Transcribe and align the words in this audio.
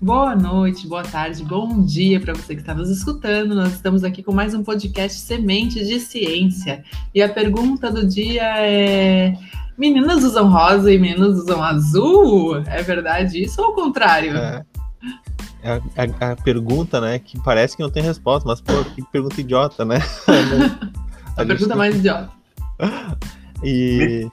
Boa 0.00 0.36
noite, 0.36 0.86
boa 0.86 1.02
tarde, 1.02 1.42
bom 1.42 1.82
dia 1.82 2.20
para 2.20 2.34
você 2.34 2.54
que 2.54 2.60
está 2.60 2.74
nos 2.74 2.90
escutando. 2.90 3.54
Nós 3.54 3.72
estamos 3.72 4.04
aqui 4.04 4.22
com 4.22 4.30
mais 4.30 4.52
um 4.52 4.62
podcast 4.62 5.18
Semente 5.18 5.82
de 5.82 5.98
Ciência. 5.98 6.84
E 7.14 7.22
a 7.22 7.28
pergunta 7.30 7.90
do 7.90 8.06
dia 8.06 8.42
é: 8.58 9.34
meninas 9.76 10.22
usam 10.22 10.50
rosa 10.50 10.92
e 10.92 10.98
meninos 10.98 11.38
usam 11.38 11.62
azul? 11.62 12.58
É 12.66 12.82
verdade 12.82 13.42
isso 13.42 13.62
ou 13.62 13.68
o 13.68 13.74
contrário? 13.74 14.36
É. 14.36 14.64
A, 15.64 16.26
a, 16.26 16.32
a, 16.32 16.36
pergunta, 16.36 17.00
né, 17.00 17.18
que 17.18 17.40
parece 17.40 17.74
que 17.74 17.82
não 17.82 17.90
tem 17.90 18.02
resposta, 18.02 18.46
mas, 18.46 18.60
pô, 18.60 18.84
que 18.84 19.02
pergunta 19.10 19.40
idiota, 19.40 19.82
né? 19.82 19.96
a, 21.36 21.40
a 21.42 21.46
pergunta 21.46 21.74
mais 21.74 21.96
idiota. 21.96 22.30
E. 23.64 24.28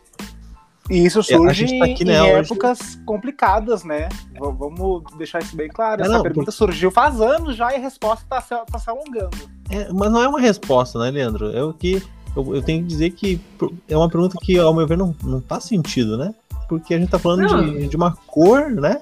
E 0.93 1.07
isso 1.07 1.23
surge 1.23 1.79
tá 1.79 1.85
aqui, 1.85 2.05
né, 2.05 2.17
em 2.17 2.21
hoje... 2.21 2.31
épocas 2.31 2.99
complicadas, 3.03 3.83
né? 3.83 4.09
V 4.31 4.39
vamos 4.55 5.03
deixar 5.17 5.39
isso 5.39 5.55
bem 5.55 5.67
claro. 5.67 6.03
Essa 6.03 6.11
não, 6.11 6.21
pergunta 6.21 6.45
porque... 6.45 6.57
surgiu 6.57 6.91
faz 6.91 7.19
anos 7.19 7.55
já 7.55 7.73
e 7.73 7.77
a 7.77 7.79
resposta 7.79 8.23
está 8.23 8.39
se, 8.39 8.71
tá 8.71 8.77
se 8.77 8.89
alongando. 8.91 9.35
É, 9.71 9.91
mas 9.91 10.11
não 10.11 10.21
é 10.21 10.27
uma 10.27 10.39
resposta, 10.39 10.99
né, 10.99 11.09
Leandro? 11.09 11.52
É 11.52 11.63
o 11.63 11.73
que 11.73 12.03
eu, 12.35 12.55
eu, 12.55 12.61
tenho 12.61 12.83
que 12.83 12.88
dizer 12.88 13.09
que 13.09 13.41
é 13.89 13.97
uma 13.97 14.07
pergunta 14.07 14.38
que, 14.39 14.59
ao 14.59 14.71
meu 14.71 14.85
ver, 14.85 14.97
não, 14.97 15.16
não 15.23 15.41
faz 15.41 15.63
sentido, 15.63 16.16
né? 16.16 16.31
Porque 16.69 16.94
a 16.94 16.99
gente 16.99 17.09
tá 17.09 17.17
falando 17.17 17.47
de, 17.47 17.88
de 17.88 17.95
uma 17.95 18.16
cor, 18.27 18.69
né? 18.69 19.02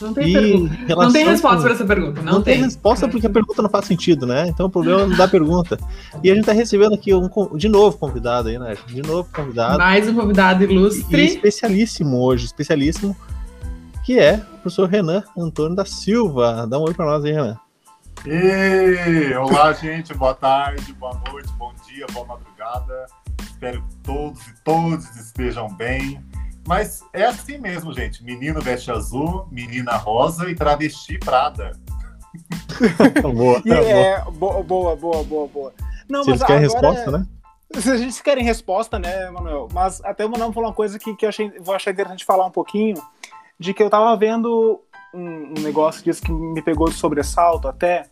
Não 0.00 0.14
tem, 0.14 0.32
pergunta. 0.32 0.94
não 0.94 1.12
tem 1.12 1.26
resposta 1.26 1.62
para 1.62 1.72
essa 1.72 1.84
pergunta. 1.84 2.22
Não, 2.22 2.32
não 2.34 2.42
tem. 2.42 2.54
tem. 2.54 2.64
resposta 2.64 3.08
porque 3.08 3.26
a 3.26 3.30
pergunta 3.30 3.62
não 3.62 3.70
faz 3.70 3.86
sentido, 3.86 4.26
né? 4.26 4.46
Então 4.48 4.66
o 4.66 4.70
problema 4.70 5.12
é 5.12 5.16
da 5.16 5.26
pergunta. 5.26 5.78
E 6.22 6.30
a 6.30 6.34
gente 6.34 6.42
está 6.42 6.52
recebendo 6.52 6.94
aqui 6.94 7.12
um, 7.14 7.28
de 7.56 7.68
novo 7.68 7.98
convidado 7.98 8.48
aí, 8.48 8.58
né? 8.58 8.76
De 8.86 9.02
novo 9.02 9.28
convidado. 9.32 9.78
Mais 9.78 10.08
um 10.08 10.14
convidado 10.14 10.62
ilustre. 10.62 11.22
E 11.22 11.26
especialíssimo 11.26 12.20
hoje, 12.22 12.46
especialíssimo, 12.46 13.16
que 14.04 14.18
é 14.18 14.34
o 14.36 14.58
professor 14.58 14.88
Renan 14.88 15.22
Antônio 15.36 15.74
da 15.74 15.84
Silva. 15.84 16.66
Dá 16.68 16.78
um 16.78 16.82
oi 16.82 16.94
para 16.94 17.06
nós 17.06 17.24
aí, 17.24 17.32
Renan. 17.32 17.58
E, 18.26 19.34
olá, 19.34 19.72
gente. 19.72 20.14
Boa 20.14 20.34
tarde, 20.34 20.92
boa 20.92 21.20
noite, 21.30 21.48
bom 21.58 21.72
dia, 21.86 22.06
boa 22.12 22.26
madrugada. 22.26 23.06
Espero 23.40 23.82
que 23.82 23.96
todos 24.04 24.40
e 24.46 24.54
todas 24.64 25.16
estejam 25.16 25.68
bem. 25.74 26.20
Mas 26.68 27.02
é 27.14 27.24
assim 27.24 27.56
mesmo, 27.56 27.94
gente. 27.94 28.22
Menino 28.22 28.60
veste 28.60 28.90
azul, 28.90 29.48
menina 29.50 29.96
rosa 29.96 30.50
e 30.50 30.54
travesti 30.54 31.16
prada. 31.18 31.72
boa, 33.34 33.62
e 33.64 33.72
é, 33.72 34.22
boa, 34.32 34.62
boa, 34.62 34.94
boa, 34.94 35.24
boa, 35.24 35.48
boa. 35.48 35.72
Não, 36.06 36.22
Se 36.22 36.28
mas 36.28 36.40
eles 36.40 36.46
querem 36.46 36.60
resposta, 36.60 37.10
né? 37.10 37.26
Se 37.78 37.90
a 37.90 37.96
gente 37.96 38.22
querem 38.22 38.44
resposta, 38.44 38.98
né, 38.98 39.30
Manuel? 39.30 39.68
Mas 39.72 40.04
até 40.04 40.26
o 40.26 40.28
Manuel 40.28 40.52
falou 40.52 40.68
uma 40.68 40.74
coisa 40.74 40.98
que, 40.98 41.16
que 41.16 41.24
eu 41.24 41.30
achei, 41.30 41.50
vou 41.58 41.74
achar 41.74 41.90
interessante 41.90 42.26
falar 42.26 42.44
um 42.44 42.50
pouquinho, 42.50 43.02
de 43.58 43.72
que 43.72 43.82
eu 43.82 43.88
tava 43.88 44.14
vendo 44.18 44.78
um, 45.14 45.54
um 45.58 45.62
negócio 45.62 46.04
disso 46.04 46.20
que 46.20 46.30
me 46.30 46.60
pegou 46.60 46.90
de 46.90 46.96
sobressalto 46.96 47.66
até, 47.66 48.10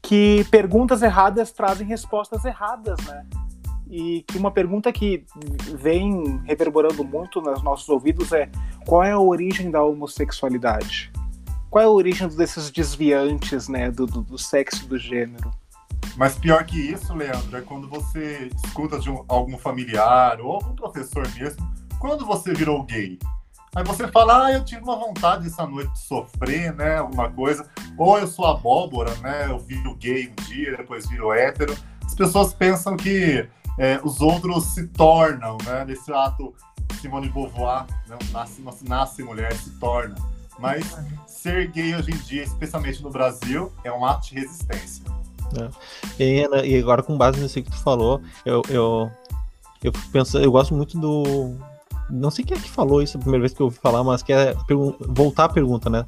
que 0.00 0.46
perguntas 0.48 1.02
erradas 1.02 1.50
trazem 1.50 1.88
respostas 1.88 2.44
erradas, 2.44 3.04
né? 3.04 3.26
E 3.90 4.22
que 4.22 4.36
uma 4.36 4.50
pergunta 4.50 4.92
que 4.92 5.24
vem 5.76 6.40
reverberando 6.44 7.02
muito 7.02 7.40
nos 7.40 7.62
nossos 7.62 7.88
ouvidos 7.88 8.32
é 8.32 8.50
qual 8.86 9.02
é 9.02 9.12
a 9.12 9.18
origem 9.18 9.70
da 9.70 9.82
homossexualidade? 9.82 11.10
Qual 11.70 11.82
é 11.82 11.86
a 11.86 11.90
origem 11.90 12.28
desses 12.28 12.70
desviantes, 12.70 13.68
né, 13.68 13.90
do, 13.90 14.06
do, 14.06 14.22
do 14.22 14.38
sexo 14.38 14.86
do 14.86 14.98
gênero? 14.98 15.50
Mas 16.16 16.36
pior 16.36 16.64
que 16.64 16.78
isso, 16.78 17.14
Leandro, 17.14 17.56
é 17.56 17.60
quando 17.60 17.88
você 17.88 18.50
escuta 18.64 18.98
de 18.98 19.10
um, 19.10 19.24
algum 19.28 19.56
familiar 19.56 20.40
ou 20.40 20.54
algum 20.54 20.74
professor 20.74 21.26
mesmo, 21.34 21.64
quando 22.00 22.26
você 22.26 22.52
virou 22.52 22.82
gay. 22.82 23.18
Aí 23.74 23.84
você 23.84 24.08
fala, 24.08 24.46
ah, 24.46 24.52
eu 24.52 24.64
tive 24.64 24.82
uma 24.82 24.96
vontade 24.96 25.46
essa 25.46 25.66
noite 25.66 25.92
de 25.92 26.00
sofrer, 26.00 26.74
né, 26.74 26.96
alguma 26.98 27.30
coisa. 27.30 27.68
Ou 27.96 28.18
eu 28.18 28.26
sou 28.26 28.46
abóbora, 28.46 29.14
né, 29.16 29.46
eu 29.48 29.58
viro 29.58 29.94
gay 29.94 30.28
um 30.28 30.44
dia, 30.44 30.76
depois 30.76 31.08
viro 31.08 31.32
hétero. 31.32 31.76
As 32.04 32.14
pessoas 32.14 32.52
pensam 32.54 32.96
que 32.96 33.46
é, 33.78 34.00
os 34.02 34.20
outros 34.20 34.64
se 34.66 34.86
tornam, 34.88 35.56
né? 35.64 35.84
Nesse 35.84 36.12
ato, 36.12 36.52
Simone 37.00 37.28
Beauvoir, 37.28 37.86
né? 38.08 38.18
nasce, 38.32 38.62
nasce 38.86 39.22
mulher, 39.22 39.52
se 39.54 39.70
torna. 39.78 40.16
Mas 40.58 40.98
ser 41.26 41.70
gay 41.70 41.94
hoje 41.94 42.10
em 42.10 42.16
dia, 42.16 42.42
especialmente 42.42 43.00
no 43.02 43.10
Brasil, 43.10 43.72
é 43.84 43.92
um 43.92 44.04
ato 44.04 44.28
de 44.28 44.34
resistência. 44.34 45.04
É. 45.56 46.22
E, 46.22 46.46
e, 46.64 46.78
agora, 46.78 47.02
com 47.02 47.16
base 47.16 47.40
nisso 47.40 47.62
que 47.62 47.70
tu 47.70 47.78
falou, 47.78 48.20
eu, 48.44 48.62
eu, 48.68 49.10
eu 49.82 49.92
penso, 50.12 50.38
eu 50.38 50.50
gosto 50.50 50.74
muito 50.74 50.98
do. 50.98 51.54
Não 52.10 52.30
sei 52.30 52.44
quem 52.44 52.56
é 52.56 52.60
que 52.60 52.68
falou 52.68 53.02
isso 53.02 53.16
a 53.16 53.20
primeira 53.20 53.42
vez 53.42 53.54
que 53.54 53.60
eu 53.60 53.66
ouvi 53.66 53.78
falar, 53.78 54.02
mas 54.02 54.22
que 54.22 54.32
é 54.32 54.54
voltar 55.00 55.44
à 55.44 55.48
pergunta, 55.48 55.88
né? 55.88 56.04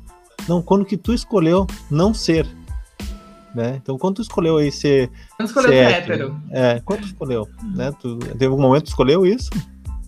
Não, 0.48 0.60
quando 0.60 0.84
que 0.84 0.96
tu 0.96 1.12
escolheu 1.12 1.66
não 1.90 2.12
ser 2.12 2.46
né? 3.54 3.76
Então, 3.82 3.98
quando 3.98 4.16
tu 4.16 4.22
escolheu 4.22 4.56
aí 4.56 4.70
ser. 4.70 5.10
Quando 5.36 5.48
escolheu 5.48 5.70
ser 5.70 5.76
hétero? 5.76 6.12
hétero. 6.12 6.42
É, 6.50 6.80
quando 6.80 7.00
tu 7.00 7.06
escolheu? 7.06 7.48
Né? 7.74 7.92
Tu, 8.00 8.18
teve 8.18 8.46
algum 8.46 8.62
momento 8.62 8.82
que 8.82 8.86
tu 8.86 8.92
escolheu 8.92 9.26
isso? 9.26 9.50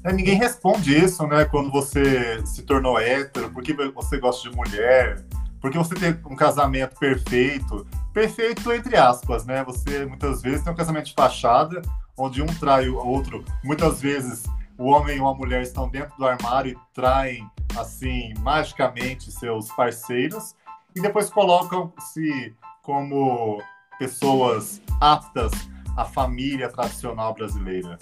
É, 0.04 0.12
ninguém 0.12 0.36
responde 0.36 0.96
isso, 0.96 1.26
né? 1.26 1.44
Quando 1.44 1.70
você 1.70 2.44
se 2.44 2.62
tornou 2.62 2.98
hétero, 2.98 3.50
porque 3.50 3.72
você 3.72 4.18
gosta 4.18 4.48
de 4.48 4.56
mulher, 4.56 5.24
porque 5.60 5.78
você 5.78 5.94
tem 5.94 6.18
um 6.26 6.34
casamento 6.34 6.98
perfeito. 6.98 7.86
Perfeito, 8.12 8.72
entre 8.72 8.96
aspas, 8.96 9.46
né? 9.46 9.62
Você 9.64 10.04
muitas 10.04 10.42
vezes 10.42 10.62
tem 10.62 10.72
um 10.72 10.76
casamento 10.76 11.06
de 11.06 11.14
fachada, 11.14 11.80
onde 12.16 12.42
um 12.42 12.46
trai 12.46 12.88
o 12.88 12.96
outro. 12.96 13.44
Muitas 13.62 14.00
vezes 14.00 14.42
o 14.76 14.86
homem 14.86 15.20
ou 15.20 15.28
a 15.28 15.34
mulher 15.34 15.62
estão 15.62 15.88
dentro 15.88 16.16
do 16.16 16.26
armário 16.26 16.72
e 16.72 16.94
traem, 16.94 17.48
assim, 17.78 18.34
magicamente 18.40 19.30
seus 19.30 19.70
parceiros. 19.72 20.56
E 20.96 21.00
depois 21.00 21.30
colocam-se 21.30 22.54
como 22.82 23.62
pessoas 23.98 24.82
aptas 25.00 25.52
à 25.96 26.04
família 26.04 26.68
tradicional 26.68 27.32
brasileira. 27.34 27.98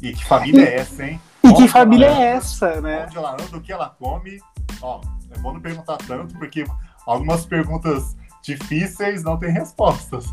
E 0.00 0.12
que 0.12 0.24
família 0.24 0.62
é 0.62 0.76
essa, 0.76 1.04
hein? 1.04 1.20
E 1.44 1.52
que 1.52 1.68
família 1.68 2.06
é 2.06 2.22
essa, 2.36 2.80
né? 2.80 3.04
Onde 3.06 3.16
ela 3.16 3.32
anda, 3.32 3.56
o 3.56 3.60
que 3.60 3.72
ela 3.72 3.90
come. 3.90 4.40
Ó, 4.82 5.00
é 5.30 5.38
bom 5.38 5.52
não 5.52 5.60
perguntar 5.60 5.98
tanto, 5.98 6.36
porque 6.38 6.64
algumas 7.06 7.46
perguntas 7.46 8.16
difíceis 8.46 9.22
não 9.22 9.36
têm 9.36 9.50
respostas. 9.50 10.26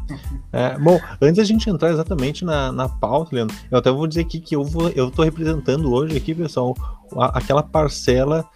É, 0.51 0.77
bom, 0.77 0.99
antes 1.21 1.37
da 1.37 1.43
gente 1.43 1.69
entrar 1.69 1.89
exatamente 1.89 2.45
na, 2.45 2.71
na 2.71 2.87
pauta, 2.87 3.35
Leandro, 3.35 3.55
eu 3.69 3.79
até 3.79 3.91
vou 3.91 4.07
dizer 4.07 4.21
aqui 4.21 4.39
que 4.39 4.55
eu 4.55 4.63
vou, 4.63 4.89
eu 4.89 5.09
tô 5.09 5.23
representando 5.23 5.91
hoje 5.91 6.15
aqui, 6.15 6.33
pessoal, 6.33 6.75
a, 7.17 7.37
aquela 7.37 7.63
parcela 7.63 8.47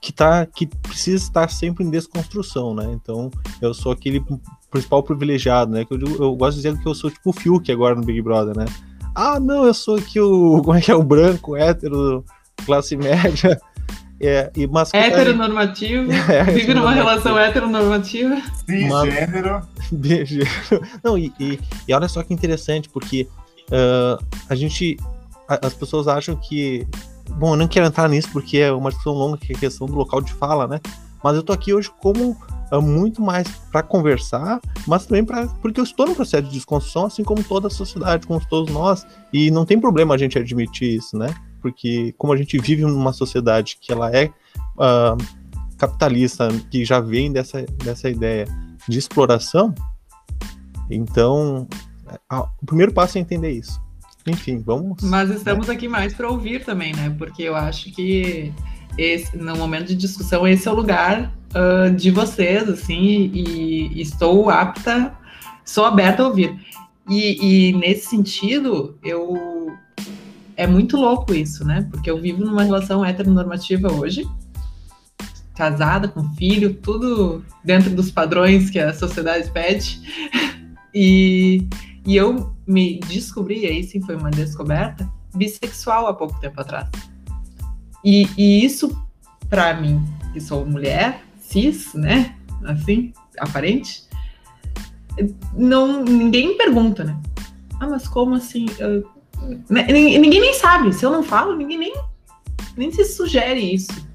que 0.00 0.12
tá 0.12 0.46
que 0.46 0.66
precisa 0.66 1.22
estar 1.22 1.50
sempre 1.50 1.84
em 1.84 1.90
desconstrução, 1.90 2.74
né? 2.74 2.90
Então, 2.92 3.30
eu 3.60 3.74
sou 3.74 3.92
aquele 3.92 4.24
principal 4.70 5.02
privilegiado, 5.02 5.72
né? 5.72 5.84
Que 5.84 5.94
eu, 5.94 6.00
eu 6.00 6.34
gosto 6.34 6.56
de 6.56 6.62
dizer 6.62 6.78
que 6.80 6.88
eu 6.88 6.94
sou 6.94 7.10
tipo 7.10 7.30
o 7.30 7.32
Fiuk 7.32 7.70
agora 7.70 7.94
no 7.94 8.02
Big 8.02 8.20
Brother, 8.22 8.56
né? 8.56 8.64
Ah, 9.14 9.40
não, 9.40 9.64
eu 9.64 9.74
sou 9.74 9.96
aqui 9.96 10.20
o 10.20 10.60
como 10.64 10.76
é 10.76 10.80
que 10.80 10.90
é 10.90 10.94
o 10.94 11.02
branco, 11.02 11.56
hétero, 11.56 12.24
classe 12.64 12.96
média. 12.98 13.60
É, 14.18 14.50
e 14.56 14.66
Heteronormativo, 14.94 16.10
é, 16.32 16.44
vive 16.44 16.72
numa 16.72 16.92
relação 16.92 17.38
heteronormativa. 17.38 18.40
Sim, 18.66 18.88
Mas... 18.88 19.12
gênero. 19.12 19.62
Não, 21.04 21.18
e, 21.18 21.32
e, 21.38 21.60
e, 21.86 21.92
olha 21.92 22.08
só 22.08 22.22
que 22.22 22.32
interessante, 22.32 22.88
porque 22.88 23.28
uh, 23.70 24.24
a 24.48 24.54
gente. 24.54 24.96
A, 25.48 25.66
as 25.66 25.74
pessoas 25.74 26.08
acham 26.08 26.34
que. 26.36 26.86
Bom, 27.28 27.54
eu 27.54 27.56
não 27.56 27.68
quero 27.68 27.86
entrar 27.86 28.08
nisso 28.08 28.28
porque 28.32 28.58
é 28.58 28.72
uma 28.72 28.88
discussão 28.88 29.12
longa 29.12 29.36
que 29.36 29.52
é 29.52 29.56
a 29.56 29.58
questão 29.58 29.86
do 29.86 29.94
local 29.94 30.20
de 30.20 30.32
fala, 30.32 30.66
né? 30.66 30.80
Mas 31.22 31.34
eu 31.34 31.42
tô 31.42 31.52
aqui 31.52 31.74
hoje 31.74 31.90
como 32.00 32.36
uh, 32.72 32.80
muito 32.80 33.20
mais 33.20 33.48
para 33.70 33.82
conversar, 33.82 34.60
mas 34.86 35.06
também 35.06 35.24
para 35.24 35.46
porque 35.60 35.80
eu 35.80 35.84
estou 35.84 36.06
no 36.06 36.14
processo 36.14 36.44
de 36.44 36.52
desconstrução, 36.52 37.06
assim 37.06 37.24
como 37.24 37.42
toda 37.42 37.66
a 37.66 37.70
sociedade, 37.70 38.26
como 38.26 38.40
todos 38.48 38.72
nós, 38.72 39.04
e 39.32 39.50
não 39.50 39.66
tem 39.66 39.78
problema 39.78 40.14
a 40.14 40.18
gente 40.18 40.38
admitir 40.38 40.96
isso, 40.96 41.18
né? 41.18 41.34
Porque 41.66 42.14
como 42.16 42.32
a 42.32 42.36
gente 42.36 42.56
vive 42.58 42.82
numa 42.82 43.12
sociedade 43.12 43.76
que 43.80 43.90
ela 43.90 44.08
é 44.16 44.26
uh, 44.76 45.16
capitalista, 45.76 46.46
que 46.70 46.84
já 46.84 47.00
vem 47.00 47.32
dessa, 47.32 47.62
dessa 47.82 48.08
ideia 48.08 48.46
de 48.86 48.96
exploração, 48.96 49.74
então 50.88 51.66
a, 52.30 52.42
o 52.42 52.66
primeiro 52.66 52.92
passo 52.92 53.18
é 53.18 53.20
entender 53.20 53.50
isso. 53.50 53.82
Enfim, 54.28 54.62
vamos. 54.64 55.02
Mas 55.02 55.28
estamos 55.30 55.68
aqui 55.68 55.88
mais 55.88 56.14
para 56.14 56.30
ouvir 56.30 56.64
também, 56.64 56.94
né? 56.94 57.12
Porque 57.18 57.42
eu 57.42 57.56
acho 57.56 57.90
que 57.90 58.52
esse, 58.96 59.36
no 59.36 59.56
momento 59.56 59.88
de 59.88 59.96
discussão 59.96 60.46
esse 60.46 60.68
é 60.68 60.70
o 60.70 60.74
lugar 60.74 61.34
uh, 61.50 61.90
de 61.90 62.12
vocês, 62.12 62.68
assim, 62.68 63.02
e, 63.02 63.88
e, 63.88 64.00
estou 64.00 64.48
apta, 64.50 65.12
sou 65.64 65.84
aberta 65.84 66.22
a 66.22 66.28
ouvir. 66.28 66.56
E, 67.08 67.70
e 67.70 67.72
nesse 67.72 68.08
sentido, 68.08 68.96
eu 69.02 69.76
é 70.56 70.66
muito 70.66 70.96
louco 70.96 71.34
isso, 71.34 71.64
né? 71.64 71.86
Porque 71.90 72.10
eu 72.10 72.20
vivo 72.20 72.44
numa 72.44 72.62
relação 72.62 73.04
heteronormativa 73.04 73.92
hoje, 73.92 74.26
casada, 75.54 76.08
com 76.08 76.28
filho, 76.34 76.74
tudo 76.74 77.44
dentro 77.62 77.90
dos 77.90 78.10
padrões 78.10 78.70
que 78.70 78.78
a 78.78 78.94
sociedade 78.94 79.50
pede. 79.50 80.00
e, 80.94 81.68
e 82.06 82.16
eu 82.16 82.54
me 82.66 83.00
descobri, 83.00 83.66
aí 83.66 83.82
sim 83.82 84.00
foi 84.00 84.16
uma 84.16 84.30
descoberta, 84.30 85.08
bissexual 85.34 86.06
há 86.06 86.14
pouco 86.14 86.40
tempo 86.40 86.60
atrás. 86.60 86.88
E, 88.02 88.28
e 88.36 88.64
isso, 88.64 88.96
para 89.48 89.74
mim, 89.80 90.02
que 90.32 90.40
sou 90.40 90.64
mulher, 90.64 91.22
cis, 91.38 91.92
né? 91.94 92.34
Assim, 92.64 93.12
aparente, 93.38 94.06
não, 95.54 96.02
ninguém 96.02 96.56
pergunta, 96.56 97.04
né? 97.04 97.18
Ah, 97.78 97.88
mas 97.88 98.08
como 98.08 98.34
assim? 98.34 98.66
Eu, 98.78 99.06
ninguém 99.68 100.40
nem 100.40 100.54
sabe. 100.54 100.92
Se 100.92 101.04
eu 101.04 101.10
não 101.10 101.22
falo, 101.22 101.56
ninguém 101.56 101.78
nem, 101.78 101.94
nem 102.76 102.90
se 102.90 103.04
sugere 103.04 103.60
isso. 103.60 104.06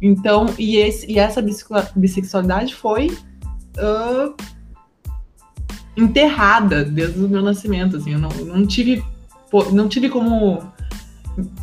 Então, 0.00 0.46
e, 0.58 0.76
esse, 0.76 1.10
e 1.10 1.18
essa 1.18 1.42
bissexualidade 1.94 2.74
foi 2.74 3.06
uh, 3.78 4.34
enterrada 5.96 6.84
desde 6.84 7.18
o 7.24 7.28
meu 7.28 7.42
nascimento. 7.42 7.96
Assim, 7.96 8.12
eu 8.12 8.18
não, 8.18 8.30
não 8.30 8.66
tive 8.66 9.02
não 9.72 9.88
tive 9.88 10.08
como 10.08 10.62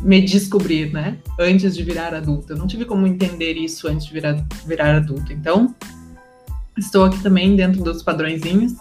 me 0.00 0.20
descobrir, 0.20 0.92
né? 0.92 1.18
Antes 1.38 1.74
de 1.74 1.82
virar 1.82 2.14
adulta. 2.14 2.52
Eu 2.52 2.58
não 2.58 2.66
tive 2.66 2.84
como 2.84 3.06
entender 3.06 3.54
isso 3.54 3.88
antes 3.88 4.06
de 4.06 4.12
virar, 4.12 4.44
virar 4.66 4.96
adulta. 4.96 5.32
Então, 5.32 5.74
estou 6.76 7.04
aqui 7.04 7.22
também 7.22 7.56
dentro 7.56 7.82
dos 7.82 8.02
padrõezinhos 8.02 8.74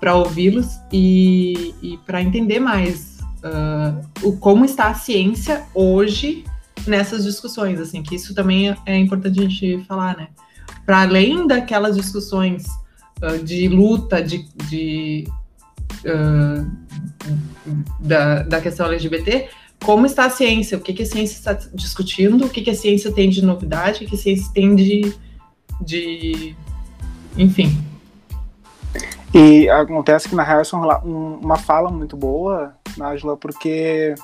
para 0.00 0.14
ouvi-los 0.14 0.78
e, 0.92 1.74
e 1.82 1.98
para 1.98 2.22
entender 2.22 2.60
mais 2.60 3.13
uh, 3.44 4.26
o 4.26 4.36
como 4.36 4.64
está 4.64 4.88
a 4.88 4.94
ciência 4.94 5.64
hoje 5.74 6.44
nessas 6.86 7.24
discussões, 7.24 7.80
assim, 7.80 8.02
que 8.02 8.14
isso 8.14 8.34
também 8.34 8.70
é, 8.70 8.76
é 8.86 8.98
importante 8.98 9.38
a 9.38 9.42
gente 9.42 9.84
falar, 9.84 10.16
né? 10.16 10.28
Para 10.84 11.02
além 11.02 11.46
daquelas 11.46 11.96
discussões 11.96 12.64
uh, 13.22 13.42
de 13.42 13.68
luta, 13.68 14.22
de, 14.22 14.46
de 14.68 15.28
uh, 16.04 16.70
da, 18.00 18.42
da 18.42 18.60
questão 18.60 18.86
LGBT, 18.86 19.48
como 19.84 20.06
está 20.06 20.24
a 20.24 20.30
ciência, 20.30 20.78
o 20.78 20.80
que, 20.80 20.92
que 20.92 21.02
a 21.02 21.06
ciência 21.06 21.34
está 21.34 21.52
discutindo, 21.74 22.46
o 22.46 22.50
que, 22.50 22.62
que 22.62 22.70
a 22.70 22.74
ciência 22.74 23.12
tem 23.12 23.28
de 23.28 23.44
novidade, 23.44 24.04
o 24.04 24.08
que, 24.08 24.14
a 24.14 24.18
ciência 24.18 24.50
tem 24.52 24.74
de, 24.74 25.14
de 25.80 26.56
enfim. 27.36 27.76
E 29.32 29.68
acontece 29.68 30.28
que 30.28 30.34
na 30.34 30.42
Harrison 30.42 30.80
uma 31.04 31.56
fala 31.56 31.90
muito 31.90 32.16
boa, 32.16 32.74
Nájila, 32.98 33.36
porque 33.36 34.14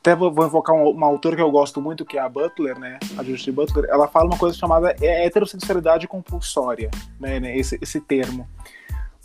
até 0.00 0.14
vou, 0.14 0.30
invocar 0.30 0.74
uma, 0.74 0.90
uma 0.90 1.06
autora 1.06 1.36
que 1.36 1.42
eu 1.42 1.50
gosto 1.50 1.80
muito, 1.80 2.04
que 2.04 2.16
é 2.16 2.20
a 2.20 2.28
Butler, 2.28 2.78
né? 2.78 2.98
A 3.16 3.22
Judith 3.22 3.52
Butler. 3.52 3.90
Ela 3.90 4.08
fala 4.08 4.26
uma 4.26 4.38
coisa 4.38 4.56
chamada 4.56 4.94
heterossexualidade 5.00 6.06
compulsória, 6.06 6.90
né? 7.20 7.56
Esse, 7.56 7.78
esse 7.82 8.00
termo. 8.00 8.48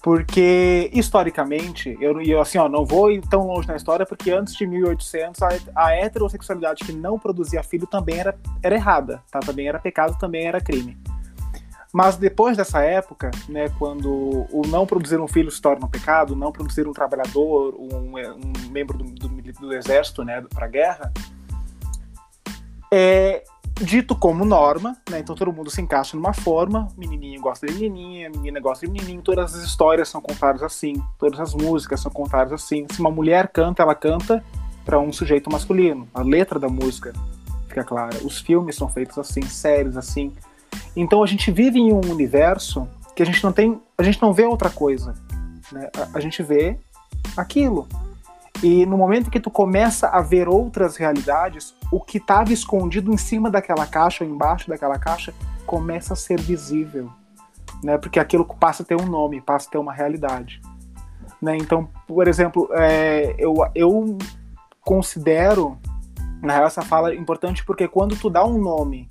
Porque, 0.02 0.90
historicamente, 0.94 1.98
eu, 2.02 2.22
eu 2.22 2.42
assim, 2.42 2.58
ó, 2.58 2.68
não 2.68 2.86
vou 2.86 3.10
ir 3.10 3.22
tão 3.22 3.48
longe 3.48 3.66
na 3.70 3.78
história, 3.78 4.06
porque 4.06 4.32
antes 4.32 4.54
de 4.54 4.68
1800, 4.68 5.42
a, 5.42 5.50
a 5.74 5.96
heterossexualidade 5.96 6.84
que 6.84 6.92
não 6.92 7.18
produzia 7.18 7.64
filho 7.64 7.88
também 7.88 8.20
era, 8.20 8.38
era 8.62 8.76
errada, 8.76 9.24
tá? 9.32 9.40
Também 9.40 9.70
era 9.70 9.80
pecado, 9.80 10.18
também 10.20 10.46
era 10.46 10.60
crime. 10.60 10.98
Mas 11.94 12.18
depois 12.18 12.58
dessa 12.58 12.82
época, 12.82 13.30
né, 13.48 13.70
quando 13.78 14.48
o 14.52 14.64
não 14.68 14.84
produzir 14.84 15.20
um 15.20 15.28
filho 15.28 15.52
se 15.52 15.62
torna 15.62 15.86
um 15.86 15.90
pecado, 15.90 16.36
não 16.36 16.52
produzir 16.52 16.88
um 16.88 16.92
trabalhador, 16.92 17.76
um, 17.76 18.18
um 18.18 18.70
membro 18.72 18.98
do, 18.98 19.04
do, 19.04 19.30
do 19.30 19.74
exército, 19.74 20.24
né, 20.24 20.44
para 20.52 20.66
a 20.66 20.70
guerra, 20.70 21.14
é, 22.92 23.44
dito 23.80 24.16
como 24.16 24.44
norma, 24.44 24.98
né? 25.10 25.20
Então 25.20 25.36
todo 25.36 25.52
mundo 25.52 25.70
se 25.70 25.82
encaixa 25.82 26.16
numa 26.16 26.34
forma, 26.34 26.88
menininho 26.98 27.42
gosta 27.42 27.68
de 27.68 27.74
menininha, 27.74 28.30
menina 28.30 28.60
gosta 28.60 28.86
de 28.86 28.92
menininho, 28.92 29.22
todas 29.22 29.56
as 29.56 29.64
histórias 29.64 30.10
são 30.10 30.22
contadas 30.22 30.64
assim, 30.64 30.96
todas 31.18 31.40
as 31.40 31.54
músicas 31.54 32.00
são 32.00 32.12
contadas 32.12 32.54
assim. 32.54 32.86
Se 32.92 33.00
uma 33.00 33.12
mulher 33.12 33.50
canta, 33.50 33.84
ela 33.84 33.96
canta 33.96 34.44
para 34.86 35.00
um 35.00 35.12
sujeito 35.12 35.52
masculino. 35.52 36.08
A 36.14 36.22
letra 36.22 36.60
da 36.60 36.68
música 36.68 37.14
fica 37.68 37.84
clara. 37.84 38.18
Os 38.24 38.40
filmes 38.40 38.76
são 38.76 38.90
feitos 38.90 39.18
assim, 39.18 39.42
séries 39.44 39.98
assim. 39.98 40.34
Então 40.96 41.24
a 41.24 41.28
gente 41.28 41.52
vive 41.52 41.80
em 41.80 41.92
um 41.92 42.02
universo 42.12 42.88
que 43.16 43.24
a 43.24 43.26
gente 43.26 43.44
não 43.44 43.52
tem, 43.52 43.80
a 43.98 44.04
gente 44.04 44.22
não 44.22 44.34
vê 44.34 44.44
outra 44.44 44.70
coisa, 44.70 45.14
né? 45.72 45.90
A, 45.96 46.18
a 46.18 46.20
gente 46.20 46.42
vê 46.44 46.78
aquilo. 47.36 47.88
E 48.62 48.86
no 48.86 48.98
momento 48.98 49.30
que 49.30 49.40
tu 49.40 49.52
começa 49.52 50.08
a 50.08 50.22
ver 50.22 50.48
outras 50.48 50.96
realidades, 50.96 51.76
o 51.92 52.00
que 52.00 52.18
estava 52.18 52.54
escondido 52.54 53.12
em 53.12 53.18
cima 53.18 53.50
daquela 53.50 53.86
caixa, 53.86 54.24
embaixo 54.24 54.70
daquela 54.70 54.98
caixa, 54.98 55.34
começa 55.66 56.14
a 56.14 56.16
ser 56.16 56.40
visível, 56.40 57.10
né? 57.84 57.98
Porque 57.98 58.20
aquilo 58.20 58.46
passa 58.46 58.84
a 58.84 58.86
ter 58.86 58.96
um 58.96 59.06
nome, 59.06 59.42
passa 59.42 59.68
a 59.68 59.72
ter 59.72 59.78
uma 59.78 59.94
realidade, 59.94 60.62
né? 61.42 61.58
Então, 61.58 61.90
por 62.08 62.28
exemplo, 62.28 62.70
é, 62.72 63.36
eu, 63.38 63.56
eu 63.76 64.18
considero 64.82 65.78
na 66.42 66.54
real 66.54 66.68
essa 66.68 66.82
fala 66.82 67.16
importante 67.16 67.66
porque 67.66 67.88
quando 67.88 68.16
tu 68.18 68.30
dá 68.30 68.46
um 68.46 68.58
nome 68.58 69.10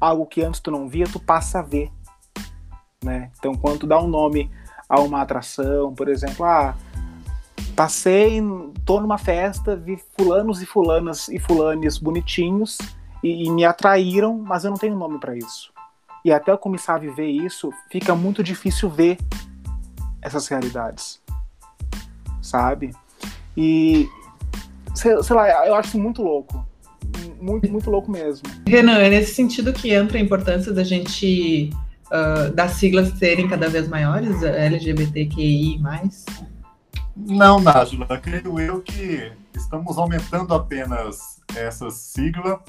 algo 0.00 0.26
que 0.26 0.42
antes 0.42 0.60
tu 0.60 0.70
não 0.70 0.88
via, 0.88 1.06
tu 1.06 1.20
passa 1.20 1.60
a 1.60 1.62
ver, 1.62 1.90
né? 3.02 3.30
Então, 3.38 3.54
quando 3.54 3.80
tu 3.80 3.86
dá 3.86 4.00
um 4.00 4.08
nome 4.08 4.50
a 4.88 5.00
uma 5.00 5.22
atração, 5.22 5.94
por 5.94 6.08
exemplo, 6.08 6.44
ah, 6.44 6.76
Passei, 7.76 8.40
tô 8.86 9.02
numa 9.02 9.18
festa, 9.18 9.76
vi 9.76 10.02
fulanos 10.16 10.62
e 10.62 10.66
fulanas 10.66 11.28
e 11.28 11.38
fulanes 11.38 11.98
bonitinhos 11.98 12.78
e, 13.22 13.44
e 13.44 13.50
me 13.50 13.66
atraíram, 13.66 14.38
mas 14.38 14.64
eu 14.64 14.70
não 14.70 14.78
tenho 14.78 14.96
nome 14.96 15.20
para 15.20 15.36
isso. 15.36 15.74
E 16.24 16.32
até 16.32 16.50
eu 16.50 16.56
começar 16.56 16.94
a 16.94 16.98
viver 16.98 17.26
isso, 17.26 17.70
fica 17.90 18.14
muito 18.14 18.42
difícil 18.42 18.88
ver 18.88 19.18
essas 20.22 20.48
realidades, 20.48 21.20
sabe? 22.40 22.96
E 23.54 24.08
sei, 24.94 25.22
sei 25.22 25.36
lá, 25.36 25.66
eu 25.66 25.74
acho 25.74 25.98
muito 25.98 26.22
louco, 26.22 26.65
muito, 27.40 27.70
muito 27.70 27.90
louco 27.90 28.10
mesmo. 28.10 28.48
Renan, 28.66 28.98
é 28.98 29.08
nesse 29.08 29.34
sentido 29.34 29.72
que 29.72 29.92
entra 29.92 30.18
a 30.18 30.20
importância 30.20 30.72
da 30.72 30.84
gente 30.84 31.70
uh, 32.06 32.52
das 32.54 32.72
siglas 32.72 33.10
serem 33.18 33.48
cada 33.48 33.68
vez 33.68 33.88
maiores, 33.88 34.42
LGBTQI+. 34.42 35.80
Não, 37.16 37.60
Nájula, 37.60 38.18
creio 38.18 38.60
eu 38.60 38.82
que 38.82 39.32
estamos 39.54 39.96
aumentando 39.96 40.52
apenas 40.52 41.40
essa 41.54 41.90
sigla 41.90 42.62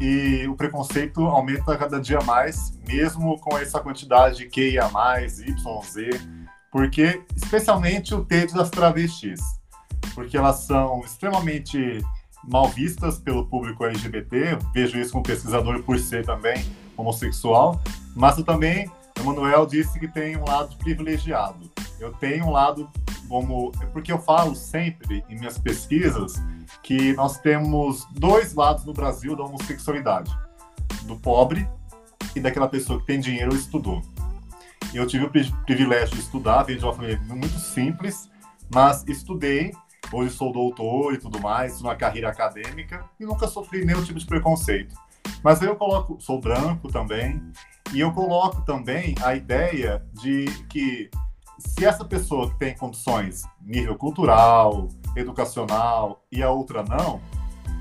e 0.00 0.46
o 0.46 0.54
preconceito 0.54 1.22
aumenta 1.22 1.76
cada 1.76 1.98
dia 1.98 2.20
mais, 2.20 2.78
mesmo 2.86 3.38
com 3.40 3.56
essa 3.56 3.80
quantidade 3.80 4.38
de 4.38 4.46
QIA+, 4.46 4.90
YZ, 5.24 5.44
porque, 6.70 7.22
especialmente 7.34 8.14
o 8.14 8.22
T 8.22 8.46
das 8.48 8.68
travestis, 8.68 9.40
porque 10.14 10.36
elas 10.36 10.60
são 10.60 11.00
extremamente 11.00 12.04
mal 12.46 12.68
vistas 12.68 13.18
pelo 13.18 13.46
público 13.46 13.84
LGBT, 13.84 14.58
vejo 14.72 14.98
isso 14.98 15.12
como 15.12 15.24
pesquisador 15.24 15.82
por 15.82 15.98
ser 15.98 16.24
também 16.24 16.64
homossexual, 16.96 17.80
mas 18.14 18.38
eu 18.38 18.44
também, 18.44 18.90
Emanuel 19.18 19.66
disse 19.66 19.98
que 19.98 20.08
tem 20.08 20.36
um 20.36 20.44
lado 20.44 20.76
privilegiado. 20.76 21.70
Eu 21.98 22.12
tenho 22.12 22.46
um 22.46 22.50
lado 22.50 22.88
como. 23.28 23.72
Porque 23.92 24.12
eu 24.12 24.18
falo 24.18 24.54
sempre 24.54 25.24
em 25.28 25.38
minhas 25.38 25.58
pesquisas 25.58 26.34
que 26.82 27.12
nós 27.14 27.38
temos 27.38 28.06
dois 28.12 28.54
lados 28.54 28.84
no 28.84 28.92
Brasil 28.92 29.34
da 29.36 29.44
homossexualidade: 29.44 30.30
do 31.04 31.16
pobre 31.16 31.68
e 32.34 32.40
daquela 32.40 32.68
pessoa 32.68 33.00
que 33.00 33.06
tem 33.06 33.20
dinheiro 33.20 33.54
e 33.54 33.58
estudou. 33.58 34.02
Eu 34.94 35.06
tive 35.06 35.24
o 35.24 35.30
privilégio 35.64 36.14
de 36.14 36.20
estudar, 36.20 36.62
venho 36.62 36.78
de 36.78 36.84
uma 36.84 36.94
família 36.94 37.20
muito 37.26 37.58
simples, 37.58 38.30
mas 38.72 39.04
estudei. 39.06 39.72
Hoje 40.12 40.30
sou 40.30 40.52
doutor 40.52 41.14
e 41.14 41.18
tudo 41.18 41.40
mais, 41.40 41.80
uma 41.80 41.96
carreira 41.96 42.28
acadêmica 42.30 43.04
e 43.18 43.24
nunca 43.24 43.48
sofri 43.48 43.84
nenhum 43.84 44.02
tipo 44.04 44.18
de 44.18 44.26
preconceito. 44.26 44.94
Mas 45.42 45.60
eu 45.60 45.74
coloco, 45.76 46.16
sou 46.20 46.40
branco 46.40 46.88
também, 46.88 47.42
e 47.92 48.00
eu 48.00 48.12
coloco 48.12 48.62
também 48.62 49.14
a 49.22 49.34
ideia 49.34 50.04
de 50.12 50.46
que 50.68 51.10
se 51.58 51.84
essa 51.84 52.04
pessoa 52.04 52.50
que 52.50 52.58
tem 52.58 52.74
condições 52.76 53.42
nível 53.60 53.96
cultural, 53.96 54.88
educacional 55.16 56.24
e 56.30 56.42
a 56.42 56.50
outra 56.50 56.82
não, 56.82 57.20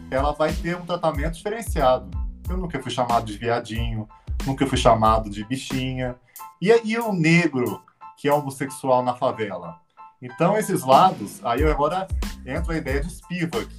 ela 0.10 0.32
vai 0.32 0.54
ter 0.54 0.78
um 0.78 0.86
tratamento 0.86 1.36
diferenciado. 1.36 2.10
Eu 2.50 2.58
nunca 2.58 2.82
fui 2.82 2.92
chamado 2.92 3.26
de 3.26 3.38
viadinho, 3.38 4.08
nunca 4.46 4.66
fui 4.66 4.78
chamado 4.78 5.30
de 5.30 5.44
bichinha. 5.44 6.16
E, 6.62 6.72
e 6.84 6.98
o 6.98 7.12
negro 7.12 7.82
que 8.18 8.28
é 8.28 8.34
homossexual 8.34 9.04
na 9.04 9.16
favela? 9.16 9.80
Então, 10.26 10.58
esses 10.58 10.84
lados, 10.84 11.40
aí 11.46 11.64
agora 11.64 12.08
entro 12.48 12.72
a 12.72 12.78
ideia 12.78 13.00
de 13.00 13.14
Spivak, 13.14 13.70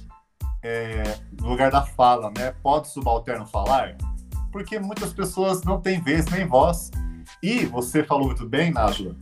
é, 0.63 1.19
no 1.37 1.49
lugar 1.49 1.69
da 1.69 1.81
fala, 1.81 2.31
né? 2.37 2.53
Pode 2.63 2.87
subalterno 2.87 3.45
falar? 3.45 3.97
Porque 4.49 4.79
muitas 4.79 5.11
pessoas 5.11 5.61
não 5.63 5.81
têm 5.81 5.99
vez 5.99 6.25
nem 6.27 6.47
voz. 6.47 6.89
E 7.43 7.65
você 7.65 8.01
falou 8.01 8.27
muito 8.27 8.47
bem, 8.47 8.71
Nájula, 8.71 9.13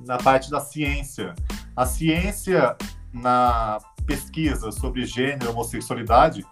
na 0.00 0.16
parte 0.16 0.50
da 0.50 0.58
ciência. 0.58 1.34
A 1.76 1.84
ciência 1.84 2.74
na 3.12 3.78
pesquisa 4.06 4.72
sobre 4.72 5.04
gênero 5.04 5.44
e 5.44 5.48
homossexualidade, 5.48 6.46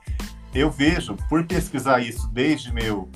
eu 0.54 0.70
vejo, 0.70 1.16
por 1.26 1.42
pesquisar 1.46 2.00
isso 2.00 2.28
desde 2.28 2.70
meu 2.70 3.08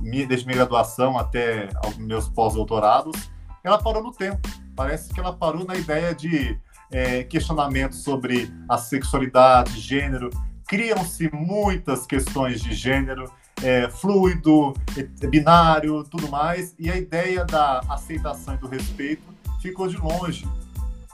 desde 0.00 0.46
minha 0.46 0.58
graduação 0.58 1.18
até 1.18 1.68
meus 1.96 2.28
pós-doutorados, 2.28 3.28
ela 3.64 3.82
parou 3.82 4.00
no 4.00 4.12
tempo. 4.12 4.48
Parece 4.78 5.12
que 5.12 5.18
ela 5.18 5.32
parou 5.32 5.64
na 5.64 5.74
ideia 5.74 6.14
de 6.14 6.56
é, 6.88 7.24
questionamentos 7.24 8.04
sobre 8.04 8.48
a 8.68 8.78
sexualidade, 8.78 9.80
gênero. 9.80 10.30
Criam-se 10.68 11.28
muitas 11.34 12.06
questões 12.06 12.62
de 12.62 12.72
gênero. 12.72 13.28
é, 13.60 13.88
fluido, 13.88 14.72
binário, 15.28 16.04
tudo 16.04 16.28
mais, 16.28 16.76
e 16.78 16.88
a 16.88 16.96
ideia 16.96 17.44
da 17.44 17.80
aceitação 17.88 18.54
e 18.54 18.58
do 18.58 18.68
respeito 18.68 19.24
ficou 19.60 19.88
de 19.88 19.96
longe, 19.96 20.46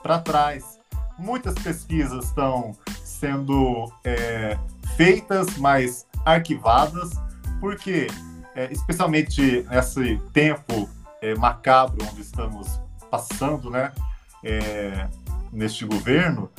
para 0.02 0.18
trás. 0.18 0.78
Muitas 1.18 1.54
pesquisas 1.54 2.26
estão 2.26 2.76
sendo 3.02 3.90
é, 4.04 4.58
feitas, 4.94 5.56
mas 5.56 6.06
arquivadas, 6.22 7.12
porque, 7.60 8.08
é, 8.54 8.70
especialmente 8.70 9.66
nesse 9.70 10.20
tempo 10.34 10.86
é, 11.22 11.34
macabro 11.34 12.06
onde 12.12 12.20
estamos 12.20 12.78
passando, 13.14 13.70
né, 13.70 13.92
é, 14.42 15.08
neste 15.52 15.84
governo, 15.84 16.50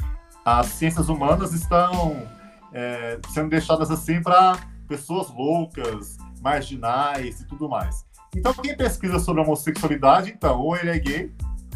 as 0.45 0.67
ciências 0.67 1.09
humanas 1.09 1.51
estão 1.51 2.25
é, 2.71 3.19
sendo 3.29 3.49
deixadas 3.49 3.91
assim 3.91 4.21
para 4.21 4.57
pessoas 4.87 5.29
loucas, 5.29 6.17
marginais 6.41 7.41
e 7.41 7.45
tudo 7.45 7.67
mais. 7.67 8.05
Então, 8.33 8.53
quem 8.53 8.75
pesquisa 8.75 9.19
sobre 9.19 9.41
homossexualidade, 9.41 10.31
então, 10.31 10.59
ou 10.61 10.77
ele 10.77 10.91
é 10.91 10.99
gay, 10.99 11.33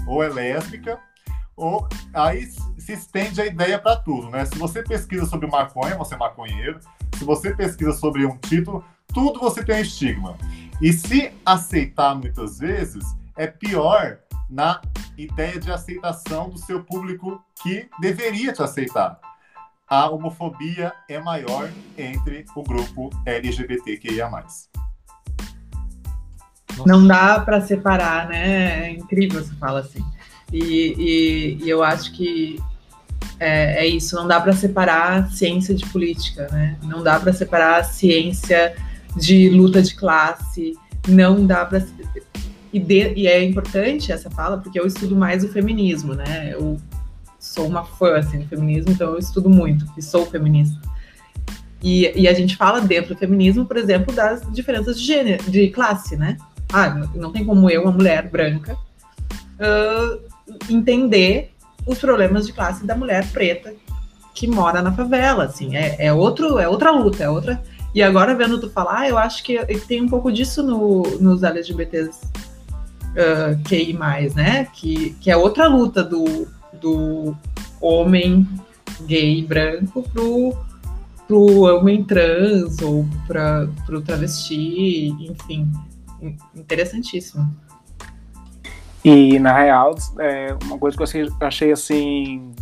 ou 0.07 0.23
é 0.23 0.29
lésbica, 0.29 0.97
ou 1.57 1.85
aí 2.13 2.49
se 2.77 2.93
estende 2.93 3.41
a 3.41 3.45
ideia 3.45 3.77
para 3.77 3.97
tudo, 3.97 4.29
né? 4.29 4.45
Se 4.45 4.57
você 4.57 4.81
pesquisa 4.81 5.25
sobre 5.25 5.47
maconha, 5.47 5.97
você 5.97 6.15
é 6.15 6.17
maconheiro. 6.17 6.79
Se 7.17 7.25
você 7.25 7.53
pesquisa 7.53 7.91
sobre 7.91 8.25
um 8.25 8.37
título, 8.37 8.83
tudo 9.13 9.41
você 9.41 9.61
tem 9.61 9.81
estigma. 9.81 10.37
E 10.81 10.93
se 10.93 11.33
aceitar 11.45 12.15
muitas 12.15 12.59
vezes, 12.59 13.03
é 13.35 13.45
pior 13.45 14.19
na 14.49 14.81
ideia 15.17 15.59
de 15.59 15.71
aceitação 15.71 16.49
do 16.49 16.57
seu 16.57 16.83
público 16.83 17.43
que 17.61 17.89
deveria 17.99 18.51
te 18.53 18.63
aceitar 18.63 19.19
a 19.89 20.07
homofobia 20.07 20.93
é 21.09 21.19
maior 21.19 21.69
entre 21.97 22.45
o 22.55 22.61
grupo 22.61 23.09
LGBTQIA+. 23.25 24.29
Não 26.85 27.05
dá 27.07 27.39
para 27.39 27.59
separar, 27.59 28.29
né? 28.29 28.87
É 28.87 28.91
incrível 28.91 29.43
você 29.43 29.53
fala 29.55 29.79
assim. 29.79 30.05
E, 30.53 31.57
e, 31.59 31.63
e 31.65 31.69
eu 31.69 31.83
acho 31.83 32.13
que 32.13 32.61
é, 33.39 33.83
é, 33.83 33.87
isso, 33.87 34.15
não 34.15 34.27
dá 34.27 34.39
para 34.39 34.53
separar 34.53 35.31
ciência 35.31 35.73
de 35.73 35.85
política, 35.87 36.47
né? 36.51 36.77
Não 36.83 37.01
dá 37.01 37.19
para 37.19 37.33
separar 37.33 37.83
ciência 37.83 38.75
de 39.15 39.49
luta 39.49 39.81
de 39.81 39.95
classe, 39.95 40.77
não 41.07 41.47
dá 41.47 41.65
para 41.65 41.81
e, 42.71 42.79
e, 43.15 43.27
é 43.27 43.43
importante 43.43 44.11
essa 44.11 44.29
fala 44.29 44.57
porque 44.57 44.79
eu 44.79 44.85
estudo 44.85 45.15
mais 45.15 45.43
o 45.43 45.49
feminismo, 45.49 46.13
né? 46.13 46.53
Eu 46.53 46.77
sou 47.39 47.67
uma 47.67 47.83
fã 47.83 48.17
assim, 48.17 48.39
do 48.39 48.47
feminismo, 48.47 48.91
então 48.91 49.13
eu 49.13 49.19
estudo 49.19 49.49
muito 49.49 49.85
e 49.97 50.01
sou 50.01 50.25
feminista. 50.25 50.79
E, 51.81 52.11
e, 52.15 52.27
a 52.27 52.33
gente 52.33 52.55
fala 52.55 52.81
dentro 52.81 53.15
do 53.15 53.17
feminismo, 53.19 53.65
por 53.65 53.77
exemplo, 53.77 54.13
das 54.13 54.41
diferenças 54.51 54.99
de 54.99 55.05
gênero, 55.05 55.49
de 55.49 55.69
classe, 55.69 56.15
né? 56.15 56.37
Ah, 56.71 56.89
não 57.15 57.31
tem 57.31 57.45
como 57.45 57.69
eu, 57.69 57.83
uma 57.83 57.91
mulher 57.91 58.29
branca, 58.29 58.75
uh, 58.75 60.19
entender 60.69 61.51
os 61.85 61.97
problemas 61.97 62.45
de 62.45 62.53
classe 62.53 62.85
da 62.85 62.95
mulher 62.95 63.27
preta 63.31 63.73
que 64.35 64.45
mora 64.45 64.81
na 64.81 64.91
favela, 64.91 65.45
assim, 65.45 65.75
é, 65.75 65.95
é, 65.97 66.13
outro, 66.13 66.59
é 66.59 66.67
outra 66.67 66.91
luta, 66.91 67.23
é 67.23 67.29
outra. 67.29 67.61
E 67.95 68.03
agora 68.03 68.35
vendo 68.35 68.59
tu 68.59 68.69
falar, 68.69 69.09
eu 69.09 69.17
acho 69.17 69.43
que 69.43 69.57
tem 69.87 70.01
um 70.01 70.07
pouco 70.07 70.31
disso 70.31 70.61
no, 70.61 71.01
nos 71.19 71.41
LGBTs 71.41 72.19
uh, 73.11 73.61
QI+, 73.63 73.93
né? 74.35 74.65
Que, 74.73 75.11
que 75.21 75.31
é 75.31 75.37
outra 75.37 75.67
luta 75.67 76.03
do 76.03 76.47
do 76.79 77.35
homem 77.81 78.47
gay 79.01 79.43
branco 79.45 80.03
pro, 80.09 80.57
pro 81.27 81.61
homem 81.61 82.03
trans 82.03 82.81
ou 82.81 83.05
para 83.27 83.67
pro 83.85 84.01
travesti, 84.01 85.09
enfim, 85.19 85.71
interessantíssimo. 86.55 87.53
E 89.03 89.39
na 89.39 89.57
real, 89.57 89.95
é, 90.19 90.57
uma 90.65 90.77
coisa 90.77 90.97
que 90.97 91.03
eu 91.03 91.29
achei 91.39 91.71
assim, 91.71 92.53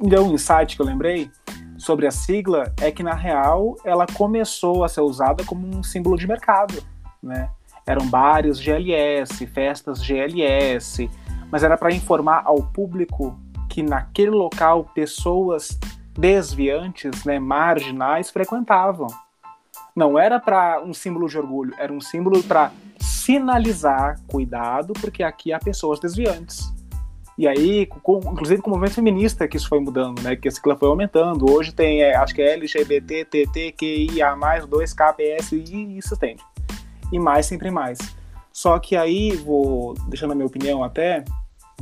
deu 0.00 0.26
um 0.26 0.34
insight 0.34 0.74
que 0.74 0.82
eu 0.82 0.86
lembrei 0.86 1.30
sobre 1.78 2.06
a 2.06 2.10
sigla 2.10 2.72
é 2.80 2.90
que 2.90 3.02
na 3.02 3.14
real 3.14 3.76
ela 3.84 4.06
começou 4.06 4.82
a 4.82 4.88
ser 4.88 5.02
usada 5.02 5.44
como 5.44 5.66
um 5.66 5.82
símbolo 5.82 6.16
de 6.16 6.26
mercado, 6.26 6.82
né? 7.22 7.48
Eram 7.86 8.06
bares 8.06 8.58
GLS, 8.58 9.46
festas 9.46 10.02
GLS, 10.02 11.10
mas 11.50 11.62
era 11.62 11.76
para 11.76 11.92
informar 11.92 12.42
ao 12.44 12.62
público 12.62 13.38
que 13.68 13.82
naquele 13.82 14.30
local 14.30 14.84
pessoas 14.94 15.78
desviantes, 16.16 17.24
né, 17.24 17.38
marginais 17.38 18.30
frequentavam. 18.30 19.08
Não 19.94 20.18
era 20.18 20.40
para 20.40 20.82
um 20.82 20.94
símbolo 20.94 21.28
de 21.28 21.38
orgulho, 21.38 21.74
era 21.78 21.92
um 21.92 22.00
símbolo 22.00 22.42
para 22.42 22.72
sinalizar 22.98 24.20
cuidado, 24.28 24.92
porque 24.94 25.22
aqui 25.22 25.52
há 25.52 25.58
pessoas 25.58 26.00
desviantes. 26.00 26.72
E 27.36 27.48
aí, 27.48 27.86
com, 27.86 28.18
inclusive 28.18 28.62
com 28.62 28.70
o 28.70 28.74
movimento 28.74 28.94
feminista 28.94 29.48
que 29.48 29.56
isso 29.56 29.68
foi 29.68 29.80
mudando, 29.80 30.22
né? 30.22 30.36
Que 30.36 30.46
a 30.46 30.50
cicla 30.50 30.76
foi 30.76 30.88
aumentando. 30.88 31.50
Hoje 31.50 31.72
tem, 31.72 32.00
é, 32.00 32.14
acho 32.14 32.32
que 32.32 32.40
é 32.40 32.52
LGBT, 32.54 33.24
TT, 33.24 33.72
QIA, 33.72 34.36
2KPS 34.36 35.52
e 35.52 35.98
isso 35.98 36.16
tem. 36.16 36.36
E 37.14 37.18
mais, 37.20 37.46
sempre 37.46 37.70
mais. 37.70 37.96
Só 38.52 38.76
que 38.80 38.96
aí, 38.96 39.36
vou 39.36 39.94
deixando 40.08 40.32
a 40.32 40.34
minha 40.34 40.48
opinião 40.48 40.82
até, 40.82 41.24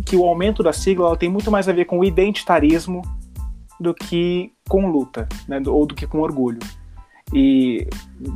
que 0.04 0.14
o 0.14 0.26
aumento 0.26 0.62
da 0.62 0.74
sigla 0.74 1.16
tem 1.16 1.30
muito 1.30 1.50
mais 1.50 1.70
a 1.70 1.72
ver 1.72 1.86
com 1.86 2.04
identitarismo 2.04 3.00
do 3.80 3.94
que 3.94 4.52
com 4.68 4.90
luta, 4.90 5.26
né, 5.48 5.58
ou 5.66 5.86
do 5.86 5.94
que 5.94 6.06
com 6.06 6.20
orgulho. 6.20 6.58
E 7.32 7.88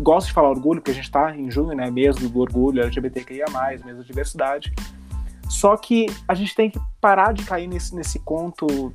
gosto 0.02 0.28
de 0.28 0.32
falar 0.32 0.48
orgulho, 0.48 0.80
porque 0.80 0.90
a 0.90 0.94
gente 0.94 1.04
está 1.04 1.36
em 1.36 1.50
junho, 1.50 1.76
né, 1.76 1.90
mês 1.90 2.16
do 2.16 2.40
orgulho, 2.40 2.80
LGBTQIA+, 2.80 3.44
da 3.44 3.92
diversidade. 4.02 4.74
Só 5.50 5.76
que 5.76 6.06
a 6.26 6.34
gente 6.34 6.54
tem 6.54 6.70
que 6.70 6.80
parar 6.98 7.34
de 7.34 7.44
cair 7.44 7.66
nesse, 7.66 7.94
nesse 7.94 8.18
conto 8.20 8.90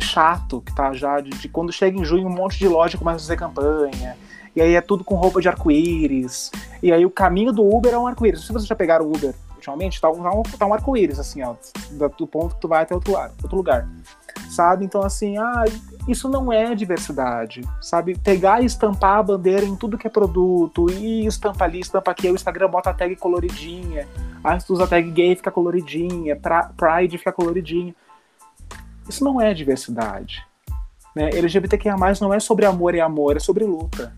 chato 0.00 0.60
que 0.62 0.74
tá 0.74 0.92
já 0.92 1.20
de, 1.20 1.30
de, 1.30 1.48
quando 1.48 1.72
chega 1.72 1.96
em 1.96 2.04
junho 2.04 2.26
um 2.26 2.34
monte 2.34 2.58
de 2.58 2.68
loja 2.68 2.96
começa 2.96 3.16
a 3.16 3.20
fazer 3.20 3.36
campanha 3.36 4.16
e 4.54 4.60
aí 4.60 4.74
é 4.74 4.80
tudo 4.80 5.04
com 5.04 5.14
roupa 5.14 5.40
de 5.40 5.48
arco-íris 5.48 6.50
e 6.82 6.92
aí 6.92 7.04
o 7.04 7.10
caminho 7.10 7.52
do 7.52 7.64
Uber 7.64 7.92
é 7.92 7.98
um 7.98 8.06
arco-íris. 8.06 8.42
Se 8.46 8.52
vocês 8.52 8.66
já 8.66 8.74
pegaram 8.74 9.06
o 9.06 9.08
Uber 9.08 9.34
ultimamente, 9.56 10.00
tá, 10.00 10.10
um, 10.10 10.42
tá 10.42 10.66
um 10.66 10.72
arco-íris, 10.72 11.18
assim, 11.18 11.42
ó, 11.42 11.54
do 12.16 12.26
ponto 12.26 12.54
que 12.54 12.60
tu 12.60 12.68
vai 12.68 12.82
até 12.82 12.94
outro, 12.94 13.12
lugar, 13.12 13.30
outro 13.42 13.56
lugar. 13.56 13.88
Sabe? 14.50 14.84
Então, 14.84 15.02
assim, 15.02 15.36
ah, 15.36 15.64
isso 16.06 16.28
não 16.28 16.52
é 16.52 16.74
diversidade, 16.74 17.60
sabe? 17.80 18.16
Pegar 18.18 18.62
e 18.62 18.66
estampar 18.66 19.18
a 19.18 19.22
bandeira 19.22 19.66
em 19.66 19.76
tudo 19.76 19.98
que 19.98 20.06
é 20.06 20.10
produto, 20.10 20.88
e 20.90 21.26
estampa 21.26 21.64
ali, 21.64 21.80
estampa 21.80 22.10
aqui, 22.10 22.30
o 22.30 22.34
Instagram 22.34 22.70
bota 22.70 22.90
a 22.90 22.94
tag 22.94 23.14
coloridinha, 23.16 24.08
aí 24.42 24.58
tu 24.64 24.72
usa 24.72 24.84
a 24.84 24.86
tag 24.86 25.10
gay 25.10 25.36
fica 25.36 25.50
coloridinha, 25.50 26.36
pra, 26.36 26.70
Pride 26.76 27.18
fica 27.18 27.32
coloridinha. 27.32 27.94
Isso 29.08 29.24
não 29.24 29.40
é 29.40 29.52
diversidade. 29.52 30.46
Né? 31.14 31.30
LGBTQIA+, 31.30 31.96
não 32.20 32.32
é 32.32 32.40
sobre 32.40 32.64
amor 32.64 32.94
e 32.94 33.00
amor, 33.00 33.36
é 33.36 33.40
sobre 33.40 33.64
luta. 33.64 34.14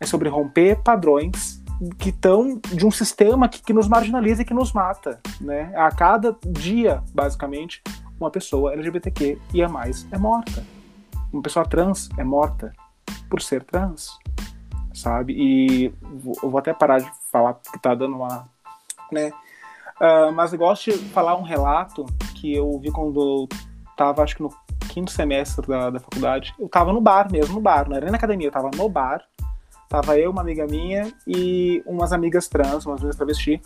É 0.00 0.06
sobre 0.06 0.28
romper 0.28 0.82
padrões 0.82 1.62
que 1.98 2.08
estão 2.10 2.60
de 2.72 2.84
um 2.84 2.90
sistema 2.90 3.48
que, 3.48 3.62
que 3.62 3.72
nos 3.72 3.86
marginaliza 3.86 4.42
e 4.42 4.44
que 4.44 4.54
nos 4.54 4.72
mata, 4.72 5.20
né? 5.40 5.72
A 5.76 5.90
cada 5.90 6.36
dia, 6.44 7.02
basicamente, 7.14 7.82
uma 8.18 8.30
pessoa 8.30 8.72
LGBTQ 8.72 9.38
e 9.54 9.62
é 9.62 9.68
mais 9.68 10.06
é 10.10 10.18
morta. 10.18 10.64
Uma 11.32 11.42
pessoa 11.42 11.64
trans 11.64 12.08
é 12.18 12.24
morta 12.24 12.72
por 13.30 13.40
ser 13.40 13.62
trans, 13.62 14.18
sabe? 14.92 15.34
E 15.34 15.94
eu 16.42 16.50
vou 16.50 16.58
até 16.58 16.72
parar 16.72 16.98
de 16.98 17.10
falar 17.30 17.54
porque 17.54 17.78
tá 17.78 17.94
dando 17.94 18.16
uma, 18.16 18.48
né? 19.12 19.30
Uh, 20.00 20.32
mas 20.32 20.52
eu 20.52 20.58
gosto 20.58 20.90
de 20.90 20.98
falar 21.10 21.36
um 21.36 21.42
relato 21.42 22.06
que 22.34 22.54
eu 22.54 22.78
vi 22.78 22.90
quando 22.90 23.20
eu 23.20 23.48
tava, 23.96 24.22
acho 24.22 24.36
que 24.36 24.42
no 24.42 24.50
quinto 24.88 25.10
semestre 25.10 25.66
da, 25.66 25.90
da 25.90 26.00
faculdade. 26.00 26.54
Eu 26.58 26.68
tava 26.68 26.92
no 26.92 27.00
bar 27.00 27.30
mesmo, 27.30 27.54
no 27.54 27.60
bar, 27.60 27.88
não 27.88 27.96
era 27.96 28.06
nem 28.06 28.12
na 28.12 28.18
academia, 28.18 28.48
eu 28.48 28.52
tava 28.52 28.70
no 28.74 28.88
bar 28.88 29.22
Tava 29.88 30.18
eu, 30.18 30.30
uma 30.30 30.42
amiga 30.42 30.66
minha 30.66 31.10
e 31.26 31.82
umas 31.86 32.12
amigas 32.12 32.46
trans, 32.46 32.84
umas 32.84 33.00
amigas 33.00 33.16
travesti. 33.16 33.60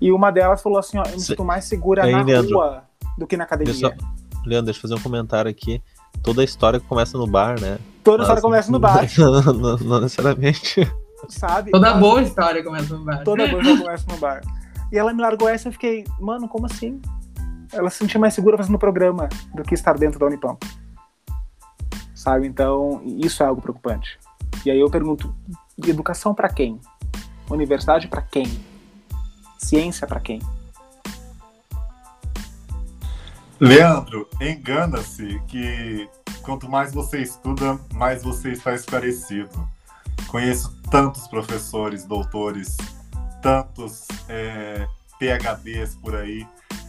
E 0.00 0.10
uma 0.10 0.30
delas 0.30 0.62
falou 0.62 0.78
assim: 0.78 0.98
ó, 0.98 1.02
eu 1.02 1.12
me 1.12 1.20
sinto 1.20 1.44
mais 1.44 1.64
segura 1.64 2.04
Aí, 2.04 2.12
na 2.12 2.22
Leandro, 2.22 2.56
rua 2.56 2.84
do 3.18 3.26
que 3.26 3.36
na 3.36 3.44
academia. 3.44 3.72
Deixa, 3.72 3.96
Leandro, 4.46 4.66
deixa 4.66 4.78
eu 4.78 4.82
fazer 4.82 4.94
um 4.94 5.00
comentário 5.00 5.50
aqui. 5.50 5.82
Toda 6.22 6.40
a 6.40 6.44
história 6.44 6.80
começa 6.80 7.18
no 7.18 7.26
bar, 7.26 7.60
né? 7.60 7.78
Toda 8.02 8.22
a 8.22 8.24
história 8.24 8.42
começa 8.42 8.72
no 8.72 8.78
bar. 8.78 9.06
não, 9.18 9.42
não, 9.52 9.76
não, 9.76 10.00
necessariamente. 10.00 10.90
Sabe? 11.28 11.70
Toda 11.70 11.90
mas... 11.90 12.00
boa 12.00 12.22
história 12.22 12.64
começa 12.64 12.96
no 12.96 13.04
bar. 13.04 13.22
Toda 13.22 13.46
boa 13.48 13.60
história 13.60 13.82
começa 13.82 14.04
no 14.08 14.16
bar. 14.16 14.40
E 14.90 14.96
ela 14.96 15.12
me 15.12 15.20
largou 15.20 15.48
essa 15.50 15.68
e 15.68 15.68
eu 15.68 15.72
fiquei, 15.72 16.04
mano, 16.18 16.48
como 16.48 16.64
assim? 16.64 16.98
Ela 17.70 17.90
se 17.90 17.98
sentia 17.98 18.18
mais 18.18 18.32
segura 18.32 18.56
fazendo 18.56 18.78
programa 18.78 19.28
do 19.54 19.62
que 19.62 19.74
estar 19.74 19.98
dentro 19.98 20.18
da 20.18 20.24
Unipamp. 20.24 20.62
Sabe? 22.14 22.46
Então, 22.46 23.02
isso 23.04 23.42
é 23.42 23.46
algo 23.46 23.60
preocupante. 23.60 24.18
E 24.64 24.70
aí 24.70 24.80
eu 24.80 24.90
pergunto, 24.90 25.34
educação 25.86 26.34
para 26.34 26.48
quem? 26.48 26.80
Universidade 27.50 28.08
para 28.08 28.22
quem? 28.22 28.46
Ciência 29.58 30.06
para 30.06 30.20
quem? 30.20 30.40
Leandro, 33.60 34.28
engana-se 34.40 35.40
que 35.48 36.08
quanto 36.42 36.68
mais 36.68 36.92
você 36.94 37.20
estuda, 37.20 37.78
mais 37.92 38.22
você 38.22 38.52
está 38.52 38.72
esclarecido. 38.74 39.68
conheço 40.28 40.80
tantos 40.90 41.26
professores, 41.26 42.04
doutores, 42.04 42.76
tantos 43.42 44.06
é, 44.28 44.86
PHDs 45.18 45.94
por 45.96 46.14
aí, 46.14 46.46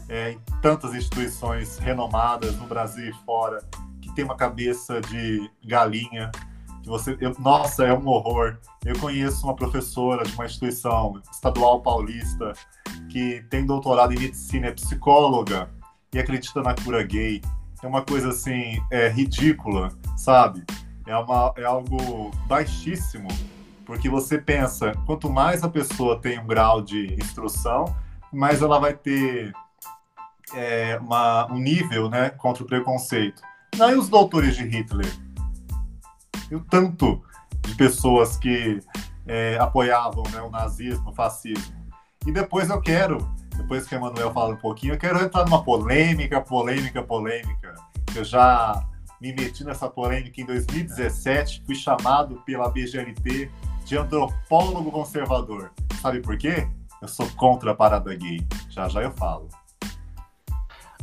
é, 0.08 0.32
em 0.32 0.40
tantas 0.62 0.94
instituições 0.94 1.78
renomadas 1.78 2.56
no 2.58 2.68
Brasil 2.68 3.10
e 3.10 3.14
fora, 3.26 3.64
que 4.02 4.14
tem 4.14 4.26
uma 4.26 4.36
cabeça 4.36 5.02
de 5.02 5.50
galinha, 5.64 6.32
que 6.82 6.90
você, 6.90 7.18
eu, 7.20 7.34
nossa, 7.40 7.86
é 7.86 7.94
um 7.94 8.08
horror. 8.08 8.58
Eu 8.86 8.98
conheço 9.00 9.46
uma 9.46 9.56
professora 9.56 10.24
de 10.24 10.34
uma 10.34 10.46
instituição 10.46 11.22
estadual 11.32 11.82
paulista 11.82 12.54
que 13.10 13.44
tem 13.50 13.66
doutorado 13.66 14.14
em 14.14 14.20
medicina, 14.20 14.68
é 14.68 14.72
psicóloga 14.72 15.70
e 16.14 16.20
acredita 16.20 16.62
na 16.62 16.74
cura 16.74 17.04
gay. 17.04 17.42
É 17.82 17.88
uma 17.88 18.02
coisa 18.02 18.30
assim, 18.30 18.82
é 18.92 19.10
ridícula, 19.10 19.90
sabe? 20.18 20.64
É, 21.06 21.16
uma, 21.16 21.54
é 21.58 21.64
algo 21.64 22.32
baixíssimo, 22.46 23.28
porque 23.86 24.10
você 24.10 24.38
pensa, 24.38 24.92
quanto 25.06 25.30
mais 25.30 25.64
a 25.64 25.70
pessoa 25.70 26.20
tem 26.20 26.40
um 26.40 26.46
grau 26.46 26.82
de 26.82 27.14
instrução, 27.16 27.86
mais 28.32 28.62
ela 28.62 28.80
vai 28.80 28.94
ter 28.94 29.54
é, 30.54 30.98
uma, 31.02 31.52
um 31.52 31.58
nível 31.58 32.10
né, 32.10 32.30
contra 32.30 32.64
o 32.64 32.68
preconceito. 32.68 33.42
Não, 33.78 33.90
e 33.92 33.96
os 33.96 34.10
doutores 34.10 34.56
de 34.56 34.64
Hitler? 34.64 35.08
E 36.50 36.56
o 36.56 36.60
tanto 36.60 37.24
de 37.62 37.76
pessoas 37.76 38.38
que 38.38 38.80
é, 39.28 39.58
apoiavam 39.60 40.24
né, 40.32 40.42
o 40.42 40.50
nazismo, 40.50 41.10
o 41.10 41.14
fascismo. 41.14 41.76
E 42.26 42.32
depois 42.32 42.70
eu 42.70 42.82
quero, 42.82 43.18
depois 43.56 43.88
que 43.88 43.96
o 43.96 43.98
Emanuel 43.98 44.32
fala 44.32 44.54
um 44.54 44.58
pouquinho, 44.58 44.94
eu 44.94 44.98
quero 44.98 45.20
entrar 45.24 45.46
numa 45.46 45.64
polêmica, 45.64 46.42
polêmica, 46.42 47.04
polêmica. 47.04 47.76
Eu 48.16 48.24
já 48.24 48.84
me 49.22 49.34
meti 49.34 49.64
nessa 49.64 49.90
polêmica 49.90 50.42
em 50.42 50.46
2017, 50.46 51.64
fui 51.66 51.76
chamado 51.76 52.42
pela 52.46 52.70
BGLT 52.70 53.52
de 53.86 53.98
antropólogo 53.98 54.92
conservador. 54.92 55.72
Sabe 56.02 56.22
por 56.22 56.38
quê? 56.38 56.68
Eu 57.02 57.08
sou 57.08 57.28
contra 57.32 57.72
a 57.72 57.76
parada 57.76 58.14
gay. 58.16 58.46
Já 58.70 58.88
já 58.88 59.02
eu 59.02 59.12
falo. 59.12 59.48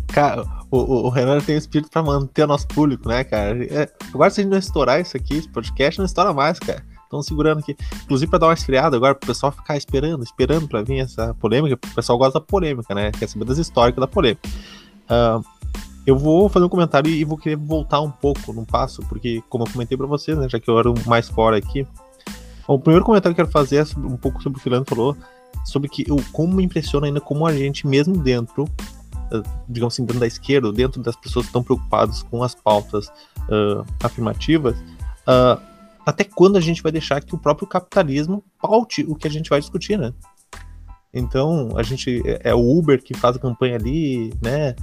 Cara, 0.08 0.44
o, 0.70 1.06
o, 1.06 1.08
Renan 1.08 1.40
tem 1.40 1.56
espírito 1.56 1.90
pra 1.90 2.02
manter 2.02 2.44
o 2.44 2.46
nosso 2.46 2.66
público, 2.68 3.08
né, 3.08 3.24
cara? 3.24 3.64
É, 3.64 3.88
agora, 4.12 4.30
se 4.30 4.40
a 4.40 4.42
gente 4.42 4.52
não 4.52 4.58
estourar 4.58 5.00
isso 5.00 5.16
aqui, 5.16 5.36
esse 5.36 5.48
podcast, 5.48 5.98
não 5.98 6.06
estoura 6.06 6.32
mais, 6.32 6.58
cara. 6.58 6.84
Estão 7.04 7.22
segurando 7.22 7.58
aqui. 7.58 7.76
Inclusive, 8.04 8.28
pra 8.28 8.38
dar 8.38 8.46
uma 8.46 8.54
esfriada 8.54 8.96
agora, 8.96 9.14
pro 9.14 9.26
pessoal 9.28 9.52
ficar 9.52 9.76
esperando, 9.76 10.24
esperando 10.24 10.66
pra 10.66 10.82
vir 10.82 11.00
essa 11.00 11.34
polêmica. 11.34 11.74
O 11.74 11.94
pessoal 11.94 12.18
gosta 12.18 12.40
da 12.40 12.44
polêmica, 12.44 12.94
né? 12.94 13.12
Quer 13.12 13.28
saber 13.28 13.44
das 13.44 13.58
históricas 13.58 14.00
da 14.00 14.08
polêmica. 14.08 14.48
Uh, 15.08 15.44
eu 16.06 16.16
vou 16.16 16.48
fazer 16.48 16.64
um 16.64 16.68
comentário 16.68 17.10
e 17.10 17.24
vou 17.24 17.36
querer 17.36 17.56
voltar 17.56 18.00
um 18.00 18.10
pouco 18.10 18.52
num 18.52 18.64
passo, 18.64 19.02
porque, 19.08 19.42
como 19.48 19.64
eu 19.64 19.72
comentei 19.72 19.98
pra 19.98 20.06
vocês, 20.06 20.38
né, 20.38 20.48
já 20.48 20.60
que 20.60 20.70
eu 20.70 20.78
era 20.78 20.88
o 20.88 20.94
mais 21.04 21.28
fora 21.28 21.56
aqui. 21.56 21.84
o 22.68 22.78
primeiro 22.78 23.04
comentário 23.04 23.34
que 23.34 23.40
eu 23.40 23.46
quero 23.46 23.52
fazer 23.52 23.76
é 23.78 23.84
sobre, 23.84 24.08
um 24.08 24.16
pouco 24.16 24.40
sobre 24.40 24.58
o 24.58 24.62
que 24.62 24.68
o 24.68 24.70
Leandro 24.70 24.94
falou, 24.94 25.16
sobre 25.64 25.88
que 25.88 26.04
como 26.32 26.54
me 26.54 26.62
impressiona 26.62 27.08
ainda 27.08 27.20
como 27.20 27.44
a 27.44 27.52
gente, 27.52 27.88
mesmo 27.88 28.16
dentro 28.16 28.66
digamos 29.68 29.94
assim, 29.94 30.04
dentro 30.04 30.20
da 30.20 30.26
esquerda, 30.26 30.72
dentro 30.72 31.02
das 31.02 31.16
pessoas 31.16 31.46
que 31.46 31.50
estão 31.50 31.62
preocupadas 31.62 32.22
com 32.22 32.42
as 32.42 32.54
pautas 32.54 33.08
uh, 33.08 33.84
afirmativas, 34.02 34.76
uh, 34.78 35.60
até 36.04 36.24
quando 36.24 36.56
a 36.56 36.60
gente 36.60 36.82
vai 36.82 36.92
deixar 36.92 37.20
que 37.20 37.34
o 37.34 37.38
próprio 37.38 37.66
capitalismo 37.66 38.44
paute 38.60 39.04
o 39.08 39.14
que 39.14 39.26
a 39.26 39.30
gente 39.30 39.50
vai 39.50 39.60
discutir, 39.60 39.98
né? 39.98 40.12
Então, 41.12 41.70
a 41.76 41.82
gente 41.82 42.22
é 42.44 42.54
o 42.54 42.78
Uber 42.78 43.02
que 43.02 43.14
faz 43.14 43.36
a 43.36 43.38
campanha 43.38 43.76
ali, 43.76 44.32
né? 44.42 44.74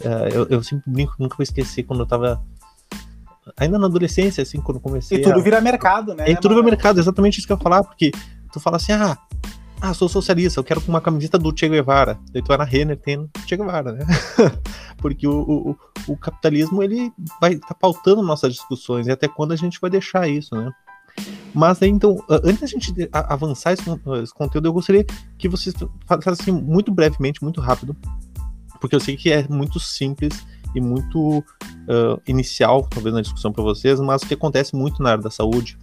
Uh, 0.00 0.28
eu, 0.32 0.46
eu, 0.48 0.62
sempre 0.62 0.90
brinco, 0.90 1.14
nunca 1.18 1.36
vou 1.36 1.42
esquecer 1.42 1.82
quando 1.84 2.00
eu 2.00 2.06
tava 2.06 2.42
ainda 3.56 3.78
na 3.78 3.86
adolescência, 3.86 4.42
assim, 4.42 4.60
quando 4.60 4.80
comecei. 4.80 5.18
E 5.18 5.22
tudo 5.22 5.38
a... 5.38 5.42
vira 5.42 5.60
mercado, 5.60 6.14
né? 6.14 6.30
E 6.30 6.36
tudo 6.36 6.54
vira 6.54 6.66
mercado, 6.66 7.00
exatamente 7.00 7.38
isso 7.38 7.46
que 7.46 7.52
eu 7.52 7.56
ia 7.56 7.62
falar, 7.62 7.82
porque 7.82 8.12
tu 8.52 8.60
fala 8.60 8.76
assim, 8.76 8.92
ah, 8.92 9.16
ah, 9.82 9.92
sou 9.92 10.08
socialista, 10.08 10.60
eu 10.60 10.64
quero 10.64 10.80
uma 10.86 11.00
camiseta 11.00 11.36
do 11.36 11.52
Che 11.54 11.68
Guevara. 11.68 12.16
Daí 12.32 12.40
tu 12.40 12.46
vai 12.46 12.56
na 12.56 12.62
Renner, 12.62 12.96
tem 12.96 13.28
Che 13.44 13.56
Guevara, 13.56 13.92
né? 13.92 14.06
Porque 14.96 15.26
o, 15.26 15.40
o, 15.40 15.76
o, 16.06 16.16
capitalismo, 16.16 16.84
ele 16.84 17.12
vai 17.40 17.56
tá 17.56 17.74
pautando 17.74 18.22
nossas 18.22 18.54
discussões, 18.54 19.08
e 19.08 19.10
até 19.10 19.26
quando 19.26 19.50
a 19.50 19.56
gente 19.56 19.80
vai 19.80 19.90
deixar 19.90 20.28
isso, 20.28 20.54
né? 20.54 20.70
Mas 21.52 21.82
aí, 21.82 21.90
então, 21.90 22.16
antes 22.30 22.60
da 22.60 22.66
gente 22.68 22.94
avançar 23.12 23.72
esse, 23.72 23.82
esse 24.22 24.32
conteúdo, 24.32 24.68
eu 24.68 24.72
gostaria 24.72 25.04
que 25.36 25.48
vocês 25.48 25.74
falassem 26.06 26.54
muito 26.54 26.92
brevemente, 26.92 27.42
muito 27.42 27.60
rápido, 27.60 27.96
porque 28.80 28.94
eu 28.94 29.00
sei 29.00 29.16
que 29.16 29.32
é 29.32 29.48
muito 29.48 29.80
simples 29.80 30.46
e 30.76 30.80
muito 30.80 31.40
uh, 31.40 32.22
inicial, 32.26 32.86
talvez, 32.88 33.12
na 33.12 33.20
discussão 33.20 33.52
para 33.52 33.64
vocês, 33.64 33.98
mas 33.98 34.22
o 34.22 34.28
que 34.28 34.34
acontece 34.34 34.76
muito 34.76 35.02
na 35.02 35.10
área 35.10 35.24
da 35.24 35.30
saúde 35.30 35.76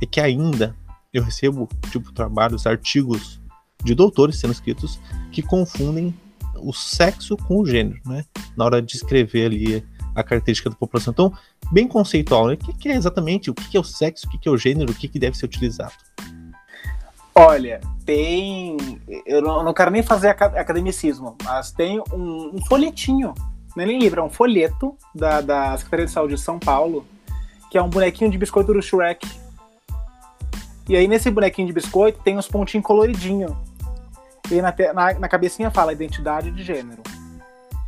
é 0.00 0.06
que 0.06 0.20
ainda 0.20 0.74
eu 1.12 1.22
recebo, 1.22 1.68
tipo, 1.90 2.10
trabalhos, 2.12 2.66
artigos 2.66 3.41
de 3.84 3.94
doutores 3.94 4.38
sendo 4.38 4.52
escritos 4.52 4.98
que 5.30 5.42
confundem 5.42 6.14
o 6.62 6.72
sexo 6.72 7.36
com 7.36 7.58
o 7.60 7.66
gênero, 7.66 8.00
né? 8.06 8.24
Na 8.56 8.64
hora 8.64 8.80
de 8.80 8.96
escrever 8.96 9.46
ali 9.46 9.84
a 10.14 10.22
característica 10.22 10.70
da 10.70 10.76
população. 10.76 11.12
Então, 11.12 11.32
bem 11.70 11.88
conceitual, 11.88 12.48
né? 12.48 12.54
O 12.54 12.56
que, 12.56 12.88
é 12.88 12.94
exatamente, 12.94 13.50
o 13.50 13.54
que 13.54 13.76
é 13.76 13.80
o 13.80 13.84
sexo, 13.84 14.26
o 14.26 14.30
que 14.30 14.48
é 14.48 14.52
o 14.52 14.56
gênero, 14.56 14.92
o 14.92 14.94
que, 14.94 15.18
deve 15.18 15.36
ser 15.36 15.46
utilizado? 15.46 15.92
Olha, 17.34 17.80
tem. 18.04 18.76
Eu 19.26 19.40
não, 19.40 19.64
não 19.64 19.72
quero 19.72 19.90
nem 19.90 20.02
fazer 20.02 20.28
academicismo, 20.28 21.36
mas 21.42 21.72
tem 21.72 21.98
um, 22.12 22.56
um 22.56 22.66
folhetinho, 22.66 23.32
não 23.74 23.82
é 23.82 23.86
nem 23.86 23.98
livro, 23.98 24.20
é 24.20 24.24
um 24.24 24.30
folheto 24.30 24.96
da, 25.14 25.40
da 25.40 25.76
Secretaria 25.78 26.06
de 26.06 26.12
Saúde 26.12 26.34
de 26.34 26.40
São 26.40 26.58
Paulo, 26.58 27.06
que 27.70 27.78
é 27.78 27.82
um 27.82 27.88
bonequinho 27.88 28.30
de 28.30 28.36
biscoito 28.36 28.72
do 28.72 28.82
Shrek. 28.82 29.26
E 30.88 30.96
aí, 30.96 31.08
nesse 31.08 31.30
bonequinho 31.30 31.66
de 31.66 31.72
biscoito, 31.72 32.20
tem 32.22 32.36
uns 32.36 32.48
pontinhos 32.48 32.84
coloridinhos 32.84 33.52
e 34.52 34.60
na, 34.60 34.74
na, 34.92 35.14
na 35.20 35.28
cabecinha 35.28 35.70
fala 35.70 35.92
identidade 35.92 36.50
de 36.50 36.62
gênero, 36.62 37.02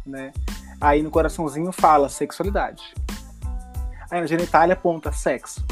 né? 0.06 0.32
Aí 0.80 1.02
no 1.02 1.10
coraçãozinho 1.10 1.70
fala 1.72 2.08
sexualidade. 2.08 2.94
Aí 4.10 4.20
na 4.20 4.26
genitália 4.26 4.72
aponta 4.72 5.12
sexo. 5.12 5.64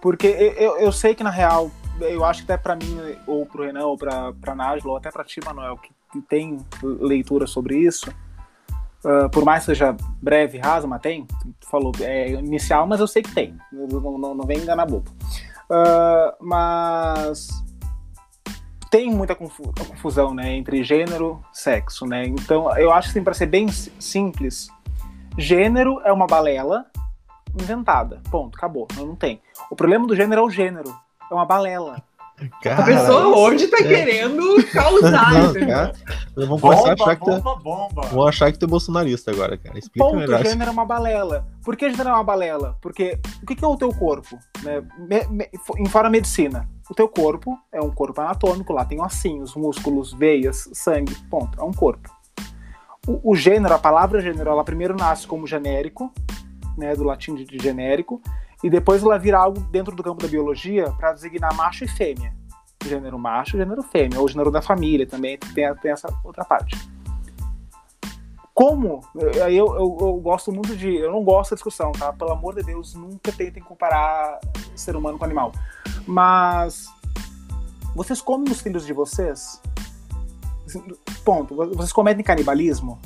Porque 0.00 0.26
eu, 0.26 0.78
eu 0.78 0.92
sei 0.92 1.14
que 1.14 1.22
na 1.22 1.30
real, 1.30 1.70
eu 2.00 2.24
acho 2.24 2.44
que 2.44 2.52
até 2.52 2.62
para 2.62 2.76
mim, 2.76 2.98
ou 3.26 3.46
pro 3.46 3.64
Renan, 3.64 3.86
ou 3.86 3.96
pra, 3.96 4.32
pra 4.34 4.54
Nájula, 4.54 4.92
ou 4.92 4.96
até 4.96 5.10
pra 5.10 5.24
ti, 5.24 5.40
Manuel, 5.44 5.78
que 5.78 5.92
tem 6.28 6.58
leitura 6.82 7.46
sobre 7.46 7.78
isso, 7.78 8.10
uh, 9.04 9.28
por 9.30 9.44
mais 9.44 9.60
que 9.60 9.66
seja 9.66 9.96
breve, 10.20 10.58
rasa, 10.58 10.86
mas 10.86 11.00
tem, 11.00 11.26
tu 11.58 11.68
falou, 11.70 11.92
é 12.00 12.30
inicial, 12.32 12.86
mas 12.86 13.00
eu 13.00 13.06
sei 13.06 13.22
que 13.22 13.34
tem, 13.34 13.56
não, 13.72 14.18
não, 14.18 14.34
não 14.34 14.46
vem 14.46 14.58
enganar 14.58 14.86
bobo. 14.86 15.10
Uh, 15.70 16.44
mas 16.44 17.48
tem 18.94 19.10
muita 19.10 19.34
confusão, 19.34 20.32
né, 20.32 20.54
entre 20.54 20.84
gênero, 20.84 21.44
sexo, 21.52 22.06
né? 22.06 22.28
Então, 22.28 22.72
eu 22.78 22.92
acho 22.92 23.12
que 23.12 23.20
para 23.20 23.34
ser 23.34 23.46
bem 23.46 23.66
simples, 23.66 24.68
gênero 25.36 26.00
é 26.04 26.12
uma 26.12 26.28
balela 26.28 26.86
inventada. 27.60 28.22
Ponto, 28.30 28.56
acabou. 28.56 28.86
Não 28.94 29.16
tem. 29.16 29.42
O 29.68 29.74
problema 29.74 30.06
do 30.06 30.14
gênero 30.14 30.42
é 30.42 30.44
o 30.44 30.48
gênero. 30.48 30.94
É 31.28 31.34
uma 31.34 31.44
balela. 31.44 32.04
Cara, 32.62 32.82
a 32.82 32.84
pessoa 32.84 33.38
hoje 33.38 33.68
tá 33.68 33.78
é. 33.78 33.82
querendo 33.84 34.42
causar, 34.72 35.32
não, 35.32 35.92
Vamos 36.34 36.60
bomba, 36.60 36.92
achar 36.92 37.16
que 37.16 37.24
bomba, 37.24 37.56
bomba. 37.56 38.02
Vão 38.08 38.26
achar 38.26 38.50
que 38.50 38.58
tu 38.58 38.64
é 38.64 38.68
bolsonarista 38.68 39.30
agora, 39.30 39.56
cara. 39.56 39.78
Explica 39.78 40.04
Ponto, 40.04 40.18
melhor. 40.18 40.44
gênero 40.44 40.70
é 40.70 40.72
uma 40.72 40.84
balela. 40.84 41.46
Por 41.64 41.76
que 41.76 41.88
gênero 41.88 42.08
é 42.08 42.12
uma 42.12 42.24
balela? 42.24 42.76
Porque 42.82 43.20
o 43.40 43.46
que 43.46 43.64
é 43.64 43.68
o 43.68 43.76
teu 43.76 43.90
corpo? 43.94 44.36
Né? 44.64 44.82
Me, 44.98 45.26
me, 45.28 45.50
em 45.78 45.86
fora 45.86 46.10
medicina, 46.10 46.68
o 46.90 46.94
teu 46.94 47.08
corpo 47.08 47.56
é 47.72 47.80
um 47.80 47.90
corpo 47.90 48.20
anatômico, 48.20 48.72
lá 48.72 48.84
tem 48.84 49.00
ossinhos, 49.00 49.54
músculos, 49.54 50.12
veias, 50.12 50.68
sangue, 50.72 51.14
ponto, 51.30 51.60
é 51.60 51.62
um 51.62 51.72
corpo. 51.72 52.10
O, 53.06 53.32
o 53.32 53.36
gênero, 53.36 53.74
a 53.74 53.78
palavra 53.78 54.20
gênero, 54.20 54.50
ela 54.50 54.64
primeiro 54.64 54.96
nasce 54.96 55.24
como 55.24 55.46
genérico, 55.46 56.12
né, 56.76 56.96
do 56.96 57.04
latim 57.04 57.34
de, 57.36 57.44
de 57.44 57.62
genérico, 57.62 58.20
e 58.64 58.70
depois 58.70 59.02
ela 59.02 59.18
vira 59.18 59.36
algo 59.36 59.60
dentro 59.70 59.94
do 59.94 60.02
campo 60.02 60.22
da 60.22 60.26
biologia 60.26 60.90
para 60.92 61.12
designar 61.12 61.54
macho 61.54 61.84
e 61.84 61.88
fêmea. 61.88 62.34
Gênero 62.82 63.18
macho, 63.18 63.58
gênero 63.58 63.82
fêmea, 63.82 64.18
ou 64.18 64.26
gênero 64.26 64.50
da 64.50 64.62
família 64.62 65.06
também, 65.06 65.36
tem, 65.36 65.74
tem 65.74 65.92
essa 65.92 66.08
outra 66.24 66.46
parte. 66.46 66.74
Como? 68.54 69.02
Aí 69.44 69.54
eu, 69.54 69.66
eu, 69.66 69.98
eu, 70.00 70.14
gosto 70.14 70.50
muito 70.50 70.74
de. 70.74 70.96
Eu 70.96 71.12
não 71.12 71.22
gosto 71.22 71.50
da 71.50 71.56
discussão, 71.56 71.92
tá? 71.92 72.10
Pelo 72.14 72.32
amor 72.32 72.54
de 72.54 72.62
Deus, 72.62 72.94
nunca 72.94 73.30
tentem 73.32 73.62
comparar 73.62 74.40
ser 74.74 74.96
humano 74.96 75.18
com 75.18 75.26
animal. 75.26 75.52
Mas. 76.06 76.86
Vocês 77.94 78.22
comem 78.22 78.50
os 78.50 78.62
filhos 78.62 78.86
de 78.86 78.94
vocês? 78.94 79.60
Ponto. 81.22 81.54
Vocês 81.54 81.92
cometem 81.92 82.24
canibalismo? 82.24 82.98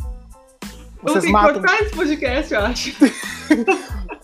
Vocês 1.03 1.25
Vamos 1.25 1.31
matam... 1.31 1.55
cortar 1.55 1.81
esse 1.81 1.97
podcast, 1.97 2.55
eu 2.55 2.61
acho. 2.61 2.95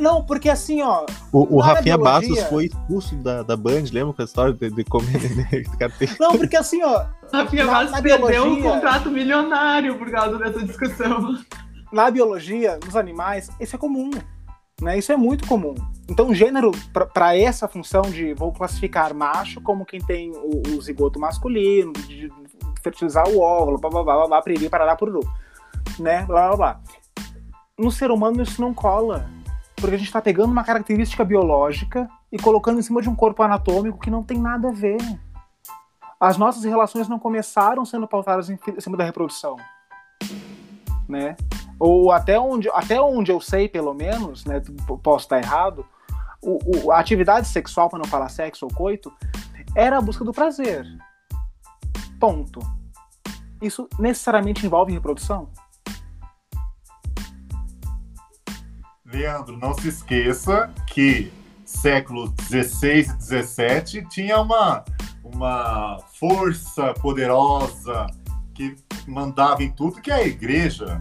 Não, 0.00 0.24
porque 0.24 0.48
assim, 0.48 0.82
ó. 0.82 1.06
O, 1.32 1.56
o 1.56 1.60
Rafinha 1.60 1.96
biologia... 1.96 2.28
Bastos 2.28 2.48
foi 2.50 2.66
expulso 2.66 3.14
da, 3.16 3.42
da 3.42 3.56
Band, 3.56 3.84
lembra 3.92 4.12
com 4.12 4.22
a 4.22 4.24
história 4.24 4.52
de, 4.52 4.70
de 4.70 4.84
comer 4.84 5.20
Não, 6.20 6.32
porque 6.32 6.56
assim, 6.56 6.82
ó. 6.82 7.06
Rafinha 7.32 7.64
na, 7.64 7.72
Bastos 7.72 7.92
na 7.92 8.02
perdeu 8.02 8.28
biologia... 8.28 8.52
um 8.52 8.62
contrato 8.62 9.10
milionário 9.10 9.98
por 9.98 10.10
causa 10.10 10.38
dessa 10.38 10.64
discussão. 10.64 11.38
Na 11.92 12.10
biologia, 12.10 12.78
nos 12.84 12.96
animais, 12.96 13.50
isso 13.60 13.76
é 13.76 13.78
comum. 13.78 14.10
Né? 14.80 14.98
Isso 14.98 15.12
é 15.12 15.16
muito 15.16 15.46
comum. 15.46 15.74
Então, 16.10 16.34
gênero, 16.34 16.72
para 17.14 17.36
essa 17.36 17.68
função 17.68 18.02
de 18.02 18.34
vou 18.34 18.52
classificar 18.52 19.14
macho 19.14 19.60
como 19.60 19.86
quem 19.86 20.00
tem 20.00 20.32
o, 20.32 20.62
o 20.76 20.82
zigoto 20.82 21.20
masculino, 21.20 21.92
de 21.92 22.30
fertilizar 22.82 23.28
o 23.28 23.40
óvulo, 23.40 23.78
blá 23.78 23.88
blá 23.88 24.02
blá 24.02 24.14
blá, 24.16 24.26
blá 24.26 24.42
piriri, 24.42 24.68
parará, 24.68 24.96
pururu, 24.96 25.20
né? 25.98 26.24
Blá 26.26 26.48
blá 26.48 26.56
blá. 26.56 26.80
No 27.78 27.90
ser 27.90 28.10
humano 28.10 28.42
isso 28.42 28.60
não 28.60 28.74
cola, 28.74 29.30
porque 29.82 29.96
a 29.96 29.98
gente 29.98 30.06
está 30.06 30.22
pegando 30.22 30.52
uma 30.52 30.62
característica 30.62 31.24
biológica 31.24 32.08
e 32.30 32.38
colocando 32.38 32.78
em 32.78 32.82
cima 32.82 33.02
de 33.02 33.10
um 33.10 33.16
corpo 33.16 33.42
anatômico 33.42 33.98
que 33.98 34.10
não 34.10 34.22
tem 34.22 34.38
nada 34.38 34.68
a 34.68 34.72
ver. 34.72 34.98
As 36.20 36.36
nossas 36.36 36.62
relações 36.62 37.08
não 37.08 37.18
começaram 37.18 37.84
sendo 37.84 38.06
pautadas 38.06 38.48
em 38.48 38.56
cima 38.78 38.96
da 38.96 39.02
reprodução, 39.02 39.56
né? 41.08 41.36
Ou 41.80 42.12
até 42.12 42.38
onde, 42.38 42.70
até 42.70 43.00
onde 43.00 43.32
eu 43.32 43.40
sei, 43.40 43.68
pelo 43.68 43.92
menos, 43.92 44.44
né? 44.44 44.62
Posso 45.02 45.24
estar 45.24 45.38
errado. 45.38 45.84
O, 46.40 46.58
o, 46.64 46.92
a 46.92 47.00
atividade 47.00 47.48
sexual, 47.48 47.90
para 47.90 47.98
não 47.98 48.06
falar 48.06 48.28
sexo 48.28 48.66
ou 48.66 48.72
coito, 48.72 49.12
era 49.74 49.98
a 49.98 50.00
busca 50.00 50.24
do 50.24 50.32
prazer. 50.32 50.86
Ponto. 52.20 52.60
Isso 53.60 53.88
necessariamente 53.98 54.64
envolve 54.64 54.92
reprodução? 54.92 55.48
Leandro, 59.12 59.56
não 59.58 59.74
se 59.74 59.88
esqueça 59.88 60.70
que 60.86 61.30
século 61.64 62.28
16 62.48 63.08
e 63.10 63.16
17 63.18 64.08
tinha 64.08 64.40
uma, 64.40 64.84
uma 65.22 65.98
força 66.18 66.94
poderosa 66.94 68.06
que 68.54 68.76
mandava 69.06 69.62
em 69.62 69.70
tudo, 69.70 70.00
que 70.00 70.10
é 70.10 70.14
a 70.14 70.26
igreja. 70.26 71.00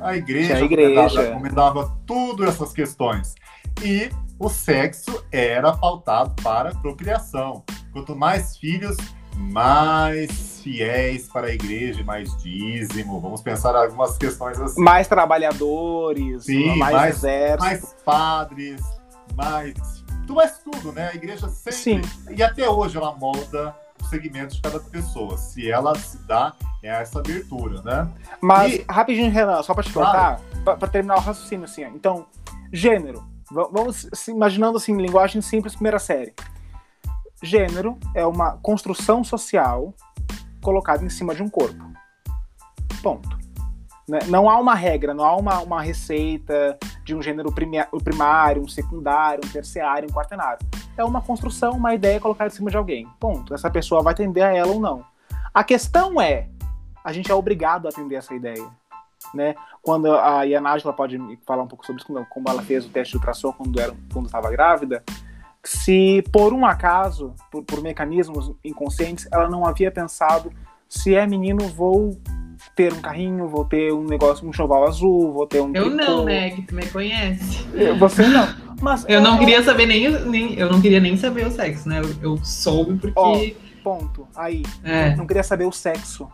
A 0.00 0.16
igreja, 0.16 0.56
a 0.56 0.60
igreja. 0.60 0.90
Recomendava, 0.90 1.22
recomendava 1.22 1.98
tudo 2.06 2.44
essas 2.44 2.72
questões. 2.72 3.34
E 3.82 4.10
o 4.38 4.48
sexo 4.48 5.24
era 5.32 5.72
pautado 5.72 6.34
para 6.42 6.74
procriação. 6.74 7.64
Quanto 7.92 8.14
mais 8.14 8.56
filhos, 8.56 8.96
mais 9.36 10.60
fiéis 10.62 11.28
para 11.28 11.48
a 11.48 11.52
igreja, 11.52 12.02
mais 12.04 12.34
dízimo. 12.42 13.20
Vamos 13.20 13.42
pensar 13.42 13.74
algumas 13.76 14.16
questões 14.18 14.58
assim. 14.60 14.82
Mais 14.82 15.06
trabalhadores, 15.06 16.44
Sim, 16.44 16.76
mais, 16.76 16.94
mais, 16.94 17.16
exército. 17.16 17.62
mais 17.64 17.96
padres, 18.04 18.80
mais. 19.36 19.74
Tu 20.26 20.34
mais 20.34 20.58
tudo, 20.58 20.90
né? 20.92 21.10
A 21.12 21.14
igreja 21.14 21.48
sempre. 21.48 21.72
Sim. 21.72 22.00
E 22.36 22.42
até 22.42 22.68
hoje 22.68 22.96
ela 22.96 23.14
molda 23.14 23.74
o 24.02 24.04
segmento 24.06 24.56
de 24.56 24.60
cada 24.60 24.80
pessoa. 24.80 25.38
Se 25.38 25.70
ela 25.70 25.94
se 25.96 26.18
dá 26.26 26.52
é 26.82 26.88
essa 26.88 27.18
abertura, 27.20 27.80
né? 27.82 28.08
Mas, 28.40 28.74
E- 28.74 28.84
rapidinho, 28.88 29.30
Renan, 29.30 29.62
só 29.62 29.72
para 29.74 29.82
te 29.84 29.92
Claro. 29.92 30.40
cortar, 30.64 30.76
para 30.78 30.88
terminar 30.88 31.16
o 31.16 31.20
raciocínio, 31.20 31.64
assim, 31.64 31.84
ó. 31.84 31.88
então, 31.88 32.26
gênero. 32.72 33.24
Vamos 33.50 34.08
se 34.12 34.32
imaginando 34.32 34.76
assim, 34.76 34.96
linguagem 34.96 35.40
simples, 35.40 35.74
primeira 35.74 35.98
série. 36.00 36.34
Gênero 37.42 37.98
é 38.14 38.26
uma 38.26 38.56
construção 38.58 39.22
social 39.22 39.92
colocada 40.62 41.04
em 41.04 41.10
cima 41.10 41.34
de 41.34 41.42
um 41.42 41.48
corpo. 41.48 41.84
Ponto. 43.02 43.36
Né? 44.08 44.20
Não 44.28 44.48
há 44.48 44.58
uma 44.58 44.74
regra, 44.74 45.12
não 45.12 45.24
há 45.24 45.36
uma, 45.36 45.58
uma 45.60 45.82
receita 45.82 46.78
de 47.04 47.14
um 47.14 47.20
gênero 47.20 47.52
primário, 47.52 48.62
um 48.62 48.68
secundário, 48.68 49.40
um 49.44 49.48
terciário, 49.48 50.08
um 50.08 50.12
quaternário. 50.12 50.64
É 50.96 51.04
uma 51.04 51.20
construção, 51.20 51.72
uma 51.72 51.94
ideia 51.94 52.20
colocada 52.20 52.52
em 52.52 52.56
cima 52.56 52.70
de 52.70 52.76
alguém. 52.76 53.06
Ponto. 53.20 53.52
Essa 53.52 53.70
pessoa 53.70 54.02
vai 54.02 54.12
atender 54.12 54.42
a 54.42 54.54
ela 54.54 54.72
ou 54.72 54.80
não. 54.80 55.04
A 55.52 55.62
questão 55.62 56.20
é, 56.20 56.48
a 57.04 57.12
gente 57.12 57.30
é 57.30 57.34
obrigado 57.34 57.86
a 57.86 57.90
atender 57.90 58.16
essa 58.16 58.34
ideia. 58.34 58.66
Né? 59.34 59.54
Quando 59.82 60.12
a 60.12 60.44
Yanagela 60.44 60.92
pode 60.92 61.18
falar 61.44 61.64
um 61.64 61.68
pouco 61.68 61.84
sobre 61.84 62.00
isso, 62.00 62.26
como- 62.30 62.48
ela 62.48 62.62
fez 62.62 62.86
o 62.86 62.88
teste 62.88 63.12
de 63.12 63.18
ultrassom 63.18 63.52
quando 63.52 64.26
estava 64.26 64.50
grávida, 64.50 65.02
se 65.66 66.22
por 66.32 66.52
um 66.52 66.64
acaso, 66.64 67.34
por, 67.50 67.62
por 67.64 67.82
mecanismos 67.82 68.52
inconscientes, 68.64 69.26
ela 69.32 69.48
não 69.48 69.66
havia 69.66 69.90
pensado 69.90 70.52
se 70.88 71.14
é 71.14 71.26
menino 71.26 71.66
vou 71.68 72.16
ter 72.74 72.92
um 72.92 73.00
carrinho, 73.00 73.48
vou 73.48 73.64
ter 73.64 73.92
um 73.92 74.04
negócio, 74.04 74.48
um 74.48 74.52
choval 74.52 74.86
azul, 74.86 75.32
vou 75.32 75.46
ter 75.46 75.60
um 75.60 75.72
Eu 75.74 75.84
tricô. 75.96 75.96
não, 76.10 76.24
né? 76.24 76.50
Que 76.50 76.62
tu 76.62 76.74
me 76.74 76.86
conhece. 76.86 77.66
Você 77.98 78.26
não. 78.28 78.46
Mas 78.80 79.04
Eu 79.08 79.20
não 79.20 79.36
é- 79.36 79.38
queria 79.38 79.62
saber 79.62 79.86
nem, 79.86 80.10
nem. 80.26 80.54
Eu 80.54 80.70
não 80.70 80.80
queria 80.80 81.00
nem 81.00 81.16
saber 81.16 81.46
o 81.46 81.50
sexo, 81.50 81.88
né? 81.88 82.00
Eu, 82.00 82.32
eu 82.32 82.44
soube 82.44 82.94
porque. 82.98 83.14
Ó. 83.18 83.66
Ponto. 83.82 84.26
Aí. 84.34 84.62
É. 84.82 85.14
Não 85.16 85.26
queria 85.26 85.42
saber 85.44 85.64
o 85.64 85.72
sexo. 85.72 86.28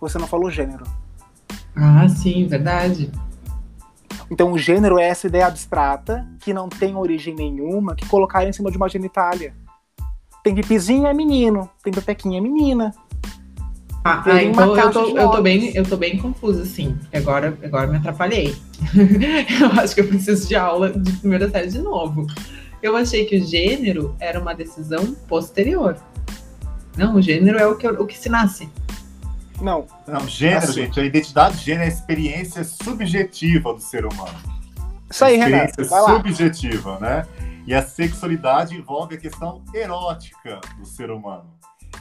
Você 0.00 0.18
não 0.18 0.26
falou 0.26 0.50
gênero. 0.50 0.84
Ah, 1.76 2.08
sim, 2.08 2.46
verdade. 2.46 3.10
Então 4.30 4.52
o 4.52 4.58
gênero 4.58 4.98
é 4.98 5.08
essa 5.08 5.26
ideia 5.26 5.46
abstrata 5.46 6.26
que 6.40 6.52
não 6.52 6.68
tem 6.68 6.96
origem 6.96 7.34
nenhuma 7.34 7.94
que 7.94 8.06
colocaram 8.06 8.48
em 8.48 8.52
cima 8.52 8.70
de 8.70 8.76
uma 8.76 8.88
genitália. 8.88 9.54
Tem 10.42 10.54
pipizinho 10.54 11.06
é 11.06 11.12
menino, 11.12 11.68
tem 11.82 11.92
pepequinha 11.92 12.38
é 12.38 12.40
menina. 12.40 12.94
Ah, 14.02 14.22
ah, 14.24 14.42
então 14.42 14.74
eu 14.74 14.90
tô, 14.90 15.18
eu 15.18 15.30
tô 15.30 15.42
bem, 15.42 15.76
eu 15.76 15.84
tô 15.84 15.96
bem 15.96 16.16
confusa, 16.16 16.62
assim. 16.62 16.96
Agora, 17.12 17.58
agora 17.62 17.86
me 17.86 17.98
atrapalhei. 17.98 18.56
eu 19.60 19.80
acho 19.80 19.94
que 19.94 20.00
eu 20.00 20.08
preciso 20.08 20.48
de 20.48 20.56
aula 20.56 20.90
de 20.90 21.12
primeira 21.18 21.50
série 21.50 21.68
de 21.68 21.82
novo. 21.82 22.26
Eu 22.82 22.96
achei 22.96 23.26
que 23.26 23.36
o 23.36 23.44
gênero 23.44 24.16
era 24.18 24.40
uma 24.40 24.54
decisão 24.54 25.14
posterior. 25.28 25.96
Não, 26.96 27.16
o 27.16 27.22
gênero 27.22 27.58
é 27.58 27.66
o 27.66 27.76
que, 27.76 27.86
o 27.86 28.06
que 28.06 28.16
se 28.16 28.30
nasce. 28.30 28.70
Não, 29.60 29.86
Não, 30.06 30.26
gênero, 30.26 30.64
Assim. 30.64 30.72
gente, 30.72 31.00
a 31.00 31.04
identidade 31.04 31.58
de 31.58 31.64
gênero 31.64 31.84
é 31.84 31.86
a 31.86 31.88
experiência 31.88 32.64
subjetiva 32.64 33.74
do 33.74 33.80
ser 33.80 34.04
humano. 34.06 34.38
isso 35.10 35.24
aí, 35.24 35.36
Renato. 35.36 35.84
subjetiva, 35.84 36.98
né? 36.98 37.26
E 37.66 37.74
a 37.74 37.82
sexualidade 37.82 38.74
envolve 38.76 39.14
a 39.14 39.18
questão 39.18 39.62
erótica 39.74 40.60
do 40.78 40.86
ser 40.86 41.10
humano. 41.10 41.44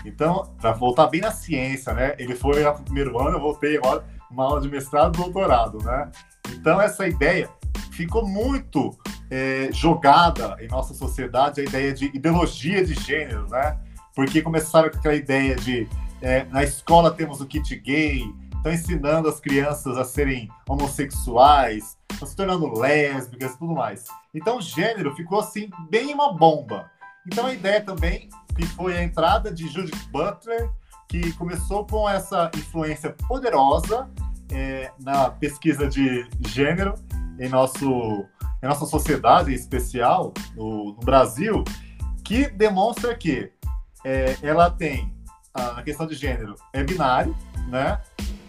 Então, 0.06 0.54
para 0.60 0.72
voltar 0.72 1.08
bem 1.08 1.22
na 1.22 1.32
ciência, 1.32 1.94
né? 1.94 2.16
Ele 2.18 2.36
foi 2.36 2.64
lá 2.64 2.72
pro 2.74 2.84
primeiro 2.84 3.20
ano, 3.20 3.38
eu 3.38 3.42
voltei 3.42 3.78
agora, 3.78 4.04
uma 4.32 4.46
aula 4.46 4.62
de 4.62 4.70
mestrado 4.70 5.16
e 5.16 5.22
doutorado, 5.22 5.80
né? 5.84 6.10
Então, 6.54 6.80
essa 6.80 7.08
ideia 7.08 7.50
ficou 7.92 8.26
muito 8.26 8.98
é, 9.30 9.70
jogada 9.72 10.56
em 10.60 10.68
nossa 10.68 10.94
sociedade, 10.94 11.62
a 11.62 11.64
ideia 11.64 11.94
de 11.94 12.06
ideologia 12.06 12.84
de 12.86 12.94
gênero, 12.94 13.48
né? 13.50 13.78
Porque 14.16 14.42
começaram 14.42 14.90
com 14.90 14.98
aquela 14.98 15.16
ideia 15.16 15.56
de 15.56 15.88
é, 16.22 16.44
na 16.46 16.64
escola 16.64 17.12
temos 17.12 17.42
o 17.42 17.46
kit 17.46 17.76
gay, 17.78 18.24
estão 18.56 18.72
ensinando 18.72 19.30
as 19.30 19.40
crianças 19.40 19.98
a 19.98 20.04
serem 20.04 20.50
homossexuais, 20.68 21.98
estão 22.12 22.28
se 22.28 22.36
tornando 22.36 22.78
lésbicas 22.78 23.54
e 23.54 23.58
tudo 23.58 23.74
mais. 23.74 24.06
Então, 24.34 24.62
gênero 24.62 25.16
ficou 25.16 25.40
assim, 25.40 25.70
bem 25.90 26.14
uma 26.14 26.34
bomba. 26.34 26.92
Então, 27.26 27.46
a 27.46 27.54
ideia 27.54 27.82
também 27.82 28.30
que 28.56 28.66
foi 28.66 28.98
a 28.98 29.04
entrada 29.04 29.54
de 29.54 29.68
Judith 29.68 30.10
Butler, 30.12 30.70
que 31.08 31.32
começou 31.34 31.86
com 31.86 32.08
essa 32.10 32.52
influência 32.56 33.16
poderosa 33.28 34.10
é, 34.52 34.92
na 35.00 35.32
pesquisa 35.32 35.88
de 35.88 36.28
gênero 36.48 36.96
em, 37.40 37.48
nosso, 37.48 38.26
em 38.62 38.68
nossa 38.68 38.86
sociedade, 38.86 39.52
em 39.52 39.56
especial 39.56 40.34
no, 40.56 40.94
no 40.94 41.00
Brasil, 41.00 41.64
que 42.24 42.50
demonstra 42.50 43.16
que 43.16 43.52
é, 44.04 44.38
ela 44.42 44.70
tem 44.70 45.14
a 45.78 45.82
questão 45.84 46.06
de 46.08 46.16
gênero 46.16 46.56
é 46.74 46.84
binário, 46.84 47.36
né? 47.68 48.00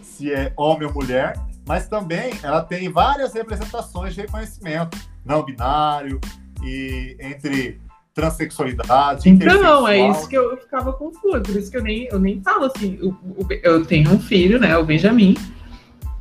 Se 0.01 0.31
é 0.31 0.53
homem 0.57 0.87
ou 0.87 0.93
mulher, 0.93 1.37
mas 1.67 1.87
também 1.87 2.31
ela 2.43 2.61
tem 2.61 2.89
várias 2.89 3.33
representações 3.33 4.13
de 4.13 4.21
reconhecimento 4.21 4.97
não 5.25 5.43
binário 5.43 6.19
e 6.63 7.15
entre 7.19 7.79
transexualidade. 8.13 9.29
Então, 9.29 9.87
é 9.87 10.09
isso 10.11 10.27
que 10.27 10.37
eu 10.37 10.57
ficava 10.57 10.91
confusa. 10.93 11.39
Por 11.41 11.55
isso 11.55 11.71
que 11.71 11.77
eu 11.77 11.83
nem, 11.83 12.07
eu 12.11 12.19
nem 12.19 12.41
falo 12.41 12.65
assim. 12.65 12.99
o- 13.01 13.15
eu 13.63 13.85
tenho 13.85 14.11
um 14.11 14.19
filho, 14.19 14.59
né? 14.59 14.77
O 14.77 14.83
Benjamin. 14.83 15.35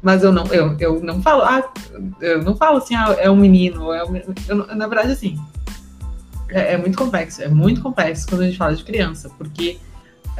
Mas 0.03 0.23
eu 0.23 0.33
não, 0.33 0.47
eu, 0.47 0.75
eu 0.81 1.01
não 1.03 1.21
falo, 1.21 1.43
ah, 1.43 1.63
eu 2.23 2.43
não 2.43 2.57
falo 2.57 2.79
assim, 2.79 2.95
ah, 2.95 3.15
é 3.19 3.29
um 3.31 3.37
menino, 3.37 3.93
é 3.93 4.03
um, 4.03 4.17
eu, 4.49 4.57
na 4.75 4.87
verdade, 4.87 5.13
assim, 5.13 5.39
é, 6.49 6.73
é 6.73 6.77
muito 6.79 6.97
complexo, 6.97 7.43
é 7.43 7.49
muito 7.49 7.83
complexo 7.83 8.27
quando 8.27 8.41
a 8.41 8.47
gente 8.47 8.57
fala 8.57 8.75
de 8.75 8.83
criança, 8.83 9.29
porque 9.37 9.79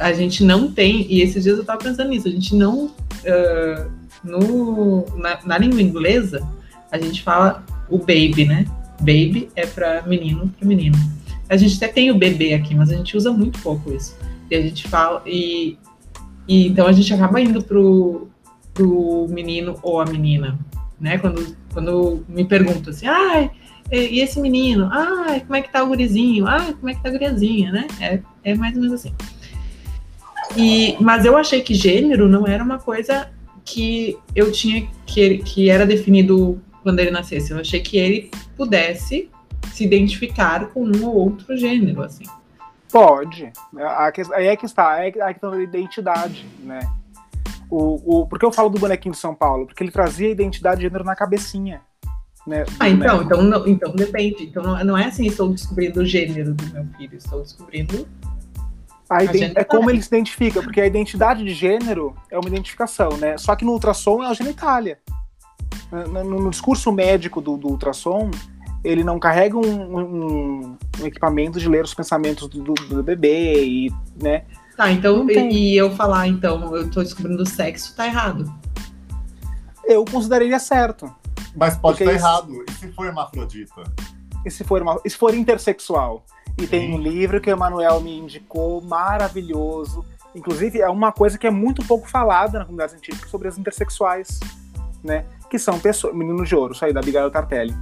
a 0.01 0.13
gente 0.13 0.43
não 0.43 0.71
tem, 0.71 1.05
e 1.09 1.21
esses 1.21 1.43
dias 1.43 1.57
eu 1.57 1.63
tava 1.63 1.83
pensando 1.83 2.09
nisso, 2.09 2.27
a 2.27 2.31
gente 2.31 2.55
não, 2.55 2.91
ah, 3.25 3.87
no, 4.23 5.05
na, 5.17 5.39
na 5.45 5.57
língua 5.57 5.81
inglesa, 5.81 6.47
a 6.91 6.97
gente 6.97 7.23
fala 7.23 7.63
o 7.89 7.97
baby, 7.97 8.45
né? 8.45 8.65
Baby 8.99 9.49
é 9.55 9.65
pra 9.65 10.03
menino, 10.03 10.53
pra 10.57 10.67
menino. 10.67 10.97
A 11.49 11.57
gente 11.57 11.75
até 11.77 11.87
tem 11.87 12.11
o 12.11 12.17
bebê 12.17 12.53
aqui, 12.53 12.75
mas 12.75 12.89
a 12.89 12.95
gente 12.95 13.15
usa 13.17 13.31
muito 13.31 13.59
pouco 13.59 13.93
isso. 13.93 14.15
E 14.49 14.55
a 14.55 14.61
gente 14.61 14.87
fala, 14.87 15.21
e, 15.25 15.77
e 16.47 16.67
então 16.67 16.87
a 16.87 16.91
gente 16.91 17.13
acaba 17.13 17.41
indo 17.41 17.63
pro, 17.63 18.29
pro 18.73 19.27
menino 19.29 19.77
ou 19.81 19.99
a 19.99 20.05
menina, 20.05 20.57
né? 20.99 21.17
Quando, 21.17 21.55
quando 21.73 22.23
me 22.27 22.45
perguntam 22.45 22.91
assim, 22.91 23.07
ai, 23.07 23.51
e 23.91 24.21
esse 24.21 24.39
menino? 24.39 24.87
Ai, 24.91 25.41
como 25.41 25.55
é 25.55 25.61
que 25.61 25.71
tá 25.71 25.83
o 25.83 25.87
gurizinho? 25.87 26.47
Ai, 26.47 26.73
como 26.73 26.89
é 26.89 26.93
que 26.93 27.03
tá 27.03 27.09
a 27.09 27.11
guriazinha, 27.11 27.71
né? 27.71 27.87
É, 27.99 28.19
é 28.43 28.55
mais 28.55 28.73
ou 28.75 28.81
menos 28.81 28.95
assim. 28.95 29.13
E, 30.57 30.97
mas 30.99 31.25
eu 31.25 31.37
achei 31.37 31.61
que 31.61 31.73
gênero 31.73 32.27
não 32.27 32.47
era 32.47 32.63
uma 32.63 32.77
coisa 32.77 33.29
que 33.63 34.17
eu 34.35 34.51
tinha 34.51 34.87
que, 35.05 35.37
que 35.39 35.69
era 35.69 35.85
definido 35.85 36.61
quando 36.83 36.99
ele 36.99 37.11
nascesse. 37.11 37.51
Eu 37.51 37.59
achei 37.59 37.79
que 37.79 37.97
ele 37.97 38.31
pudesse 38.55 39.29
se 39.71 39.83
identificar 39.83 40.67
com 40.67 40.83
um 40.83 41.05
ou 41.05 41.15
outro 41.15 41.55
gênero, 41.55 42.01
assim. 42.01 42.25
Pode. 42.91 43.51
Aí 44.33 44.47
é 44.47 44.55
que 44.55 44.65
está, 44.65 44.91
aí 44.91 45.13
é 45.15 45.21
a 45.23 45.33
questão 45.33 45.51
da 45.51 45.61
identidade, 45.61 46.45
né? 46.59 46.79
O, 47.69 48.19
o, 48.19 48.27
por 48.27 48.37
que 48.37 48.45
eu 48.45 48.51
falo 48.51 48.69
do 48.69 48.79
bonequinho 48.79 49.13
de 49.13 49.19
São 49.19 49.33
Paulo? 49.33 49.65
Porque 49.65 49.81
ele 49.81 49.91
trazia 49.91 50.27
a 50.27 50.31
identidade 50.31 50.77
de 50.77 50.83
gênero 50.83 51.05
na 51.05 51.15
cabecinha. 51.15 51.81
Né, 52.45 52.65
ah, 52.79 52.89
então, 52.89 53.21
então, 53.21 53.41
não, 53.43 53.67
então 53.67 53.93
depende. 53.93 54.43
Então 54.43 54.63
não, 54.63 54.83
não 54.83 54.97
é 54.97 55.05
assim, 55.05 55.27
estou 55.27 55.49
descobrindo 55.49 56.01
o 56.01 56.05
gênero 56.05 56.53
do 56.53 56.65
meu 56.73 56.85
filho, 56.97 57.15
estou 57.15 57.41
descobrindo. 57.41 58.07
É 59.55 59.63
como 59.63 59.89
ele 59.89 60.01
se 60.01 60.07
identifica, 60.07 60.61
porque 60.61 60.79
a 60.79 60.85
identidade 60.85 61.43
de 61.43 61.53
gênero 61.53 62.15
é 62.29 62.39
uma 62.39 62.47
identificação, 62.47 63.17
né? 63.17 63.37
Só 63.37 63.55
que 63.55 63.65
no 63.65 63.73
ultrassom 63.73 64.23
é 64.23 64.27
a 64.27 64.33
genitália. 64.33 64.99
No, 65.91 66.23
no, 66.23 66.41
no 66.43 66.49
discurso 66.49 66.91
médico 66.91 67.41
do, 67.41 67.57
do, 67.57 67.67
ultrassom, 67.67 68.31
ele 68.83 69.03
não 69.03 69.19
carrega 69.19 69.57
um, 69.57 69.97
um, 69.97 70.77
um, 71.01 71.05
equipamento 71.05 71.59
de 71.59 71.67
ler 71.67 71.83
os 71.83 71.93
pensamentos 71.93 72.47
do, 72.47 72.63
do, 72.63 72.73
do 72.73 73.03
bebê 73.03 73.65
e, 73.65 73.93
né? 74.21 74.43
Tá, 74.77 74.89
então, 74.89 75.29
e, 75.29 75.73
e 75.73 75.77
eu 75.77 75.91
falar, 75.91 76.27
então, 76.27 76.73
eu 76.75 76.89
tô 76.89 77.03
descobrindo 77.03 77.43
o 77.43 77.45
sexo, 77.45 77.93
tá 77.95 78.07
errado. 78.07 78.51
Eu 79.83 80.05
consideraria 80.05 80.57
certo. 80.57 81.13
Mas 81.55 81.75
pode 81.75 82.01
estar 82.01 82.11
tá 82.11 82.17
errado. 82.17 82.63
E 82.69 82.71
se 82.71 82.87
for 82.93 83.05
hermafrodita? 83.05 83.83
E 84.45 84.49
se 84.49 84.63
for, 84.63 85.01
e 85.03 85.09
se 85.09 85.17
for 85.17 85.33
intersexual? 85.35 86.25
E 86.61 86.65
Sim. 86.65 86.69
tem 86.69 86.93
um 86.93 86.97
livro 86.97 87.41
que 87.41 87.49
o 87.49 87.53
Emanuel 87.53 88.01
me 88.01 88.17
indicou, 88.17 88.81
maravilhoso. 88.81 90.05
Inclusive, 90.35 90.79
é 90.79 90.89
uma 90.89 91.11
coisa 91.11 91.37
que 91.37 91.47
é 91.47 91.51
muito 91.51 91.85
pouco 91.85 92.09
falada 92.09 92.59
na 92.59 92.65
comunidade 92.65 92.91
científica 92.91 93.27
sobre 93.27 93.47
as 93.47 93.57
intersexuais, 93.57 94.39
né? 95.03 95.25
Que 95.49 95.59
são 95.59 95.79
pessoas. 95.79 96.15
Meninos 96.15 96.47
de 96.47 96.55
Ouro, 96.55 96.73
isso 96.73 96.85
aí, 96.85 96.93
da 96.93 96.99
Abigail 96.99 97.29
Tartelli. 97.29 97.75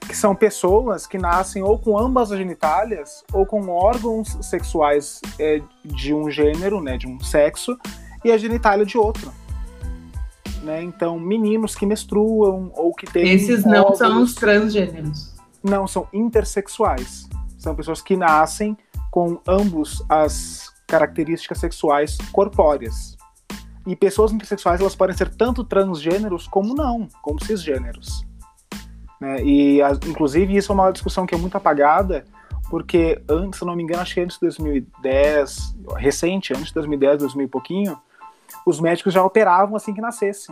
Que 0.00 0.16
são 0.16 0.34
pessoas 0.34 1.06
que 1.06 1.18
nascem 1.18 1.62
ou 1.62 1.78
com 1.78 1.98
ambas 1.98 2.32
as 2.32 2.38
genitálias 2.38 3.22
ou 3.32 3.44
com 3.44 3.68
órgãos 3.68 4.38
sexuais 4.40 5.20
é, 5.38 5.60
de 5.84 6.14
um 6.14 6.30
gênero, 6.30 6.80
né? 6.80 6.96
De 6.96 7.06
um 7.06 7.20
sexo, 7.20 7.76
e 8.24 8.32
a 8.32 8.38
genitália 8.38 8.84
de 8.84 8.96
outro 8.96 9.30
né? 10.62 10.82
Então, 10.82 11.18
meninos 11.18 11.74
que 11.74 11.86
menstruam 11.86 12.70
ou 12.74 12.94
que 12.94 13.06
têm. 13.06 13.28
Esses 13.30 13.64
não 13.64 13.82
óvulos, 13.82 13.98
são 13.98 14.22
os 14.22 14.34
transgêneros. 14.34 15.34
Não, 15.62 15.86
são 15.86 16.06
intersexuais. 16.12 17.28
São 17.60 17.74
pessoas 17.74 18.00
que 18.00 18.16
nascem 18.16 18.76
com 19.10 19.38
ambos 19.46 20.02
as 20.08 20.72
características 20.88 21.58
sexuais 21.58 22.16
corpóreas. 22.32 23.18
E 23.86 23.94
pessoas 23.94 24.32
intersexuais 24.32 24.80
elas 24.80 24.96
podem 24.96 25.14
ser 25.14 25.28
tanto 25.28 25.62
transgêneros 25.62 26.48
como 26.48 26.74
não, 26.74 27.06
como 27.20 27.42
cisgêneros. 27.44 28.26
Né? 29.20 29.42
E, 29.42 29.80
inclusive, 30.06 30.56
isso 30.56 30.72
é 30.72 30.74
uma 30.74 30.90
discussão 30.90 31.26
que 31.26 31.34
é 31.34 31.38
muito 31.38 31.54
apagada, 31.54 32.24
porque 32.70 33.22
antes, 33.28 33.58
se 33.58 33.66
não 33.66 33.76
me 33.76 33.82
engano, 33.82 34.00
acho 34.00 34.14
que 34.14 34.20
antes 34.20 34.36
de 34.36 34.40
2010, 34.40 35.76
recente, 35.96 36.54
antes 36.54 36.68
de 36.68 36.74
2010, 36.74 37.18
2000 37.18 37.44
e 37.44 37.48
pouquinho, 37.48 37.98
os 38.66 38.80
médicos 38.80 39.12
já 39.12 39.22
operavam 39.22 39.76
assim 39.76 39.92
que 39.92 40.00
nascesse. 40.00 40.50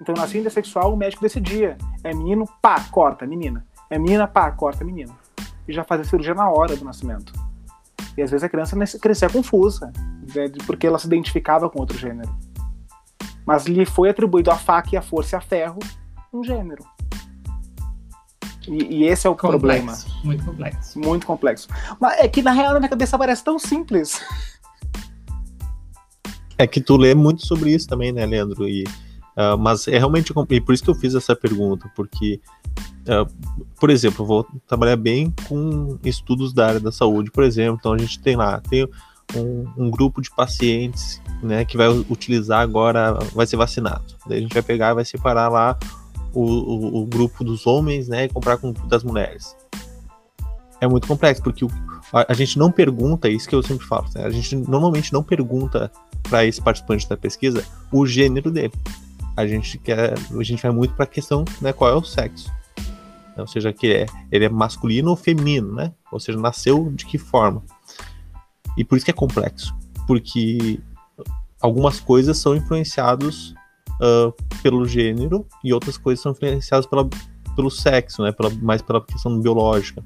Então, 0.00 0.14
nascia 0.14 0.40
intersexual, 0.40 0.94
o 0.94 0.96
médico 0.96 1.22
decidia. 1.22 1.76
É 2.02 2.14
menino, 2.14 2.48
pá, 2.62 2.82
corta, 2.90 3.26
menina. 3.26 3.66
É 3.90 3.98
menina, 3.98 4.26
pá, 4.26 4.50
corta, 4.50 4.82
menino. 4.82 5.14
E 5.70 5.72
já 5.72 5.84
fazia 5.84 6.04
cirurgia 6.04 6.34
na 6.34 6.50
hora 6.50 6.74
do 6.76 6.84
nascimento. 6.84 7.32
E 8.16 8.22
às 8.22 8.30
vezes 8.30 8.42
a 8.42 8.48
criança 8.48 8.76
crescia 8.98 9.30
confusa, 9.30 9.92
né, 10.34 10.50
porque 10.66 10.84
ela 10.84 10.98
se 10.98 11.06
identificava 11.06 11.70
com 11.70 11.78
outro 11.78 11.96
gênero. 11.96 12.34
Mas 13.46 13.66
lhe 13.66 13.86
foi 13.86 14.10
atribuído 14.10 14.50
a 14.50 14.56
faca 14.56 14.90
e 14.92 14.96
a 14.96 15.02
força 15.02 15.36
e 15.36 15.38
a 15.38 15.40
ferro 15.40 15.78
um 16.32 16.42
gênero. 16.42 16.84
E, 18.66 18.96
e 18.96 19.04
esse 19.04 19.28
é 19.28 19.30
o 19.30 19.36
complexo, 19.36 19.58
problema. 19.58 19.98
Muito 20.24 20.44
complexo. 20.44 20.98
Muito 20.98 21.26
complexo. 21.26 21.68
Mas 22.00 22.18
é 22.18 22.28
que 22.28 22.42
na 22.42 22.50
real 22.50 22.74
na 22.74 22.80
minha 22.80 22.90
cabeça 22.90 23.16
parece 23.16 23.44
tão 23.44 23.58
simples. 23.58 24.20
É 26.58 26.66
que 26.66 26.80
tu 26.80 26.96
lê 26.96 27.14
muito 27.14 27.46
sobre 27.46 27.72
isso 27.72 27.86
também, 27.86 28.12
né, 28.12 28.26
Leandro? 28.26 28.68
E, 28.68 28.84
uh, 29.36 29.56
mas 29.56 29.86
é 29.86 29.98
realmente. 29.98 30.32
E 30.50 30.60
por 30.60 30.74
isso 30.74 30.84
que 30.84 30.90
eu 30.90 30.94
fiz 30.94 31.14
essa 31.14 31.34
pergunta, 31.34 31.90
porque, 31.96 32.40
por 33.78 33.90
exemplo, 33.90 34.26
vou 34.26 34.46
trabalhar 34.66 34.96
bem 34.96 35.32
com 35.48 35.98
estudos 36.04 36.52
da 36.52 36.66
área 36.66 36.80
da 36.80 36.92
saúde, 36.92 37.30
por 37.30 37.44
exemplo. 37.44 37.76
Então 37.78 37.92
a 37.92 37.98
gente 37.98 38.20
tem 38.20 38.36
lá, 38.36 38.60
tem 38.60 38.88
um, 39.36 39.66
um 39.76 39.90
grupo 39.90 40.20
de 40.20 40.30
pacientes 40.30 41.20
né, 41.42 41.64
que 41.64 41.76
vai 41.76 41.88
utilizar 41.88 42.60
agora, 42.60 43.14
vai 43.34 43.46
ser 43.46 43.56
vacinado. 43.56 44.04
Daí 44.26 44.38
a 44.38 44.40
gente 44.42 44.52
vai 44.52 44.62
pegar, 44.62 44.94
vai 44.94 45.04
separar 45.04 45.48
lá 45.48 45.78
o, 46.32 46.42
o, 46.42 47.02
o 47.02 47.06
grupo 47.06 47.44
dos 47.44 47.66
homens, 47.66 48.08
né, 48.08 48.24
e 48.24 48.28
comprar 48.28 48.56
com 48.56 48.70
o 48.70 48.72
das 48.88 49.02
mulheres. 49.02 49.56
É 50.80 50.86
muito 50.86 51.06
complexo, 51.06 51.42
porque 51.42 51.64
o, 51.64 51.70
a, 52.12 52.32
a, 52.32 52.34
gente 52.34 52.58
não 52.58 52.70
pergunta, 52.70 53.28
isso 53.28 53.48
que 53.48 53.54
eu 53.54 53.62
sempre 53.62 53.86
falo, 53.86 54.06
né, 54.14 54.24
a 54.24 54.30
gente 54.30 54.56
normalmente 54.56 55.12
não 55.12 55.22
pergunta 55.22 55.90
para 56.22 56.44
esse 56.44 56.60
participante 56.60 57.08
da 57.08 57.16
pesquisa 57.16 57.64
o 57.90 58.06
gênero 58.06 58.50
dele. 58.50 58.72
A 59.36 59.46
gente 59.46 59.78
quer, 59.78 60.14
a 60.14 60.42
gente 60.42 60.62
vai 60.62 60.72
muito 60.72 60.94
para 60.94 61.04
a 61.04 61.08
questão, 61.08 61.44
né, 61.60 61.72
qual 61.72 61.90
é 61.90 61.94
o 61.94 62.04
sexo. 62.04 62.50
Ou 63.40 63.46
seja, 63.46 63.72
que 63.72 63.92
é, 63.92 64.06
ele 64.30 64.44
é 64.44 64.48
masculino 64.48 65.10
ou 65.10 65.16
feminino, 65.16 65.72
né? 65.74 65.92
Ou 66.12 66.20
seja, 66.20 66.38
nasceu 66.38 66.90
de 66.92 67.06
que 67.06 67.18
forma. 67.18 67.62
E 68.76 68.84
por 68.84 68.96
isso 68.96 69.04
que 69.04 69.10
é 69.10 69.14
complexo, 69.14 69.74
porque 70.06 70.80
algumas 71.60 72.00
coisas 72.00 72.38
são 72.38 72.54
influenciadas 72.54 73.54
uh, 74.00 74.32
pelo 74.62 74.86
gênero 74.86 75.46
e 75.62 75.72
outras 75.72 75.98
coisas 75.98 76.22
são 76.22 76.32
influenciadas 76.32 76.86
pela, 76.86 77.08
pelo 77.54 77.70
sexo, 77.70 78.22
né? 78.22 78.32
Pela, 78.32 78.50
mais 78.50 78.82
pela 78.82 79.04
questão 79.04 79.38
biológica. 79.40 80.02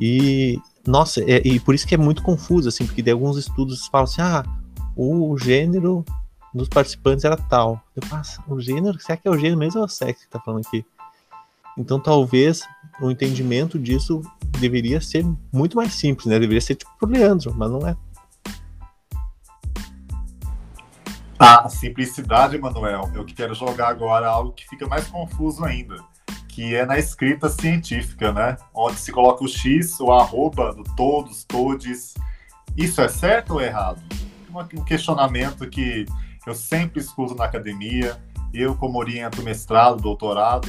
E 0.00 0.58
nossa, 0.86 1.20
é, 1.22 1.40
e 1.44 1.58
por 1.58 1.74
isso 1.74 1.86
que 1.86 1.94
é 1.94 1.98
muito 1.98 2.22
confuso, 2.22 2.68
assim, 2.68 2.86
porque 2.86 3.02
tem 3.02 3.12
alguns 3.12 3.36
estudos 3.36 3.86
falam 3.86 4.04
assim, 4.04 4.20
ah, 4.22 4.44
o 4.94 5.36
gênero 5.36 6.04
dos 6.54 6.68
participantes 6.68 7.24
era 7.24 7.36
tal. 7.36 7.80
Eu 7.94 8.02
passo, 8.08 8.42
o 8.48 8.60
gênero, 8.60 8.98
será 9.00 9.16
que 9.16 9.26
é 9.26 9.30
o 9.30 9.38
gênero 9.38 9.58
mesmo 9.58 9.80
ou 9.80 9.84
é 9.84 9.86
o 9.86 9.90
sexo 9.90 10.24
que 10.24 10.30
tá 10.30 10.40
falando 10.40 10.64
aqui? 10.66 10.84
Então 11.76 12.00
talvez 12.00 12.62
o 13.00 13.10
entendimento 13.10 13.78
disso 13.78 14.22
deveria 14.58 15.00
ser 15.00 15.24
muito 15.52 15.76
mais 15.76 15.92
simples, 15.94 16.26
né? 16.26 16.38
Deveria 16.38 16.60
ser 16.60 16.76
tipo 16.76 16.90
pro 16.98 17.08
Leandro, 17.08 17.54
mas 17.54 17.70
não 17.70 17.86
é. 17.86 17.96
A 21.38 21.68
simplicidade, 21.68 22.56
Manuel, 22.58 23.10
eu 23.14 23.24
quero 23.26 23.54
jogar 23.54 23.88
agora 23.88 24.26
algo 24.26 24.52
que 24.52 24.66
fica 24.66 24.86
mais 24.86 25.06
confuso 25.06 25.62
ainda, 25.64 26.02
que 26.48 26.74
é 26.74 26.86
na 26.86 26.98
escrita 26.98 27.50
científica, 27.50 28.32
né? 28.32 28.56
Onde 28.72 28.96
se 28.98 29.12
coloca 29.12 29.44
o 29.44 29.48
X, 29.48 30.00
o 30.00 30.10
arroba 30.10 30.72
do 30.72 30.82
todos, 30.96 31.44
todes. 31.44 32.14
Isso 32.74 33.02
é 33.02 33.08
certo 33.08 33.54
ou 33.54 33.60
errado? 33.60 34.00
um 34.74 34.84
questionamento 34.84 35.68
que 35.68 36.06
eu 36.46 36.54
sempre 36.54 37.00
escuto 37.00 37.34
na 37.34 37.44
academia. 37.44 38.16
Eu, 38.54 38.74
como 38.74 38.98
oriento 38.98 39.42
mestrado, 39.42 40.00
doutorado, 40.00 40.68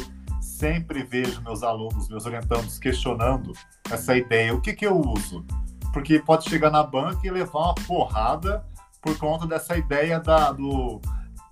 sempre 0.58 1.04
vejo 1.04 1.40
meus 1.44 1.62
alunos, 1.62 2.10
meus 2.10 2.26
orientandos 2.26 2.80
questionando 2.80 3.54
essa 3.92 4.18
ideia. 4.18 4.56
O 4.56 4.60
que, 4.60 4.74
que 4.74 4.88
eu 4.88 5.00
uso? 5.00 5.46
Porque 5.94 6.18
pode 6.20 6.50
chegar 6.50 6.72
na 6.72 6.84
banca 6.84 7.26
e 7.26 7.30
levar 7.30 7.60
uma 7.60 7.76
porrada 7.76 8.66
por 9.00 9.16
conta 9.20 9.46
dessa 9.46 9.78
ideia 9.78 10.20
da, 10.20 10.52
do, 10.52 11.00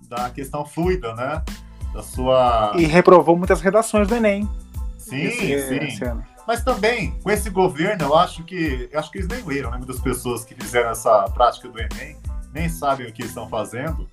da 0.08 0.28
questão 0.30 0.66
fluida, 0.66 1.14
né? 1.14 1.42
Da 1.94 2.02
sua. 2.02 2.72
E 2.76 2.84
reprovou 2.84 3.36
muitas 3.36 3.60
redações 3.60 4.08
do 4.08 4.16
Enem. 4.16 4.48
Sim, 4.98 5.22
esse, 5.22 5.68
sim. 5.68 5.76
Esse 5.76 6.04
mas 6.46 6.62
também, 6.62 7.12
com 7.22 7.30
esse 7.30 7.50
governo, 7.50 8.04
eu 8.04 8.16
acho 8.16 8.42
que. 8.42 8.88
Eu 8.90 8.98
acho 8.98 9.10
que 9.10 9.18
eles 9.18 9.28
nem 9.28 9.42
leram, 9.44 9.70
né? 9.70 9.78
Muitas 9.78 10.00
pessoas 10.00 10.44
que 10.44 10.54
fizeram 10.54 10.90
essa 10.90 11.24
prática 11.30 11.68
do 11.68 11.78
Enem 11.78 12.16
nem 12.52 12.68
sabem 12.68 13.06
o 13.06 13.12
que 13.12 13.22
estão 13.22 13.48
fazendo. 13.48 14.08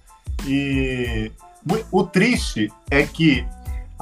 E 0.46 1.32
o 1.92 2.04
triste 2.04 2.72
é 2.92 3.04
que 3.04 3.46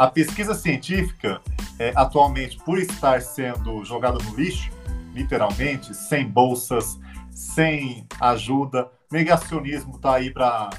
a 0.02 0.08
pesquisa 0.08 0.56
científica, 0.56 1.40
é, 1.78 1.94
atualmente, 1.96 2.58
por 2.66 2.80
estar 2.80 3.22
sendo 3.22 3.86
jogada 3.86 4.18
no 4.18 4.36
lixo, 4.36 4.72
literalmente, 5.14 5.94
sem 5.96 6.28
bolsas, 6.28 7.00
sem 7.30 8.08
ajuda, 8.20 8.90
negacionismo 9.12 9.98
está 9.98 10.16
aí 10.16 10.32
para 10.32 10.72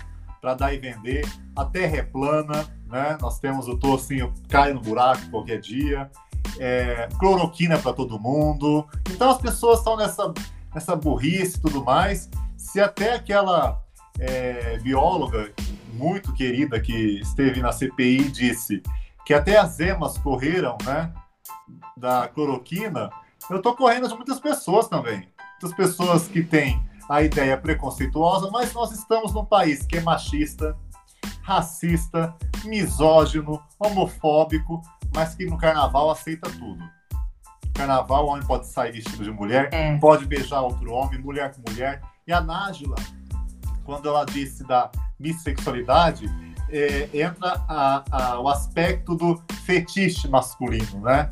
dar 0.58 0.74
e 0.74 0.78
vender, 0.78 1.24
a 1.54 1.64
terra 1.64 1.98
é 1.98 2.02
plana, 2.02 2.66
né? 2.88 3.16
nós 3.20 3.38
temos 3.38 3.68
o 3.68 3.78
tocinho 3.78 4.34
cai 4.48 4.72
no 4.72 4.80
buraco 4.80 5.30
qualquer 5.30 5.60
dia 5.60 6.10
é, 6.58 7.08
cloroquina 7.16 7.78
para 7.78 7.92
todo 7.92 8.18
mundo. 8.18 8.84
Então 9.08 9.30
as 9.30 9.38
pessoas 9.40 9.78
estão 9.78 9.96
nessa, 9.96 10.34
nessa 10.74 10.96
burrice 10.96 11.58
e 11.58 11.60
tudo 11.60 11.84
mais. 11.84 12.28
Se 12.56 12.80
até 12.80 13.14
aquela 13.14 13.80
é, 14.18 14.78
bióloga 14.78 15.52
muito 15.92 16.32
querida 16.32 16.80
que 16.80 17.20
esteve 17.20 17.60
na 17.60 17.70
CPI 17.70 18.28
disse 18.30 18.82
que 19.26 19.34
até 19.34 19.56
as 19.58 19.78
emas 19.80 20.18
correram, 20.18 20.76
né, 20.84 21.12
da 21.96 22.28
cloroquina, 22.28 23.10
eu 23.50 23.56
estou 23.58 23.74
correndo 23.74 24.08
de 24.08 24.14
muitas 24.14 24.40
pessoas 24.40 24.88
também. 24.88 25.28
Muitas 25.52 25.74
pessoas 25.76 26.28
que 26.28 26.42
têm 26.42 26.84
a 27.08 27.22
ideia 27.22 27.56
preconceituosa, 27.56 28.50
mas 28.50 28.72
nós 28.72 28.92
estamos 28.92 29.32
num 29.32 29.44
país 29.44 29.84
que 29.86 29.98
é 29.98 30.00
machista, 30.00 30.76
racista, 31.42 32.34
misógino, 32.64 33.62
homofóbico, 33.78 34.80
mas 35.14 35.34
que 35.34 35.44
no 35.44 35.58
carnaval 35.58 36.10
aceita 36.10 36.48
tudo. 36.50 36.82
No 36.82 37.72
carnaval, 37.74 38.26
o 38.26 38.28
homem 38.28 38.46
pode 38.46 38.66
sair 38.66 38.92
vestido 38.92 39.24
de 39.24 39.30
mulher, 39.30 39.68
É. 39.72 39.96
pode 39.98 40.24
beijar 40.26 40.60
outro 40.60 40.92
homem, 40.92 41.20
mulher 41.20 41.54
com 41.54 41.62
mulher. 41.68 42.00
E 42.26 42.32
a 42.32 42.40
Nájila, 42.40 42.96
quando 43.84 44.08
ela 44.08 44.24
disse 44.24 44.64
da 44.64 44.90
bissexualidade, 45.18 46.26
é, 46.72 47.08
entra 47.12 47.62
a- 47.68 48.02
a- 48.10 48.40
o 48.40 48.48
aspecto 48.48 49.14
do 49.14 49.40
fetiche 49.64 50.26
masculino, 50.28 51.00
né? 51.00 51.28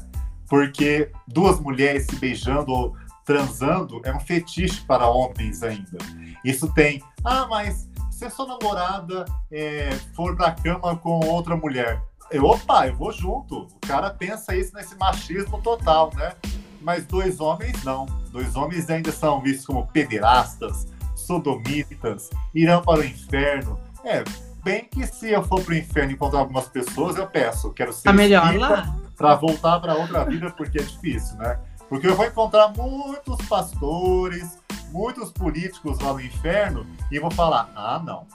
Porque 0.49 1.11
duas 1.27 1.59
mulheres 1.61 2.07
se 2.07 2.17
beijando 2.17 2.71
ou 2.73 2.97
transando 3.25 4.01
é 4.05 4.13
um 4.15 4.21
fetiche 4.21 4.81
para 4.83 5.09
homens 5.09 5.63
ainda. 5.63 5.99
Isso 6.45 6.73
tem, 6.73 7.03
ah, 7.25 7.47
mas 7.49 7.89
se 8.11 8.25
a 8.25 8.31
sua 8.31 8.47
namorada 8.47 9.25
é, 9.51 9.91
for 10.15 10.37
pra 10.37 10.51
cama 10.53 10.97
com 10.97 11.21
outra 11.27 11.57
mulher, 11.57 12.03
eu, 12.31 12.45
opa, 12.45 12.87
eu 12.89 12.95
vou 12.97 13.13
junto. 13.13 13.63
O 13.67 13.81
cara 13.87 14.11
pensa 14.11 14.55
isso 14.55 14.75
nesse 14.75 14.97
machismo 14.97 15.61
total, 15.63 16.11
né? 16.17 16.33
Mas 16.81 17.05
dois 17.07 17.41
homens 17.41 17.83
não. 17.85 18.07
Dois 18.31 18.57
homens 18.57 18.89
ainda 18.91 19.13
são 19.13 19.41
vistos 19.41 19.67
como 19.67 19.87
pederastas, 19.89 20.87
sodomitas, 21.15 22.31
irão 22.55 22.83
para 22.83 23.01
o 23.01 23.05
inferno. 23.05 23.79
É, 24.05 24.23
bem 24.63 24.85
que 24.85 25.07
se 25.07 25.31
eu 25.31 25.43
for 25.43 25.63
pro 25.63 25.75
inferno 25.75 26.13
encontrar 26.13 26.41
algumas 26.41 26.69
pessoas, 26.69 27.17
eu 27.17 27.27
peço, 27.27 27.73
quero 27.73 27.93
ser 27.93 28.03
Tá 28.03 28.13
melhor 28.13 28.55
lá? 28.57 28.95
para 29.17 29.35
voltar 29.35 29.81
para 29.81 29.95
outra 29.95 30.25
vida, 30.25 30.51
porque 30.51 30.79
é 30.81 30.83
difícil, 30.83 31.37
né? 31.37 31.59
Porque 31.89 32.07
eu 32.07 32.15
vou 32.15 32.25
encontrar 32.25 32.69
muitos 32.69 33.37
pastores, 33.49 34.59
muitos 34.91 35.33
políticos 35.33 35.99
lá 35.99 36.13
no 36.13 36.21
inferno 36.21 36.87
e 37.11 37.19
vou 37.19 37.31
falar: 37.31 37.71
ah, 37.75 38.01
não. 38.05 38.27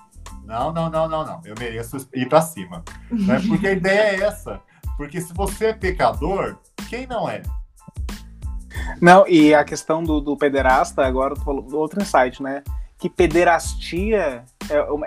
Não, 0.44 0.72
não, 0.72 0.90
não, 0.90 1.08
não, 1.08 1.26
não. 1.26 1.42
Eu 1.44 1.56
mereço 1.58 1.98
ir 2.14 2.28
para 2.28 2.42
cima. 2.42 2.84
Né? 3.10 3.42
Porque 3.48 3.68
a 3.68 3.72
ideia 3.72 4.02
é 4.02 4.28
essa. 4.28 4.60
Porque 4.98 5.20
se 5.20 5.34
você 5.34 5.68
é 5.68 5.74
pecador, 5.74 6.58
quem 6.90 7.08
não 7.08 7.30
é? 7.30 7.42
Não, 9.02 9.28
e 9.28 9.54
a 9.54 9.64
questão 9.64 10.04
do, 10.04 10.20
do 10.20 10.38
pederasta, 10.38 11.06
agora 11.06 11.34
tô 11.34 11.42
falando 11.42 11.74
outro 11.78 12.02
insight, 12.02 12.44
né? 12.44 12.62
Que 12.98 13.10
pederastia 13.10 14.44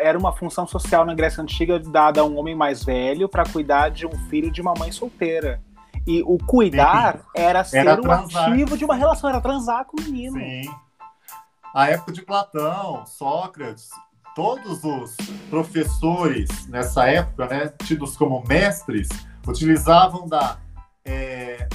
era 0.01 0.19
uma 0.19 0.33
função 0.33 0.67
social 0.67 1.05
na 1.05 1.15
Grécia 1.15 1.43
Antiga 1.43 1.79
dada 1.79 2.21
a 2.21 2.25
um 2.25 2.39
homem 2.39 2.55
mais 2.55 2.85
velho 2.85 3.29
para 3.29 3.45
cuidar 3.45 3.91
de 3.91 4.07
um 4.07 4.13
filho 4.29 4.51
de 4.51 4.61
uma 4.61 4.75
mãe 4.75 4.93
solteira. 4.93 5.61
E 6.07 6.23
o 6.23 6.39
cuidar 6.39 7.21
era 7.35 7.63
ser 7.65 7.79
Era 7.79 7.95
o 7.95 8.03
transar. 8.03 8.51
ativo 8.51 8.77
de 8.79 8.85
uma 8.85 8.95
relação, 8.95 9.29
era 9.29 9.41
transar 9.41 9.85
com 9.85 10.01
o 10.01 10.05
menino. 10.05 10.39
Sim. 10.39 10.63
A 11.75 11.91
época 11.91 12.13
de 12.13 12.23
Platão, 12.23 13.05
Sócrates, 13.05 13.91
todos 14.35 14.83
os 14.85 15.17
professores 15.51 16.67
nessa 16.69 17.07
época, 17.09 17.47
né, 17.47 17.73
tidos 17.85 18.17
como 18.17 18.43
mestres, 18.49 19.09
utilizavam 19.47 20.27
da, 20.27 20.59
é, 21.05 21.69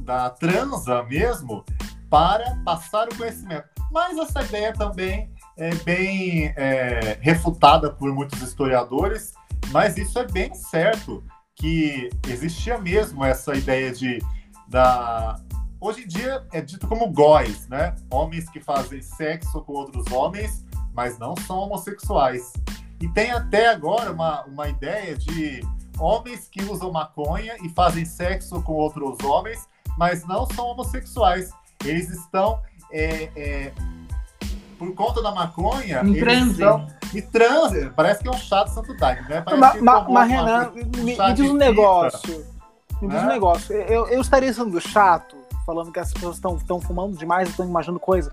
da 0.00 0.30
transa 0.30 1.02
mesmo 1.04 1.64
para 2.10 2.56
passar 2.64 3.08
o 3.08 3.16
conhecimento. 3.16 3.68
Mas 3.90 4.18
essa 4.18 4.42
ideia 4.42 4.72
também 4.72 5.32
é 5.56 5.74
bem 5.76 6.52
é, 6.56 7.18
refutada 7.20 7.90
por 7.90 8.12
muitos 8.12 8.40
historiadores, 8.42 9.34
mas 9.70 9.96
isso 9.96 10.18
é 10.18 10.26
bem 10.26 10.54
certo 10.54 11.24
que 11.54 12.10
existia 12.28 12.78
mesmo 12.78 13.24
essa 13.24 13.54
ideia 13.54 13.90
de 13.90 14.18
da 14.68 15.36
hoje 15.80 16.02
em 16.02 16.06
dia 16.06 16.44
é 16.52 16.60
dito 16.60 16.86
como 16.86 17.10
góis, 17.10 17.68
né? 17.68 17.94
Homens 18.10 18.48
que 18.50 18.60
fazem 18.60 19.00
sexo 19.00 19.62
com 19.62 19.72
outros 19.72 20.10
homens, 20.12 20.64
mas 20.92 21.18
não 21.18 21.34
são 21.36 21.58
homossexuais. 21.58 22.52
E 23.00 23.08
tem 23.08 23.30
até 23.30 23.68
agora 23.68 24.12
uma, 24.12 24.44
uma 24.44 24.68
ideia 24.68 25.16
de 25.16 25.60
homens 25.98 26.48
que 26.50 26.62
usam 26.64 26.90
maconha 26.90 27.56
e 27.62 27.68
fazem 27.70 28.04
sexo 28.04 28.60
com 28.62 28.72
outros 28.72 29.22
homens, 29.24 29.68
mas 29.96 30.24
não 30.26 30.46
são 30.46 30.66
homossexuais. 30.66 31.50
Eles 31.84 32.08
estão, 32.10 32.60
é, 32.90 33.30
é, 33.36 33.72
por 34.78 34.94
conta 34.94 35.22
da 35.22 35.32
maconha, 35.32 36.02
Em 36.04 36.14
transe. 36.18 36.50
estão 36.52 36.86
em 37.14 37.22
transe. 37.22 37.90
Parece 37.96 38.22
que 38.22 38.28
é 38.28 38.30
um 38.30 38.36
chá 38.38 38.64
de 38.64 38.72
santo 38.74 38.94
daime, 38.96 39.28
né? 39.28 39.40
Parece 39.40 39.80
mas, 39.80 40.06
uma- 40.06 40.24
Renan, 40.24 40.72
um 40.74 41.02
me, 41.04 41.16
chá 41.16 41.28
me 41.28 41.34
diz 41.34 41.50
um 41.50 41.54
negócio. 41.54 42.46
Me 43.00 43.08
diz 43.08 43.18
um 43.22 43.26
né? 43.26 43.32
negócio. 43.34 43.74
Eu, 43.74 44.06
eu 44.08 44.20
estaria 44.20 44.52
sendo 44.52 44.80
chato, 44.80 45.36
falando 45.66 45.90
que 45.92 45.98
as 45.98 46.12
pessoas 46.12 46.36
estão 46.36 46.80
fumando 46.80 47.16
demais 47.16 47.48
e 47.48 47.50
estão 47.50 47.66
imaginando 47.66 47.98
coisa. 48.00 48.32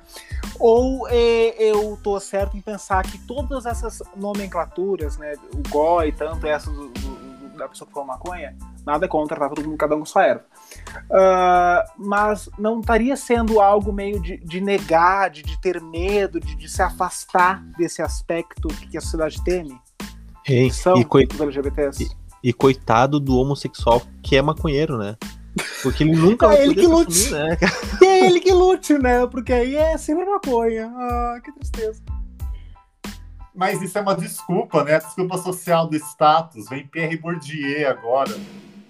Ou 0.60 1.08
é, 1.10 1.56
eu 1.58 1.98
tô 2.04 2.20
certo 2.20 2.56
em 2.56 2.62
pensar 2.62 3.04
que 3.04 3.18
todas 3.20 3.66
essas 3.66 4.02
nomenclaturas, 4.16 5.18
né? 5.18 5.34
O 5.54 5.68
GOI, 5.70 6.12
tanto 6.12 6.46
essa 6.46 6.70
do- 6.70 6.90
do- 6.90 7.00
do- 7.16 7.23
da 7.58 7.68
pessoa 7.68 7.88
que 7.88 7.94
fuma 7.94 8.06
maconha, 8.06 8.56
nada 8.86 9.08
contra, 9.08 9.40
tá 9.40 9.50
todo 9.50 9.64
mundo, 9.66 9.78
cada 9.78 9.96
um 9.96 10.00
com 10.00 10.06
sua 10.06 10.26
erva. 10.26 10.44
Ah, 11.12 11.84
mas 11.98 12.50
não 12.58 12.80
estaria 12.80 13.16
sendo 13.16 13.60
algo 13.62 13.92
meio 13.92 14.20
de, 14.22 14.38
de 14.38 14.60
negar, 14.62 15.30
de, 15.30 15.44
de 15.44 15.60
ter 15.62 15.82
medo, 15.82 16.40
de, 16.40 16.56
de 16.56 16.70
se 16.70 16.82
afastar 16.82 17.64
desse 17.78 18.02
aspecto 18.02 18.68
que 18.90 18.98
a 18.98 19.02
sociedade 19.02 19.44
teme? 19.44 19.80
Hein? 20.48 20.70
São 20.72 20.98
E, 20.98 21.06
coi- 21.06 21.28
LGBTs? 21.40 22.16
e 22.44 22.52
coitado 22.52 23.20
do 23.20 23.38
homossexual 23.38 24.02
que 24.22 24.36
é 24.36 24.42
maconheiro, 24.42 24.98
né? 24.98 25.16
Porque 25.82 26.04
ele 26.04 26.14
nunca 26.16 26.48
É 26.56 26.64
ele 26.64 26.76
que 26.76 26.88
lute. 26.88 27.12
assumir, 27.12 27.32
né? 27.48 27.58
E 28.02 28.06
é 28.06 28.26
ele 28.26 28.40
que 28.40 28.52
lute, 28.52 28.98
né? 28.98 29.26
Porque 29.28 29.54
aí 29.54 29.76
é 29.76 29.98
sempre 29.98 30.26
maconha. 30.26 30.92
Ah, 30.96 31.40
que 31.44 31.52
tristeza. 31.54 32.02
Mas 33.56 33.82
isso 33.82 33.98
é 33.98 34.02
uma 34.02 34.16
desculpa, 34.16 34.84
né? 34.84 35.00
Desculpa 35.00 35.38
social 35.38 35.88
do 35.88 35.96
status. 35.96 36.68
Vem 36.70 36.88
Pierre 36.88 37.18
Bourdieu 37.18 37.90
agora. 37.90 38.32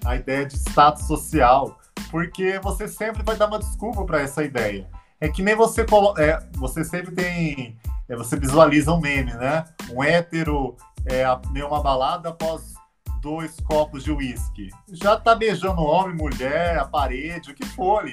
A 0.05 0.15
ideia 0.15 0.45
de 0.45 0.55
status 0.55 1.05
social. 1.05 1.79
Porque 2.09 2.59
você 2.59 2.87
sempre 2.87 3.23
vai 3.23 3.35
dar 3.35 3.47
uma 3.47 3.59
desculpa 3.59 4.05
para 4.05 4.21
essa 4.21 4.43
ideia. 4.43 4.87
É 5.19 5.27
que 5.27 5.41
nem 5.41 5.55
você 5.55 5.85
colo... 5.85 6.17
é, 6.17 6.39
você 6.53 6.83
sempre 6.83 7.11
tem. 7.13 7.77
é, 8.07 8.15
você 8.15 8.37
visualiza 8.37 8.91
um 8.91 8.99
meme, 8.99 9.33
né? 9.33 9.65
Um 9.91 10.03
hétero 10.03 10.75
é, 11.05 11.25
uma 11.65 11.81
balada 11.81 12.29
após 12.29 12.73
dois 13.21 13.55
copos 13.61 14.03
de 14.03 14.11
uísque. 14.11 14.69
Já 14.91 15.17
tá 15.17 15.33
beijando 15.33 15.81
homem, 15.81 16.15
mulher, 16.15 16.77
a 16.77 16.85
parede, 16.85 17.51
o 17.51 17.55
que 17.55 17.65
for. 17.65 18.05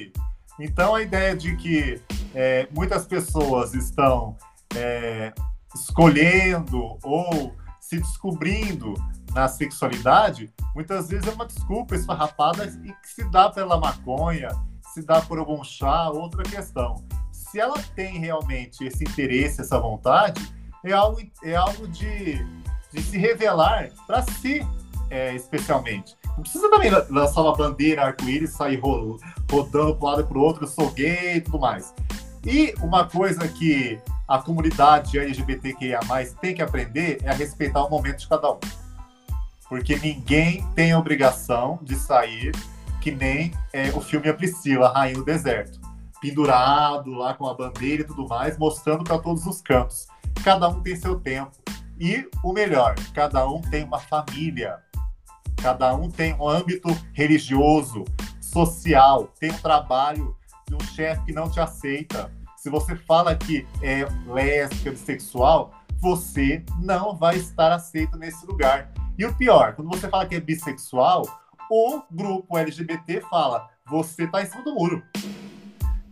Então 0.58 0.94
a 0.94 1.02
ideia 1.02 1.36
de 1.36 1.56
que 1.56 2.00
é, 2.34 2.68
muitas 2.70 3.06
pessoas 3.06 3.74
estão 3.74 4.36
é, 4.76 5.32
escolhendo 5.74 6.98
ou 7.02 7.54
se 7.80 7.98
descobrindo 7.98 8.94
na 9.32 9.48
sexualidade, 9.48 10.52
muitas 10.74 11.08
vezes 11.08 11.26
é 11.28 11.30
uma 11.30 11.46
desculpa 11.46 11.94
esfarrapada 11.94 12.64
e 12.84 12.92
que 12.92 13.08
se 13.08 13.24
dá 13.30 13.48
pela 13.48 13.78
maconha, 13.78 14.48
se 14.92 15.02
dá 15.02 15.20
por 15.20 15.38
algum 15.38 15.62
chá, 15.62 16.10
outra 16.10 16.42
questão. 16.42 17.04
Se 17.32 17.58
ela 17.58 17.78
tem 17.94 18.18
realmente 18.18 18.84
esse 18.84 19.04
interesse, 19.04 19.60
essa 19.60 19.78
vontade, 19.78 20.40
é 20.84 20.92
algo, 20.92 21.20
é 21.42 21.54
algo 21.54 21.86
de, 21.88 22.44
de 22.92 23.02
se 23.02 23.18
revelar 23.18 23.90
para 24.06 24.22
si, 24.22 24.66
é, 25.08 25.34
especialmente. 25.34 26.16
Não 26.36 26.42
precisa 26.42 26.70
também 26.70 26.90
lançar 27.10 27.42
uma 27.42 27.56
bandeira 27.56 28.04
arco-íris 28.04 28.50
sair 28.50 28.76
ro- 28.76 29.18
rodando 29.50 29.96
para 29.96 30.06
um 30.06 30.10
lado 30.10 30.22
e 30.22 30.24
para 30.24 30.38
o 30.38 30.40
outro, 30.40 30.64
eu 30.64 30.68
sou 30.68 30.90
gay 30.92 31.36
e 31.36 31.40
tudo 31.40 31.58
mais. 31.58 31.92
E 32.44 32.74
uma 32.80 33.04
coisa 33.06 33.46
que 33.46 34.00
a 34.26 34.38
comunidade 34.38 35.18
LGBTQIA+, 35.18 36.00
tem 36.40 36.54
que 36.54 36.62
aprender 36.62 37.18
é 37.22 37.30
a 37.30 37.34
respeitar 37.34 37.84
o 37.84 37.90
momento 37.90 38.18
de 38.18 38.28
cada 38.28 38.52
um. 38.52 38.60
Porque 39.68 39.96
ninguém 39.96 40.66
tem 40.74 40.92
a 40.92 40.98
obrigação 40.98 41.78
de 41.82 41.94
sair 41.96 42.52
que 43.00 43.10
nem 43.10 43.52
é, 43.72 43.90
o 43.90 44.00
filme 44.00 44.28
A 44.28 44.34
Priscila, 44.34 44.88
a 44.88 44.92
Rainha 44.92 45.16
do 45.16 45.24
Deserto. 45.24 45.80
Pendurado 46.20 47.12
lá 47.12 47.34
com 47.34 47.46
a 47.46 47.54
bandeira 47.54 48.02
e 48.02 48.06
tudo 48.06 48.28
mais, 48.28 48.58
mostrando 48.58 49.04
para 49.04 49.18
todos 49.18 49.46
os 49.46 49.60
cantos. 49.60 50.06
Cada 50.44 50.68
um 50.68 50.80
tem 50.82 50.94
seu 50.96 51.18
tempo. 51.18 51.52
E 51.98 52.28
o 52.42 52.52
melhor, 52.52 52.94
cada 53.14 53.48
um 53.48 53.60
tem 53.60 53.84
uma 53.84 53.98
família. 53.98 54.78
Cada 55.56 55.94
um 55.94 56.10
tem 56.10 56.34
um 56.34 56.48
âmbito 56.48 56.88
religioso, 57.12 58.04
social, 58.40 59.28
tem 59.38 59.50
um 59.50 59.58
trabalho 59.58 60.36
de 60.70 60.74
um 60.76 60.80
chefe 60.94 61.24
que 61.26 61.32
não 61.32 61.50
te 61.50 61.58
aceita. 61.58 62.32
Se 62.56 62.70
você 62.70 62.94
fala 62.94 63.34
que 63.34 63.66
é 63.82 64.06
lésbica, 64.26 64.92
bissexual, 64.92 65.72
você 65.98 66.64
não 66.78 67.16
vai 67.16 67.36
estar 67.36 67.72
aceito 67.72 68.16
nesse 68.16 68.46
lugar. 68.46 68.90
E 69.18 69.24
o 69.24 69.34
pior, 69.34 69.74
quando 69.74 69.88
você 69.88 70.08
fala 70.08 70.26
que 70.26 70.36
é 70.36 70.40
bissexual, 70.40 71.26
o 71.70 72.02
grupo 72.10 72.56
LGBT 72.56 73.20
fala: 73.22 73.68
você 73.86 74.26
tá 74.26 74.42
em 74.42 74.46
cima 74.46 74.62
do 74.62 74.74
muro. 74.74 75.02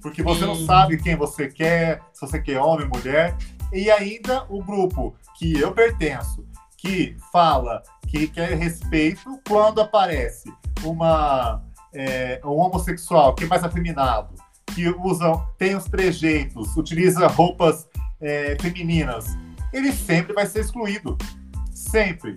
Porque 0.02 0.22
você 0.22 0.44
não 0.44 0.54
sabe 0.54 0.96
quem 0.96 1.16
você 1.16 1.48
quer, 1.48 2.02
se 2.12 2.20
você 2.20 2.40
quer 2.40 2.60
homem, 2.60 2.88
mulher. 2.88 3.36
E 3.72 3.90
ainda 3.90 4.44
o 4.48 4.62
grupo 4.62 5.14
que 5.36 5.58
eu 5.58 5.72
pertenço, 5.72 6.46
que 6.76 7.16
fala 7.32 7.82
que 8.06 8.26
quer 8.28 8.56
respeito 8.56 9.40
quando 9.46 9.80
aparece 9.80 10.52
uma, 10.84 11.62
é, 11.92 12.40
um 12.44 12.56
homossexual 12.56 13.34
que 13.34 13.44
é 13.44 13.46
mais 13.46 13.62
afeminado, 13.64 14.34
que 14.74 14.88
usa, 14.88 15.36
tem 15.56 15.74
os 15.74 15.84
trejeitos, 15.84 16.76
utiliza 16.76 17.26
roupas 17.26 17.88
é, 18.20 18.56
femininas, 18.60 19.36
ele 19.72 19.92
sempre 19.92 20.32
vai 20.32 20.46
ser 20.46 20.60
excluído. 20.60 21.16
Sempre. 21.70 22.36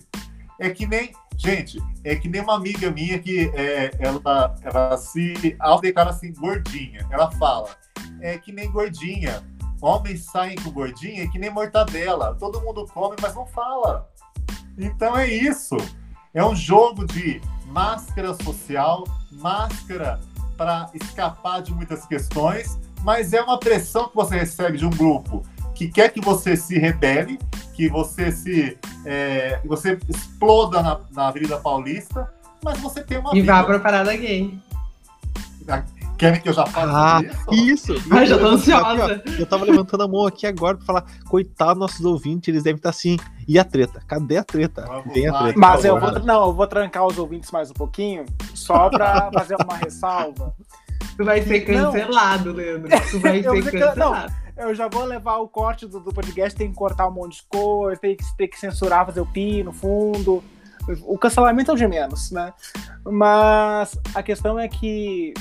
É 0.59 0.69
que 0.69 0.85
nem. 0.85 1.13
Gente, 1.37 1.81
é 2.03 2.15
que 2.15 2.29
nem 2.29 2.41
uma 2.41 2.55
amiga 2.55 2.91
minha 2.91 3.17
que 3.17 3.51
é, 3.55 3.91
ela, 3.99 4.55
ela 4.61 4.97
se 4.97 5.55
autodeclara 5.59 6.11
assim, 6.11 6.31
gordinha. 6.33 7.07
Ela 7.09 7.31
fala, 7.31 7.69
é 8.21 8.37
que 8.37 8.51
nem 8.51 8.69
gordinha. 8.69 9.41
Homens 9.81 10.25
saem 10.25 10.55
com 10.57 10.69
gordinha 10.69 11.23
é 11.23 11.27
que 11.27 11.39
nem 11.39 11.49
mortadela. 11.49 12.35
Todo 12.35 12.61
mundo 12.61 12.85
come, 12.93 13.15
mas 13.19 13.33
não 13.33 13.47
fala. 13.47 14.07
Então 14.77 15.17
é 15.17 15.27
isso. 15.27 15.75
É 16.33 16.45
um 16.45 16.55
jogo 16.55 17.05
de 17.07 17.41
máscara 17.65 18.35
social, 18.35 19.03
máscara 19.31 20.19
para 20.61 20.91
escapar 20.93 21.63
de 21.63 21.73
muitas 21.73 22.05
questões, 22.05 22.79
mas 23.03 23.33
é 23.33 23.41
uma 23.41 23.59
pressão 23.59 24.07
que 24.07 24.15
você 24.15 24.37
recebe 24.37 24.77
de 24.77 24.85
um 24.85 24.91
grupo 24.91 25.43
que 25.73 25.87
quer 25.87 26.09
que 26.09 26.21
você 26.21 26.55
se 26.55 26.77
rebele, 26.77 27.39
que 27.73 27.89
você 27.89 28.31
se 28.31 28.77
é, 29.03 29.59
você 29.65 29.97
exploda 30.07 30.83
na, 30.83 30.99
na 31.11 31.29
Avenida 31.29 31.57
Paulista, 31.57 32.31
mas 32.63 32.79
você 32.79 33.01
tem 33.01 33.17
uma 33.17 33.35
e 33.35 33.41
vá 33.41 33.63
para 33.63 33.79
parada 33.79 34.15
gay. 34.15 34.55
Querem 36.21 36.39
que 36.39 36.49
eu 36.49 36.53
já 36.53 36.67
fale 36.67 36.91
ah, 36.93 37.19
isso? 37.51 37.93
isso. 37.93 38.05
Ai, 38.13 38.27
já 38.27 38.37
tô 38.37 38.45
ansiosa. 38.45 39.23
eu 39.39 39.45
tava 39.47 39.65
levantando 39.65 40.03
a 40.03 40.07
mão 40.07 40.27
aqui 40.27 40.45
agora 40.45 40.77
pra 40.77 40.85
falar, 40.85 41.05
coitado 41.27 41.79
nossos 41.79 42.05
ouvintes, 42.05 42.47
eles 42.47 42.61
devem 42.61 42.77
estar 42.77 42.91
assim. 42.91 43.17
E 43.47 43.57
a 43.57 43.63
treta? 43.63 44.03
Cadê 44.07 44.37
a 44.37 44.43
treta? 44.43 44.83
Tem 45.11 45.27
a 45.27 45.33
treta. 45.33 45.57
Mas 45.57 45.83
eu 45.83 45.99
vou, 45.99 46.19
não, 46.19 46.45
eu 46.45 46.53
vou 46.53 46.67
trancar 46.67 47.07
os 47.07 47.17
ouvintes 47.17 47.49
mais 47.49 47.71
um 47.71 47.73
pouquinho, 47.73 48.27
só 48.53 48.87
pra 48.87 49.31
fazer 49.33 49.55
uma 49.55 49.75
ressalva. 49.77 50.53
Tu 51.17 51.25
vai 51.25 51.41
ser 51.41 51.61
cancelado, 51.61 52.49
não. 52.49 52.55
Leandro. 52.55 52.89
Tu 53.09 53.19
vai 53.19 53.41
ser 53.43 53.71
cancelado. 53.71 54.33
Não, 54.55 54.69
eu 54.69 54.75
já 54.75 54.87
vou 54.87 55.03
levar 55.03 55.37
o 55.37 55.47
corte 55.47 55.87
do, 55.87 55.99
do 55.99 56.13
podcast, 56.13 56.55
tem 56.55 56.69
que 56.69 56.75
cortar 56.75 57.07
um 57.07 57.11
monte 57.11 57.37
de 57.37 57.43
coisa, 57.49 57.99
tem 57.99 58.15
que, 58.15 58.23
tem 58.37 58.47
que 58.47 58.59
censurar, 58.59 59.07
fazer 59.07 59.21
o 59.21 59.25
pi 59.25 59.63
no 59.63 59.73
fundo. 59.73 60.43
O 61.01 61.17
cancelamento 61.17 61.71
é 61.71 61.73
o 61.73 61.77
de 61.77 61.87
menos, 61.87 62.31
né? 62.31 62.53
Mas 63.03 63.99
a 64.13 64.23
questão 64.23 64.59
é 64.59 64.67
que 64.67 65.33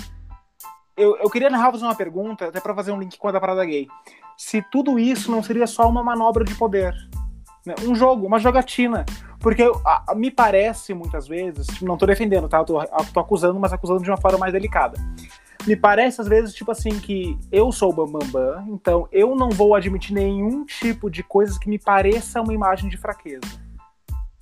eu, 0.97 1.17
eu 1.17 1.31
queria 1.31 1.51
narrar 1.51 1.73
fazer 1.73 1.85
uma 1.85 1.95
pergunta, 1.95 2.49
até 2.49 2.61
para 2.61 2.75
fazer 2.75 2.93
um 2.93 3.01
link 3.01 3.19
com 3.19 3.29
a 3.29 3.33
da 3.33 3.41
parada 3.41 3.65
gay. 3.65 3.89
Se 4.37 4.63
tudo 4.71 4.99
isso 4.99 5.31
não 5.31 5.43
seria 5.43 5.67
só 5.67 5.89
uma 5.89 6.03
manobra 6.03 6.45
de 6.45 6.55
poder, 6.55 6.95
né? 7.65 7.75
um 7.83 7.95
jogo, 7.95 8.27
uma 8.27 8.39
jogatina. 8.39 9.05
Porque 9.39 9.63
a, 9.85 10.13
a, 10.13 10.15
me 10.15 10.31
parece 10.31 10.93
muitas 10.93 11.27
vezes, 11.27 11.67
tipo, 11.67 11.87
não 11.87 11.97
tô 11.97 12.07
defendendo, 12.07 12.49
tá? 12.49 12.59
Eu 12.59 12.65
tô, 12.65 12.79
tô 13.13 13.21
acusando, 13.21 13.59
mas 13.59 13.73
acusando 13.73 14.03
de 14.03 14.11
uma 14.11 14.21
forma 14.21 14.39
mais 14.39 14.53
delicada. 14.53 14.99
Me 15.67 15.77
parece 15.77 16.21
às 16.21 16.27
vezes, 16.27 16.55
tipo 16.55 16.71
assim, 16.71 16.99
que 17.01 17.39
eu 17.53 17.71
sou 17.71 17.91
o 17.91 17.93
Bambambam, 17.93 18.31
Bam, 18.31 18.65
Bam, 18.65 18.65
então 18.69 19.09
eu 19.13 19.35
não 19.35 19.51
vou 19.51 19.75
admitir 19.75 20.15
nenhum 20.15 20.65
tipo 20.65 21.11
de 21.11 21.23
coisas 21.23 21.59
que 21.59 21.69
me 21.69 21.79
pareça 21.79 22.41
uma 22.41 22.55
imagem 22.55 22.89
de 22.89 22.97
fraqueza. 22.97 23.61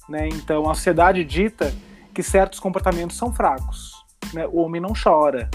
Né? 0.08 0.28
Então 0.28 0.70
a 0.70 0.74
sociedade 0.74 1.24
dita 1.24 1.72
que 2.14 2.22
certos 2.22 2.60
comportamentos 2.60 3.16
são 3.16 3.32
fracos. 3.32 3.92
Né? 4.32 4.46
O 4.46 4.58
homem 4.58 4.80
não 4.80 4.92
chora, 4.92 5.50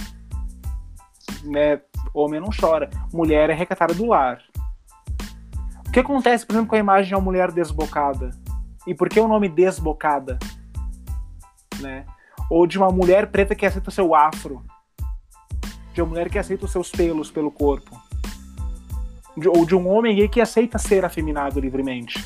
né, 1.44 1.82
homem 2.14 2.40
não 2.40 2.50
chora, 2.50 2.90
mulher 3.12 3.50
é 3.50 3.54
recatada 3.54 3.94
do 3.94 4.08
lar. 4.08 4.42
O 5.88 5.92
que 5.92 6.00
acontece, 6.00 6.46
por 6.46 6.54
exemplo, 6.54 6.70
com 6.70 6.76
a 6.76 6.80
imagem 6.80 7.10
de 7.10 7.16
uma 7.16 7.22
mulher 7.22 7.52
desbocada? 7.52 8.32
E 8.88 8.94
por 8.94 9.10
que 9.10 9.20
o 9.20 9.28
nome 9.28 9.48
desbocada? 9.48 10.40
Né? 11.80 12.06
Ou 12.50 12.66
de 12.66 12.78
uma 12.78 12.90
mulher 12.90 13.28
preta 13.32 13.56
que 13.56 13.66
aceita 13.66 13.90
o 13.90 13.94
seu 13.94 14.16
afro. 14.16 14.64
De 15.94 16.02
uma 16.02 16.10
mulher 16.10 16.30
que 16.30 16.40
aceita 16.40 16.66
os 16.66 16.72
seus 16.72 16.90
pelos 16.90 17.32
pelo 17.32 17.52
corpo. 17.52 17.96
De, 19.38 19.48
ou 19.48 19.66
de 19.66 19.76
um 19.76 19.88
homem 19.88 20.16
gay 20.16 20.28
que 20.28 20.42
aceita 20.42 20.78
ser 20.78 21.06
afeminado 21.06 21.60
livremente. 21.60 22.26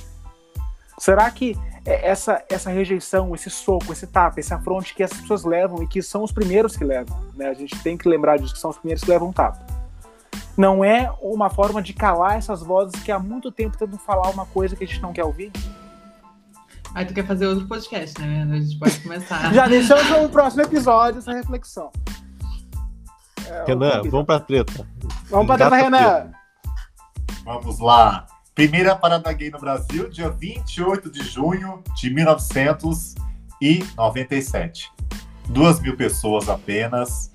Será 1.00 1.30
que 1.30 1.56
é 1.88 2.10
essa, 2.10 2.44
essa 2.50 2.70
rejeição, 2.70 3.34
esse 3.34 3.50
soco, 3.50 3.94
esse 3.94 4.06
tapa, 4.06 4.42
esse 4.42 4.54
afronte 4.54 4.94
que 4.94 5.02
as 5.02 5.14
pessoas 5.14 5.46
levam 5.46 5.82
e 5.82 5.88
que 5.88 6.02
são 6.02 6.22
os 6.22 6.34
primeiros 6.34 6.76
que 6.76 6.84
levam. 6.84 7.18
Né? 7.34 7.48
A 7.48 7.54
gente 7.54 7.80
tem 7.80 7.98
que 7.98 8.10
lembrar 8.10 8.38
disso, 8.38 8.54
que 8.54 8.60
são 8.60 8.72
os 8.72 8.78
primeiros 8.78 9.04
que 9.04 9.10
levam 9.10 9.32
tapa. 9.32 9.66
Não 10.58 10.84
é 10.84 11.10
uma 11.22 11.50
forma 11.50 11.82
de 11.82 11.94
calar 11.94 12.38
essas 12.38 12.62
vozes 12.62 13.02
que 13.02 13.12
há 13.12 13.18
muito 13.18 13.52
tempo 13.52 13.78
tentam 13.78 13.98
falar 13.98 14.30
uma 14.32 14.46
coisa 14.48 14.76
que 14.76 14.84
a 14.84 14.88
gente 14.88 15.02
não 15.02 15.14
quer 15.14 15.24
ouvir? 15.24 15.52
Aí 16.94 17.06
tu 17.06 17.14
quer 17.14 17.26
fazer 17.26 17.48
outro 17.48 17.68
podcast, 17.68 18.20
né? 18.20 18.46
A 18.52 18.60
gente 18.60 18.78
pode 18.78 19.00
começar. 19.00 19.52
Já 19.54 19.68
deixamos 19.68 20.10
no 20.10 20.30
próximo 20.30 20.64
episódio 20.64 21.20
essa 21.20 21.32
reflexão. 21.32 21.92
É, 23.46 23.64
Renan, 23.66 24.02
vamos 24.10 24.26
pra 24.26 24.40
treta. 24.40 24.86
Vamos 25.30 25.48
pra 25.48 25.58
treta, 25.58 25.76
Renan. 25.76 26.32
Vamos 27.46 27.80
lá. 27.80 28.26
Primeira 28.58 28.94
parada 28.96 29.32
gay 29.34 29.52
no 29.52 29.60
Brasil, 29.60 30.10
dia 30.10 30.32
28 30.32 31.12
de 31.12 31.24
junho 31.24 31.84
de 31.96 32.10
1997. 32.10 34.92
Duas 35.48 35.80
mil 35.80 35.96
pessoas 35.96 36.50
apenas, 36.50 37.32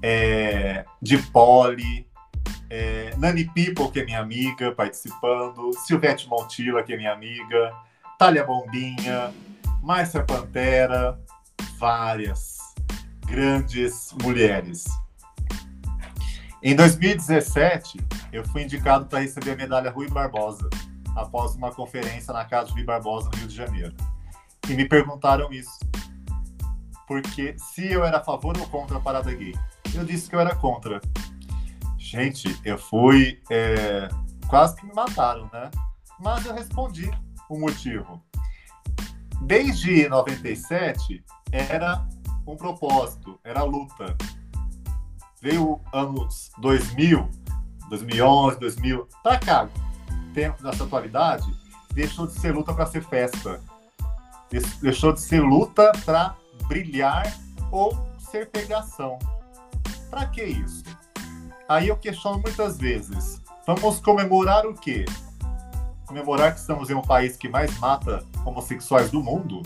é, 0.00 0.84
de 1.02 1.18
pole, 1.18 2.06
é, 2.70 3.12
Nani 3.16 3.46
People, 3.46 3.90
que 3.90 3.98
é 3.98 4.04
minha 4.04 4.20
amiga, 4.20 4.70
participando, 4.70 5.72
Silvete 5.84 6.28
Montilla, 6.28 6.84
que 6.84 6.92
é 6.92 6.96
minha 6.96 7.14
amiga, 7.14 7.72
Thalia 8.16 8.44
Bombinha, 8.44 9.34
Márcia 9.82 10.22
Pantera, 10.22 11.18
várias 11.80 12.58
grandes 13.26 14.14
mulheres. 14.22 14.84
Em 16.62 16.76
2017, 16.76 17.98
eu 18.30 18.46
fui 18.48 18.62
indicado 18.64 19.06
para 19.06 19.20
receber 19.20 19.52
a 19.52 19.56
medalha 19.56 19.90
Rui 19.90 20.06
Barbosa, 20.10 20.68
após 21.16 21.54
uma 21.54 21.72
conferência 21.72 22.34
na 22.34 22.44
casa 22.44 22.66
de 22.66 22.74
Rui 22.74 22.84
Barbosa, 22.84 23.30
no 23.30 23.38
Rio 23.38 23.48
de 23.48 23.56
Janeiro. 23.56 23.94
E 24.68 24.74
me 24.74 24.86
perguntaram 24.86 25.50
isso. 25.50 25.78
Porque 27.06 27.56
se 27.56 27.90
eu 27.90 28.04
era 28.04 28.18
a 28.18 28.22
favor 28.22 28.58
ou 28.58 28.66
contra 28.66 28.98
a 28.98 29.00
parada 29.00 29.34
gay. 29.34 29.54
Eu 29.94 30.04
disse 30.04 30.28
que 30.28 30.36
eu 30.36 30.40
era 30.40 30.54
contra. 30.54 31.00
Gente, 31.96 32.54
eu 32.62 32.76
fui. 32.76 33.40
É, 33.50 34.08
quase 34.46 34.76
que 34.76 34.84
me 34.84 34.92
mataram, 34.92 35.48
né? 35.50 35.70
Mas 36.20 36.44
eu 36.44 36.52
respondi 36.52 37.10
o 37.48 37.58
motivo. 37.58 38.22
Desde 39.40 40.06
97, 40.10 41.24
era 41.50 42.06
um 42.46 42.54
propósito, 42.54 43.40
era 43.42 43.62
luta 43.62 44.14
veio 45.40 45.80
anos 45.92 46.50
2000, 46.58 47.28
2011, 47.88 48.58
2000, 48.60 49.08
pra 49.22 49.38
cá, 49.38 49.68
tempo 50.34 50.62
dessa 50.62 50.84
atualidade, 50.84 51.52
deixou 51.92 52.26
de 52.26 52.34
ser 52.34 52.54
luta 52.54 52.72
para 52.74 52.86
ser 52.86 53.02
festa. 53.02 53.60
Deixou 54.80 55.12
de 55.12 55.20
ser 55.20 55.40
luta 55.40 55.92
para 56.04 56.34
brilhar 56.66 57.32
ou 57.70 57.96
ser 58.18 58.50
pegação. 58.50 59.18
Para 60.10 60.26
que 60.26 60.42
isso? 60.42 60.84
Aí 61.68 61.88
eu 61.88 61.96
questiono 61.96 62.40
muitas 62.40 62.76
vezes. 62.76 63.40
Vamos 63.66 64.00
comemorar 64.00 64.66
o 64.66 64.74
quê? 64.74 65.04
Comemorar 66.04 66.52
que 66.52 66.58
estamos 66.58 66.90
em 66.90 66.94
um 66.94 67.02
país 67.02 67.36
que 67.36 67.48
mais 67.48 67.78
mata 67.78 68.24
homossexuais 68.44 69.10
do 69.10 69.22
mundo? 69.22 69.62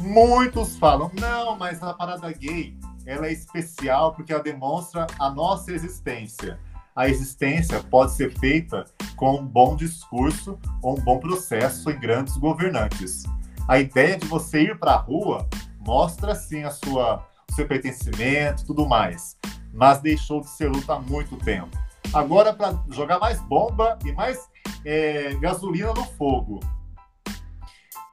Muitos 0.00 0.78
falam, 0.78 1.10
não, 1.20 1.56
mas 1.56 1.82
a 1.82 1.92
parada 1.92 2.32
gay 2.32 2.74
ela 3.08 3.26
é 3.26 3.32
especial 3.32 4.12
porque 4.12 4.34
ela 4.34 4.42
demonstra 4.42 5.06
a 5.18 5.30
nossa 5.30 5.72
existência. 5.72 6.60
A 6.94 7.08
existência 7.08 7.82
pode 7.82 8.12
ser 8.12 8.38
feita 8.38 8.84
com 9.16 9.36
um 9.36 9.46
bom 9.46 9.74
discurso 9.74 10.58
ou 10.82 10.98
um 10.98 11.00
bom 11.00 11.18
processo 11.18 11.90
em 11.90 11.98
grandes 11.98 12.36
governantes. 12.36 13.22
A 13.66 13.78
ideia 13.78 14.18
de 14.18 14.26
você 14.26 14.60
ir 14.60 14.78
para 14.78 14.92
a 14.92 14.96
rua 14.98 15.48
mostra 15.78 16.34
sim 16.34 16.64
a 16.64 16.70
sua 16.70 17.26
seu 17.54 17.66
pertencimento, 17.66 18.66
tudo 18.66 18.86
mais, 18.86 19.36
mas 19.72 20.00
deixou 20.00 20.42
de 20.42 20.50
ser 20.50 20.68
luta 20.68 20.94
há 20.94 21.00
muito 21.00 21.36
tempo. 21.38 21.76
Agora 22.12 22.52
para 22.52 22.78
jogar 22.90 23.18
mais 23.18 23.40
bomba 23.40 23.98
e 24.04 24.12
mais 24.12 24.50
é, 24.84 25.34
gasolina 25.36 25.94
no 25.94 26.04
fogo. 26.04 26.60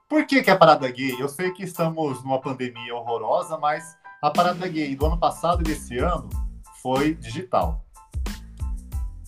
Por 0.08 0.26
que, 0.26 0.42
que 0.42 0.50
a 0.50 0.56
parada 0.56 0.90
gay? 0.90 1.20
Eu 1.20 1.28
sei 1.28 1.52
que 1.52 1.64
estamos 1.64 2.24
numa 2.24 2.40
pandemia 2.40 2.96
horrorosa, 2.96 3.58
mas 3.58 3.98
a 4.26 4.32
parada 4.32 4.68
gay 4.68 4.96
do 4.96 5.06
ano 5.06 5.20
passado 5.20 5.62
e 5.62 5.64
desse 5.64 6.00
ano 6.00 6.28
foi 6.82 7.14
digital. 7.14 7.86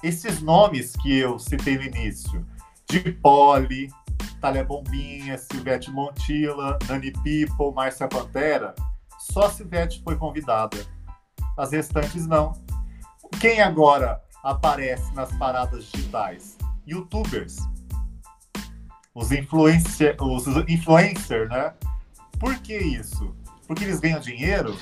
Esses 0.01 0.41
nomes 0.41 0.93
que 0.93 1.19
eu 1.19 1.37
citei 1.37 1.77
no 1.77 1.83
início, 1.83 2.43
de 2.89 3.11
Poli, 3.11 3.91
Thalia 4.41 4.63
Bombinha, 4.63 5.37
Silvete 5.37 5.91
Montilla, 5.91 6.79
Nani 6.87 7.11
People, 7.11 7.75
Márcia 7.75 8.07
Pantera, 8.07 8.73
só 9.19 9.45
a 9.45 9.51
Silvete 9.51 10.01
foi 10.03 10.15
convidada. 10.15 10.77
As 11.55 11.73
restantes 11.73 12.25
não. 12.25 12.53
Quem 13.39 13.61
agora 13.61 14.19
aparece 14.43 15.13
nas 15.13 15.31
paradas 15.37 15.91
digitais? 15.91 16.57
Youtubers. 16.87 17.57
Os 19.13 19.31
influencer, 19.31 20.17
os 20.19 20.47
influencer, 20.67 21.47
né? 21.49 21.75
Por 22.39 22.55
que 22.61 22.75
isso? 22.75 23.35
Porque 23.67 23.83
eles 23.83 23.99
ganham 23.99 24.19
dinheiro, 24.19 24.75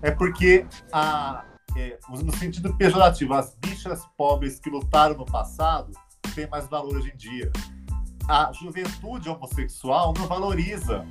é 0.00 0.10
porque, 0.10 0.66
a, 0.92 1.44
é, 1.76 1.98
no 2.08 2.34
sentido 2.36 2.74
pejorativo, 2.74 3.34
as 3.34 3.54
bichas 3.54 4.02
pobres 4.16 4.58
que 4.58 4.70
lutaram 4.70 5.16
no 5.16 5.26
passado 5.26 5.92
têm 6.34 6.48
mais 6.48 6.66
valor 6.66 6.96
hoje 6.96 7.12
em 7.12 7.16
dia. 7.16 7.52
a 8.28 8.52
juventude 8.52 9.28
homossexual 9.28 10.14
não 10.16 10.26
valoriza 10.26 11.04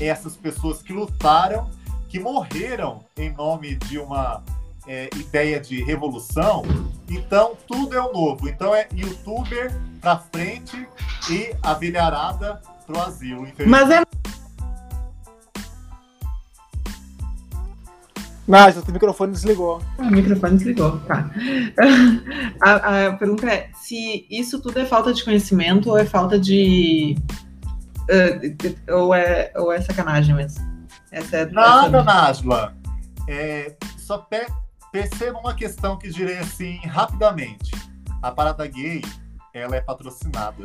essas 0.00 0.36
pessoas 0.36 0.82
que 0.82 0.92
lutaram, 0.92 1.70
que 2.08 2.18
morreram 2.18 3.04
em 3.16 3.32
nome 3.32 3.76
de 3.76 3.98
uma 3.98 4.42
é, 4.86 5.08
ideia 5.16 5.60
de 5.60 5.82
revolução. 5.82 6.62
Então, 7.08 7.56
tudo 7.66 7.96
é 7.96 8.00
o 8.00 8.12
novo. 8.12 8.48
Então, 8.48 8.74
é 8.74 8.88
youtuber 8.92 9.72
pra 10.00 10.18
frente 10.18 10.88
e 11.30 11.54
a 11.62 11.74
velharada 11.74 12.60
pro 12.86 13.00
asilo. 13.00 13.46
Mas 13.66 13.90
é. 13.90 14.02
Nádia, 18.46 18.80
o 18.86 18.92
microfone 18.92 19.32
desligou. 19.32 19.82
O 19.98 20.04
microfone 20.04 20.56
desligou, 20.56 20.98
tá. 21.00 21.30
A, 22.62 23.06
a, 23.06 23.12
pergunta 23.14 23.46
é 23.46 23.70
se 23.74 24.26
isso 24.30 24.60
tudo 24.60 24.78
é 24.78 24.86
falta 24.86 25.12
de 25.12 25.24
conhecimento 25.24 25.90
ou 25.90 25.98
é 25.98 26.04
falta 26.04 26.38
de. 26.38 27.16
Uh, 28.08 28.92
ou, 28.94 29.14
é, 29.14 29.52
ou 29.56 29.72
é 29.72 29.80
sacanagem 29.80 30.34
mesmo? 30.34 30.64
Essa 31.10 31.38
é, 31.38 31.46
Nada, 31.46 31.98
essa... 31.98 32.04
Nájula. 32.04 32.76
É, 33.28 33.74
só 33.98 34.18
pe 34.18 34.46
perceba 34.92 35.38
uma 35.38 35.52
questão 35.52 35.98
que 35.98 36.08
direi 36.08 36.38
assim 36.38 36.78
rapidamente. 36.86 37.72
A 38.22 38.30
parada 38.30 38.66
gay, 38.66 39.02
ela 39.52 39.76
é 39.76 39.80
patrocinada. 39.80 40.64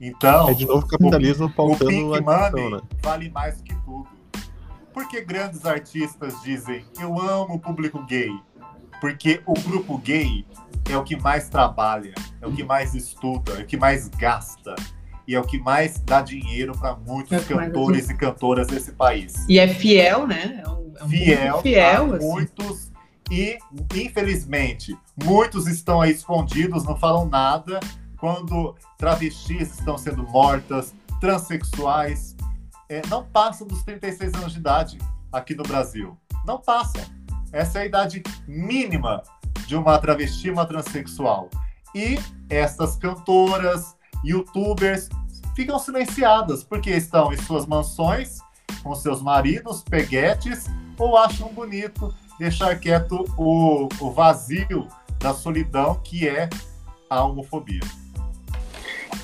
Então, 0.00 0.48
é 0.48 0.54
de 0.54 0.66
novo 0.66 0.86
capitalismo 0.86 1.46
o, 1.46 1.50
pautando 1.50 1.84
o 1.84 2.12
Pink 2.12 2.20
Money 2.20 2.70
né? 2.72 2.80
vale 3.02 3.30
mais 3.30 3.60
que 3.62 3.73
tudo. 4.94 5.04
Porque 5.04 5.20
grandes 5.20 5.66
artistas 5.66 6.40
dizem 6.42 6.84
eu 7.00 7.18
amo 7.18 7.54
o 7.54 7.58
público 7.58 8.02
gay? 8.04 8.30
Porque 9.00 9.42
o 9.44 9.54
grupo 9.54 9.98
gay 9.98 10.46
é 10.90 10.96
o 10.96 11.02
que 11.02 11.16
mais 11.16 11.48
trabalha, 11.48 12.14
é 12.40 12.46
o 12.46 12.52
que 12.52 12.62
mais 12.62 12.94
estuda, 12.94 13.52
é 13.52 13.62
o 13.62 13.66
que 13.66 13.76
mais 13.76 14.08
gasta 14.08 14.74
e 15.26 15.34
é 15.34 15.40
o 15.40 15.44
que 15.44 15.58
mais 15.58 15.98
dá 16.00 16.20
dinheiro 16.20 16.72
para 16.78 16.94
muitos 16.94 17.32
é 17.32 17.40
cantores 17.40 18.08
e 18.08 18.14
cantoras 18.14 18.68
desse 18.68 18.92
país. 18.92 19.34
E 19.48 19.58
é 19.58 19.66
fiel, 19.66 20.26
né? 20.26 20.62
É 20.64 20.68
um, 20.68 20.92
é 20.98 21.04
um 21.04 21.08
fiel, 21.08 21.62
fiel 21.62 22.12
a 22.12 22.16
assim. 22.16 22.26
muitos 22.26 22.92
e 23.30 23.58
infelizmente 23.94 24.96
muitos 25.22 25.66
estão 25.66 26.00
aí 26.00 26.12
escondidos, 26.12 26.84
não 26.84 26.96
falam 26.96 27.26
nada 27.26 27.80
quando 28.18 28.74
travestis 28.98 29.78
estão 29.78 29.98
sendo 29.98 30.22
mortas, 30.24 30.94
transexuais 31.20 32.33
é, 32.88 33.02
não 33.08 33.24
passam 33.24 33.66
dos 33.66 33.82
36 33.82 34.34
anos 34.34 34.52
de 34.52 34.58
idade 34.58 34.98
aqui 35.32 35.54
no 35.54 35.62
Brasil. 35.62 36.16
Não 36.44 36.58
passam. 36.58 37.02
Essa 37.52 37.78
é 37.78 37.82
a 37.82 37.86
idade 37.86 38.22
mínima 38.46 39.22
de 39.66 39.76
uma 39.76 39.98
travesti, 39.98 40.50
uma 40.50 40.66
transexual. 40.66 41.48
E 41.94 42.18
essas 42.48 42.96
cantoras, 42.96 43.96
youtubers, 44.24 45.08
ficam 45.54 45.78
silenciadas 45.78 46.64
porque 46.64 46.90
estão 46.90 47.32
em 47.32 47.36
suas 47.36 47.66
mansões 47.66 48.38
com 48.82 48.94
seus 48.94 49.22
maridos, 49.22 49.82
peguetes, 49.82 50.66
ou 50.98 51.16
acham 51.16 51.48
bonito 51.52 52.14
deixar 52.38 52.78
quieto 52.78 53.24
o, 53.38 53.88
o 54.00 54.10
vazio 54.10 54.88
da 55.18 55.32
solidão 55.32 56.00
que 56.02 56.28
é 56.28 56.50
a 57.08 57.24
homofobia. 57.24 57.80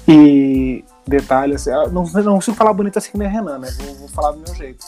E 0.09 0.85
detalhes. 1.11 1.67
Não, 1.93 2.05
não 2.05 2.35
consigo 2.37 2.57
falar 2.57 2.73
bonito 2.73 2.99
assim 2.99 3.11
que 3.11 3.19
nem 3.19 3.29
Renan, 3.29 3.59
né? 3.59 3.69
Vou, 3.79 3.95
vou, 3.97 4.09
falar 4.09 4.33
do 4.33 4.39
meu 4.39 4.55
jeito. 4.55 4.85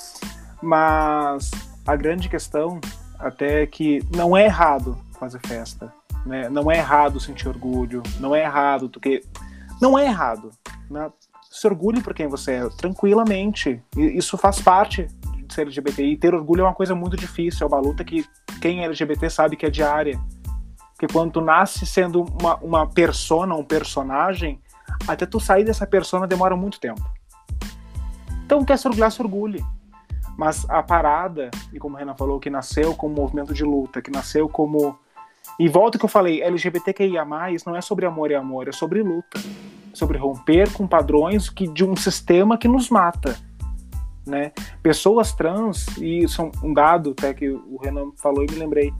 Mas 0.62 1.50
a 1.86 1.96
grande 1.96 2.28
questão 2.28 2.80
até 3.18 3.62
é 3.62 3.66
que 3.66 4.00
não 4.16 4.36
é 4.36 4.44
errado 4.44 4.96
fazer 5.18 5.40
festa. 5.40 5.92
Né? 6.24 6.48
Não 6.48 6.70
é 6.70 6.78
errado 6.78 7.20
sentir 7.20 7.48
orgulho. 7.48 8.02
Não 8.18 8.34
é 8.34 8.42
errado. 8.42 8.88
Porque... 8.88 9.22
Não 9.80 9.98
é 9.98 10.06
errado. 10.06 10.50
Né? 10.90 11.10
Se 11.50 11.66
orgulhe 11.66 12.00
por 12.00 12.14
quem 12.14 12.28
você 12.28 12.52
é, 12.52 12.68
tranquilamente. 12.70 13.82
Isso 13.96 14.38
faz 14.38 14.60
parte 14.60 15.08
de 15.46 15.52
ser 15.52 15.62
LGBT. 15.62 16.04
E 16.04 16.16
ter 16.16 16.34
orgulho 16.34 16.62
é 16.62 16.64
uma 16.64 16.74
coisa 16.74 16.94
muito 16.94 17.16
difícil. 17.16 17.66
É 17.66 17.68
uma 17.68 17.80
luta 17.80 18.04
que 18.04 18.24
quem 18.60 18.80
é 18.80 18.84
LGBT 18.84 19.28
sabe 19.28 19.56
que 19.56 19.66
é 19.66 19.70
diária. 19.70 20.18
Porque 20.92 21.12
quando 21.12 21.32
tu 21.32 21.40
nasce 21.40 21.84
sendo 21.84 22.22
uma, 22.40 22.56
uma 22.58 22.86
persona, 22.86 23.56
um 23.56 23.64
personagem, 23.64 24.60
até 25.06 25.26
tu 25.26 25.40
sair 25.40 25.64
dessa 25.64 25.86
persona 25.86 26.26
demora 26.26 26.56
muito 26.56 26.78
tempo. 26.80 27.02
Então, 28.44 28.64
quer 28.64 28.78
se 28.78 28.86
orgulhar, 28.86 29.10
se 29.10 29.22
orgulhe. 29.22 29.64
Mas 30.36 30.68
a 30.68 30.82
parada, 30.82 31.50
e 31.72 31.78
como 31.78 31.96
a 31.96 32.00
Renan 32.00 32.14
falou, 32.14 32.40
que 32.40 32.50
nasceu 32.50 32.94
como 32.94 33.14
movimento 33.14 33.52
de 33.52 33.64
luta, 33.64 34.00
que 34.00 34.10
nasceu 34.10 34.48
como. 34.48 34.98
E 35.58 35.68
volta 35.68 35.98
que 35.98 36.04
eu 36.04 36.08
falei, 36.08 36.42
LGBTQIA, 36.42 37.24
não 37.66 37.76
é 37.76 37.80
sobre 37.80 38.06
amor 38.06 38.30
e 38.30 38.34
amor, 38.34 38.68
é 38.68 38.72
sobre 38.72 39.02
luta. 39.02 39.40
Sobre 39.92 40.16
romper 40.16 40.72
com 40.72 40.86
padrões 40.86 41.50
que, 41.50 41.68
de 41.68 41.84
um 41.84 41.94
sistema 41.94 42.56
que 42.56 42.66
nos 42.66 42.88
mata. 42.88 43.36
Né? 44.26 44.52
Pessoas 44.82 45.32
trans, 45.32 45.86
e 45.98 46.22
isso 46.22 46.40
é 46.40 46.50
um 46.62 46.72
dado 46.72 47.10
até 47.10 47.34
que 47.34 47.50
o 47.50 47.78
Renan 47.82 48.12
falou 48.16 48.44
e 48.44 48.50
me 48.50 48.58
lembrei. 48.58 48.92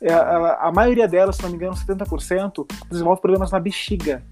É, 0.00 0.12
a, 0.12 0.68
a 0.68 0.72
maioria 0.72 1.08
delas, 1.08 1.36
se 1.36 1.42
não 1.42 1.50
me 1.50 1.56
engano, 1.56 1.74
70%, 1.74 2.66
desenvolve 2.90 3.20
problemas 3.20 3.50
na 3.50 3.58
bexiga 3.58 4.22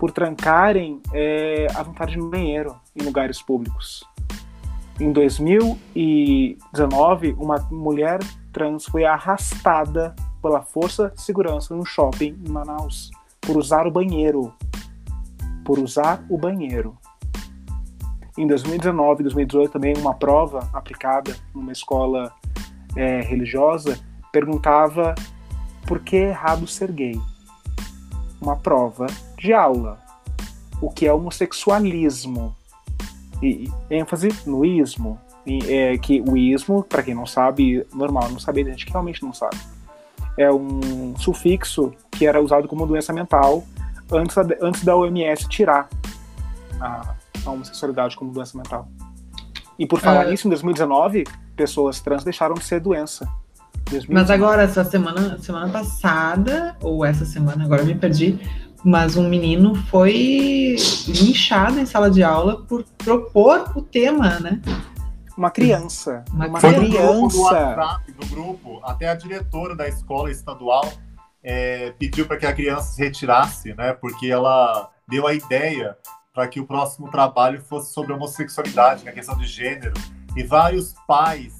por 0.00 0.10
trancarem 0.10 1.00
é, 1.12 1.68
a 1.74 1.82
vontade 1.82 2.16
no 2.16 2.30
banheiro 2.30 2.74
em 2.96 3.04
lugares 3.04 3.42
públicos. 3.42 4.02
Em 4.98 5.12
2019, 5.12 7.36
uma 7.38 7.58
mulher 7.70 8.18
trans 8.50 8.86
foi 8.86 9.04
arrastada 9.04 10.16
pela 10.40 10.62
força 10.62 11.12
de 11.14 11.20
segurança 11.20 11.76
no 11.76 11.84
shopping 11.84 12.34
em 12.46 12.50
Manaus 12.50 13.10
por 13.42 13.58
usar 13.58 13.86
o 13.86 13.90
banheiro. 13.90 14.54
Por 15.64 15.78
usar 15.78 16.24
o 16.30 16.38
banheiro. 16.38 16.96
Em 18.38 18.46
2019 18.46 19.20
e 19.20 19.24
2018 19.24 19.72
também 19.72 19.92
uma 19.98 20.14
prova 20.14 20.66
aplicada 20.72 21.36
numa 21.54 21.72
escola 21.72 22.32
é, 22.96 23.20
religiosa 23.20 24.00
perguntava 24.32 25.14
por 25.86 26.00
que 26.00 26.16
é 26.16 26.30
errado 26.30 26.66
ser 26.66 26.90
gay. 26.90 27.20
Uma 28.40 28.56
prova 28.56 29.06
de 29.40 29.54
aula, 29.54 29.98
o 30.80 30.90
que 30.90 31.06
é 31.06 31.12
homossexualismo. 31.12 32.54
E, 33.42 33.70
ênfase 33.90 34.28
no 34.46 34.64
ismo, 34.66 35.18
e, 35.46 35.72
é, 35.72 35.98
que 35.98 36.20
o 36.20 36.36
ismo, 36.36 36.84
para 36.84 37.02
quem 37.02 37.14
não 37.14 37.24
sabe, 37.24 37.86
normal 37.94 38.28
não 38.28 38.38
saber, 38.38 38.66
a 38.66 38.70
gente 38.70 38.84
que 38.84 38.92
realmente 38.92 39.22
não 39.22 39.32
sabe, 39.32 39.56
é 40.36 40.52
um 40.52 41.16
sufixo 41.16 41.92
que 42.10 42.26
era 42.26 42.40
usado 42.40 42.68
como 42.68 42.86
doença 42.86 43.12
mental 43.14 43.64
antes 44.12 44.36
da, 44.36 44.56
antes 44.60 44.84
da 44.84 44.94
OMS 44.94 45.48
tirar 45.48 45.88
a, 46.78 47.14
a 47.46 47.50
homossexualidade 47.50 48.16
como 48.16 48.30
doença 48.30 48.58
mental. 48.58 48.86
E 49.78 49.86
por 49.86 50.00
falar 50.00 50.26
é... 50.26 50.30
nisso, 50.30 50.46
em 50.46 50.50
2019, 50.50 51.24
pessoas 51.56 52.00
trans 52.00 52.22
deixaram 52.22 52.54
de 52.54 52.64
ser 52.64 52.80
doença. 52.80 53.26
2019. 53.90 54.12
Mas 54.12 54.30
agora, 54.30 54.62
essa 54.62 54.84
semana, 54.84 55.38
semana 55.38 55.68
passada, 55.70 56.76
ou 56.82 57.04
essa 57.04 57.24
semana, 57.24 57.64
agora 57.64 57.80
eu 57.80 57.86
me 57.86 57.94
perdi, 57.94 58.38
mas 58.84 59.16
um 59.16 59.28
menino 59.28 59.74
foi 59.86 60.76
linchado 61.06 61.78
em 61.78 61.86
sala 61.86 62.10
de 62.10 62.22
aula 62.22 62.62
por 62.62 62.84
propor 62.98 63.72
o 63.76 63.82
tema, 63.82 64.40
né? 64.40 64.60
Uma 65.36 65.50
criança. 65.50 66.24
Uma, 66.32 66.46
uma 66.46 66.58
criança. 66.58 66.80
No 66.80 67.28
grupo, 67.28 67.42
WhatsApp, 67.42 68.14
no 68.20 68.26
grupo, 68.26 68.80
até 68.84 69.08
a 69.08 69.14
diretora 69.14 69.74
da 69.74 69.88
escola 69.88 70.30
estadual 70.30 70.90
é, 71.42 71.92
pediu 71.98 72.26
para 72.26 72.36
que 72.36 72.46
a 72.46 72.52
criança 72.52 72.92
se 72.92 73.02
retirasse, 73.02 73.74
né? 73.74 73.92
Porque 73.92 74.26
ela 74.26 74.90
deu 75.08 75.26
a 75.26 75.34
ideia 75.34 75.96
para 76.32 76.46
que 76.46 76.60
o 76.60 76.66
próximo 76.66 77.10
trabalho 77.10 77.60
fosse 77.62 77.92
sobre 77.92 78.12
homossexualidade, 78.12 79.04
na 79.04 79.10
né? 79.10 79.16
questão 79.16 79.36
de 79.36 79.46
gênero. 79.46 79.94
E 80.36 80.42
vários 80.42 80.94
pais 81.06 81.58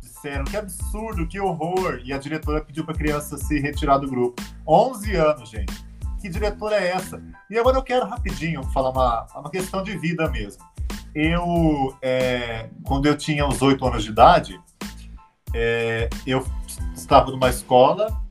disseram 0.00 0.44
que 0.44 0.56
absurdo, 0.56 1.26
que 1.26 1.40
horror. 1.40 2.00
E 2.04 2.12
a 2.12 2.18
diretora 2.18 2.60
pediu 2.60 2.84
para 2.84 2.94
a 2.94 2.98
criança 2.98 3.38
se 3.38 3.58
retirar 3.58 3.98
do 3.98 4.08
grupo. 4.08 4.42
11 4.66 5.16
anos, 5.16 5.48
gente 5.48 5.89
que 6.20 6.28
diretora 6.28 6.76
é 6.76 6.90
essa? 6.90 7.22
E 7.48 7.58
agora 7.58 7.78
eu 7.78 7.82
quero 7.82 8.06
rapidinho 8.06 8.62
falar 8.64 8.90
uma, 8.90 9.26
uma 9.34 9.50
questão 9.50 9.82
de 9.82 9.96
vida 9.96 10.28
mesmo. 10.30 10.62
Eu, 11.14 11.96
é, 12.02 12.68
quando 12.84 13.06
eu 13.06 13.16
tinha 13.16 13.46
uns 13.46 13.60
oito 13.62 13.84
anos 13.86 14.04
de 14.04 14.10
idade, 14.10 14.60
é, 15.54 16.08
eu 16.26 16.46
estava 16.94 17.30
numa 17.30 17.48
escola 17.48 18.22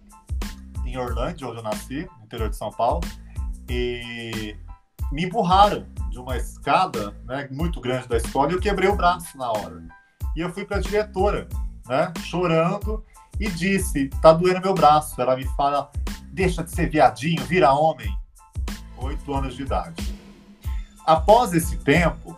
em 0.85 0.97
Orlândia, 0.97 1.47
onde 1.47 1.57
eu 1.57 1.63
nasci, 1.63 2.07
no 2.17 2.25
interior 2.25 2.49
de 2.49 2.55
São 2.55 2.71
Paulo, 2.71 3.01
e 3.69 4.55
me 5.11 5.25
empurraram 5.25 5.85
de 6.09 6.19
uma 6.19 6.37
escada 6.37 7.15
né, 7.25 7.47
muito 7.51 7.81
grande 7.81 8.07
da 8.07 8.17
escola 8.17 8.51
e 8.51 8.55
eu 8.55 8.59
quebrei 8.61 8.89
o 8.89 8.95
braço 8.95 9.37
na 9.37 9.51
hora. 9.51 9.83
E 10.35 10.41
eu 10.41 10.51
fui 10.51 10.65
para 10.65 10.77
a 10.77 10.81
diretora, 10.81 11.47
né, 11.87 12.13
chorando, 12.23 13.03
e 13.39 13.49
disse: 13.49 14.09
tá 14.21 14.33
doendo 14.33 14.61
meu 14.61 14.73
braço. 14.73 15.19
Ela 15.21 15.35
me 15.35 15.45
fala: 15.55 15.91
deixa 16.31 16.63
de 16.63 16.71
ser 16.71 16.89
viadinho, 16.89 17.43
vira 17.45 17.73
homem. 17.73 18.13
Oito 18.97 19.33
anos 19.33 19.55
de 19.55 19.63
idade. 19.63 20.13
Após 21.05 21.53
esse 21.53 21.77
tempo, 21.77 22.37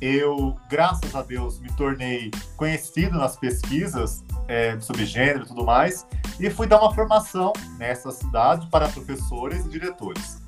eu, 0.00 0.56
graças 0.68 1.14
a 1.14 1.22
Deus, 1.22 1.58
me 1.60 1.72
tornei 1.72 2.30
conhecido 2.56 3.16
nas 3.16 3.36
pesquisas 3.36 4.22
é, 4.46 4.78
sobre 4.80 5.06
gênero 5.06 5.44
e 5.44 5.46
tudo 5.46 5.64
mais, 5.64 6.06
e 6.38 6.50
fui 6.50 6.66
dar 6.66 6.80
uma 6.80 6.94
formação 6.94 7.52
nessa 7.78 8.10
cidade 8.10 8.66
para 8.66 8.88
professores 8.88 9.64
e 9.64 9.68
diretores. 9.68 10.42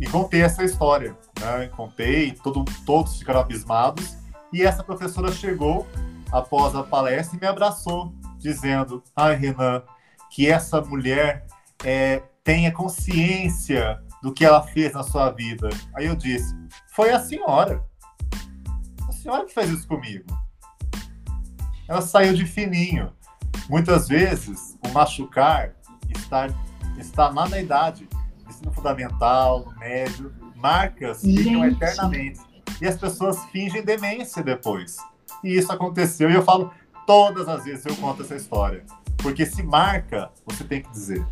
e 0.00 0.06
contei 0.08 0.42
essa 0.42 0.64
história, 0.64 1.16
né? 1.40 1.68
Contei, 1.68 2.32
todo, 2.32 2.64
todos 2.84 3.18
ficaram 3.18 3.40
abismados. 3.40 4.16
E 4.52 4.62
essa 4.62 4.82
professora 4.82 5.30
chegou 5.30 5.86
após 6.32 6.74
a 6.74 6.82
palestra 6.82 7.36
e 7.36 7.40
me 7.40 7.46
abraçou, 7.46 8.12
dizendo: 8.42 9.02
Ai, 9.14 9.34
Renan, 9.34 9.82
que 10.30 10.50
essa 10.50 10.80
mulher 10.80 11.46
é, 11.84 12.22
tenha 12.42 12.72
consciência 12.72 14.00
do 14.22 14.32
que 14.32 14.44
ela 14.44 14.62
fez 14.62 14.92
na 14.92 15.02
sua 15.02 15.30
vida. 15.30 15.68
Aí 15.94 16.06
eu 16.06 16.16
disse: 16.16 16.54
Foi 16.94 17.10
a 17.10 17.20
senhora. 17.20 17.84
A 19.08 19.12
senhora 19.12 19.44
que 19.44 19.52
fez 19.52 19.70
isso 19.70 19.86
comigo. 19.86 20.24
Ela 21.88 22.00
saiu 22.00 22.32
de 22.32 22.46
fininho. 22.46 23.12
Muitas 23.68 24.08
vezes, 24.08 24.78
o 24.84 24.88
machucar 24.92 25.74
está, 26.08 26.48
está 26.98 27.28
lá 27.28 27.48
na 27.48 27.60
idade, 27.60 28.08
no 28.44 28.50
ensino 28.50 28.72
fundamental, 28.72 29.64
no 29.64 29.78
médio, 29.78 30.32
marcas 30.56 31.20
ficam 31.20 31.64
eternamente. 31.64 32.40
E 32.80 32.86
as 32.86 32.96
pessoas 32.96 33.44
fingem 33.46 33.84
demência 33.84 34.42
depois. 34.42 34.96
E 35.44 35.56
isso 35.56 35.72
aconteceu, 35.72 36.30
e 36.30 36.34
eu 36.34 36.42
falo 36.42 36.72
todas 37.06 37.48
as 37.48 37.64
vezes 37.64 37.84
eu 37.86 37.94
conto 37.96 38.22
essa 38.22 38.36
história. 38.36 38.84
Porque 39.18 39.46
se 39.46 39.62
marca, 39.62 40.30
você 40.44 40.64
tem 40.64 40.82
que 40.82 40.90
dizer. 40.90 41.24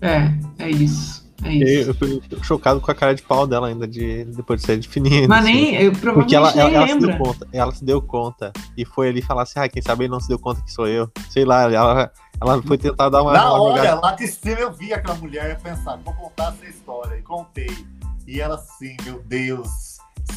É, 0.00 0.30
é 0.58 0.70
isso. 0.70 1.24
É 1.42 1.52
isso. 1.52 1.90
Eu 1.90 1.94
fui 1.94 2.22
chocado 2.42 2.80
com 2.80 2.90
a 2.90 2.94
cara 2.94 3.14
de 3.14 3.22
pau 3.22 3.46
dela 3.46 3.68
ainda, 3.68 3.86
de, 3.86 4.24
depois 4.24 4.60
de 4.60 4.66
ser 4.66 4.78
de. 4.78 4.88
Mas 5.28 5.44
nem, 5.44 5.74
eu 5.74 5.92
provavelmente 5.92 6.14
Porque 6.14 6.36
ela, 6.36 6.50
ela, 6.52 6.64
nem 6.68 6.74
ela 6.74 6.86
se 6.86 6.94
lembra. 6.94 7.08
deu 7.08 7.18
conta, 7.18 7.48
ela 7.52 7.72
se 7.72 7.84
deu 7.84 8.02
conta 8.02 8.52
e 8.76 8.84
foi 8.84 9.08
ali 9.08 9.20
falar 9.20 9.42
assim, 9.42 9.58
ah, 9.58 9.68
quem 9.68 9.82
sabe 9.82 10.04
ele 10.04 10.10
não 10.10 10.20
se 10.20 10.28
deu 10.28 10.38
conta 10.38 10.62
que 10.62 10.72
sou 10.72 10.86
eu. 10.86 11.10
Sei 11.30 11.44
lá, 11.44 11.62
ela, 11.62 12.10
ela 12.40 12.62
foi 12.62 12.78
tentar 12.78 13.08
dar 13.08 13.22
uma. 13.22 13.32
Na 13.32 13.52
uma 13.52 13.62
hora, 13.62 13.76
jogada. 13.78 14.00
lá 14.00 14.12
de 14.12 14.26
cima 14.26 14.60
eu 14.60 14.72
vi 14.72 14.92
aquela 14.92 15.16
mulher 15.16 15.58
pensar, 15.60 15.96
vou 15.96 16.14
contar 16.14 16.54
essa 16.54 16.66
história. 16.66 17.16
E 17.16 17.22
contei. 17.22 17.86
E 18.26 18.40
ela 18.40 18.54
assim, 18.54 18.96
meu 19.04 19.22
Deus, 19.26 19.68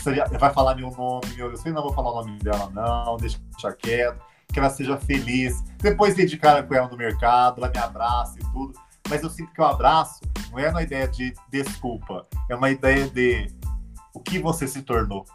seria- 0.10 0.26
vai 0.40 0.54
falar 0.54 0.76
meu 0.76 0.90
nome, 0.92 1.28
meu. 1.36 1.52
Eu 1.52 1.58
falei, 1.58 1.74
não 1.74 1.84
vou 1.84 1.94
falar 1.94 2.12
o 2.12 2.16
nome 2.26 2.40
dela, 2.40 2.70
não, 2.74 3.18
deixa 3.18 3.40
quieto, 3.78 4.20
que 4.52 4.60
ela 4.60 4.70
seja 4.70 4.98
feliz. 4.98 5.64
Depois 5.80 6.16
dei 6.16 6.26
de 6.26 6.38
cara 6.38 6.64
com 6.64 6.74
ela 6.74 6.88
no 6.88 6.98
mercado, 6.98 7.58
ela 7.64 7.70
me 7.70 7.78
abraça 7.78 8.36
e 8.40 8.44
tudo. 8.52 8.74
Mas 9.10 9.24
eu 9.24 9.30
sinto 9.30 9.54
que 9.54 9.62
o 9.62 9.66
abraço 9.66 10.20
não 10.52 10.60
é 10.60 10.70
uma 10.70 10.82
ideia 10.84 11.08
de 11.08 11.34
desculpa, 11.50 12.26
é 12.50 12.56
uma 12.56 12.70
ideia 12.70 13.08
de 13.10 13.50
o 14.14 14.20
que 14.20 14.38
você 14.40 14.68
se 14.68 14.82
tornou. 14.82 15.26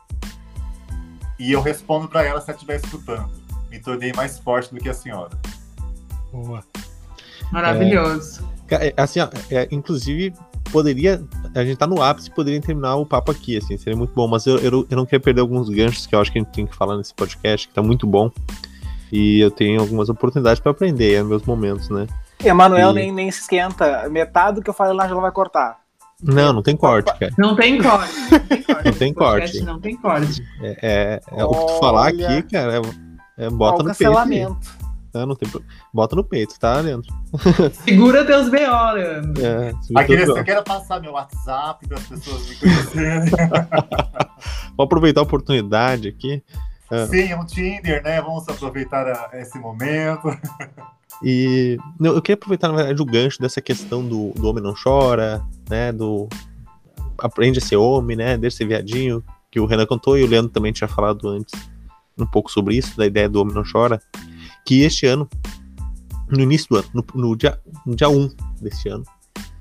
E 1.39 1.51
eu 1.53 1.61
respondo 1.63 2.09
pra 2.09 2.25
ela 2.25 2.41
se 2.41 2.49
ela 2.51 2.57
estiver 2.57 2.77
escutando. 2.77 3.31
Me 3.71 3.79
tornei 3.81 4.13
mais 4.13 4.39
forte 4.39 4.73
do 4.75 4.79
que 4.81 4.89
a 4.89 4.95
senhora. 4.95 5.31
Boa. 6.31 6.63
Maravilhoso. 7.51 8.47
Ca- 8.67 8.85
é, 8.85 8.93
Assim, 8.97 9.21
ó, 9.21 9.29
é, 9.51 9.67
inclusive, 9.71 10.35
poderia. 10.73 11.23
A 11.55 11.65
gente 11.65 11.77
tá 11.77 11.87
no 11.87 12.03
ápice 12.03 12.31
poderia 12.31 12.61
terminar 12.61 12.97
o 12.97 13.07
papo 13.07 13.31
aqui, 13.31 13.57
assim, 13.59 13.77
seria 13.77 13.97
muito 13.97 14.13
bom. 14.15 14.27
Mas 14.27 14.47
eu, 14.47 14.59
eu, 14.59 14.71
não- 14.71 14.87
eu 14.91 14.97
não 14.97 15.05
queria 15.05 15.21
perder 15.21 15.41
alguns 15.43 15.69
ganchos 15.69 16.07
que 16.07 16.15
eu 16.15 16.21
acho 16.21 16.33
que 16.33 16.39
a 16.39 16.43
gente 16.43 16.51
tem 16.53 16.67
que 16.67 16.75
falar 16.75 16.97
nesse 16.97 17.15
podcast, 17.15 17.69
que 17.69 17.75
tá 17.75 17.83
muito 17.83 18.07
bom. 18.07 18.31
E 19.13 19.41
eu 19.41 19.51
tenho 19.51 19.81
algumas 19.81 20.09
oportunidades 20.09 20.59
pra 20.61 20.73
aprender, 20.73 21.15
é 21.15 21.23
meus 21.23 21.43
momentos, 21.45 21.89
né? 21.91 22.07
Emanuel 22.43 22.91
E- 22.91 22.95
nem, 22.95 23.13
nem 23.13 23.31
se 23.31 23.43
esquenta. 23.43 24.09
Metade 24.09 24.57
do 24.57 24.63
que 24.63 24.71
eu 24.71 24.75
falei 24.75 24.95
lá 24.97 25.07
já 25.07 25.15
vai 25.15 25.31
cortar. 25.31 25.77
Não, 26.23 26.53
não 26.53 26.63
tem 26.63 26.77
corte, 26.77 27.13
cara. 27.19 27.33
Não 27.37 27.55
tem 27.57 27.83
corte. 27.83 28.13
Não 28.31 28.39
tem 28.41 28.63
corte. 28.63 28.85
Não 28.85 28.93
tem 28.93 29.15
corte. 29.15 29.61
Não 29.63 29.81
tem 29.81 29.97
corte. 29.97 30.43
É, 30.63 30.79
é- 30.83 31.21
é 31.41 31.45
o 31.45 31.51
que 31.51 31.67
tu 31.67 31.79
falar 31.81 32.09
aqui, 32.09 32.43
cara, 32.45 32.81
é, 33.39 33.45
é 33.47 33.51
bota 33.51 33.83
o 33.83 33.87
no 33.89 33.95
peito. 33.95 34.19
aí. 34.19 34.47
Cancelamento. 35.13 35.27
Não, 35.27 35.35
tem 35.37 35.49
Bota 35.93 36.17
no 36.17 36.25
peito, 36.25 36.59
tá, 36.59 36.81
Leandro? 36.81 37.09
Segura 37.85 38.25
teus 38.25 38.49
B.O., 38.49 38.93
Leandro. 38.93 39.45
É, 39.45 39.73
você- 39.73 40.31
eu 40.31 40.45
quero 40.45 40.63
passar 40.65 41.01
meu 41.01 41.13
WhatsApp 41.13 41.87
para 41.87 41.99
as 41.99 42.07
pessoas 42.07 42.49
me 42.49 42.57
conhecerem. 42.57 43.31
Vou 44.77 44.85
aproveitar 44.85 45.21
a 45.21 45.25
oportunidade 45.25 46.09
aqui. 46.09 46.43
É. 46.91 47.07
Sim, 47.07 47.31
é 47.33 47.37
um 47.37 47.45
Tinder, 47.45 48.03
né? 48.03 48.21
Vamos 48.21 48.49
aproveitar 48.49 49.07
a- 49.07 49.31
esse 49.41 49.59
momento. 49.59 50.29
E 51.25 51.79
eu 52.01 52.21
queria 52.21 52.35
aproveitar, 52.35 52.67
na 52.69 52.75
verdade, 52.75 53.01
o 53.01 53.05
gancho 53.05 53.39
dessa 53.41 53.61
questão 53.61 54.05
do, 54.05 54.31
do 54.31 54.49
homem 54.49 54.61
não 54.61 54.75
chora, 54.75 55.41
né? 55.71 55.93
Do 55.93 56.29
aprende 57.17 57.61
a 57.61 57.63
ser 57.63 57.77
homem, 57.77 58.17
né? 58.17 58.37
Deixa 58.37 58.57
ser 58.57 58.67
viadinho, 58.67 59.23
que 59.49 59.61
o 59.61 59.65
Renan 59.67 59.87
contou 59.87 60.19
e 60.19 60.25
o 60.25 60.27
Leandro 60.27 60.51
também 60.51 60.73
tinha 60.73 60.89
falado 60.89 61.29
antes 61.29 61.55
um 62.19 62.27
pouco 62.27 62.51
sobre 62.51 62.75
isso, 62.77 62.97
da 62.97 63.07
ideia 63.07 63.29
do 63.29 63.41
homem 63.41 63.55
não 63.55 63.63
chora. 63.63 64.01
Que 64.65 64.83
este 64.83 65.07
ano, 65.07 65.29
no 66.31 66.41
início 66.41 66.69
do 66.71 66.77
ano, 66.77 66.89
no, 66.95 67.05
no 67.15 67.37
dia, 67.37 67.59
no 67.87 67.95
dia 67.95 68.09
1 68.09 68.31
deste 68.61 68.89
ano, 68.89 69.05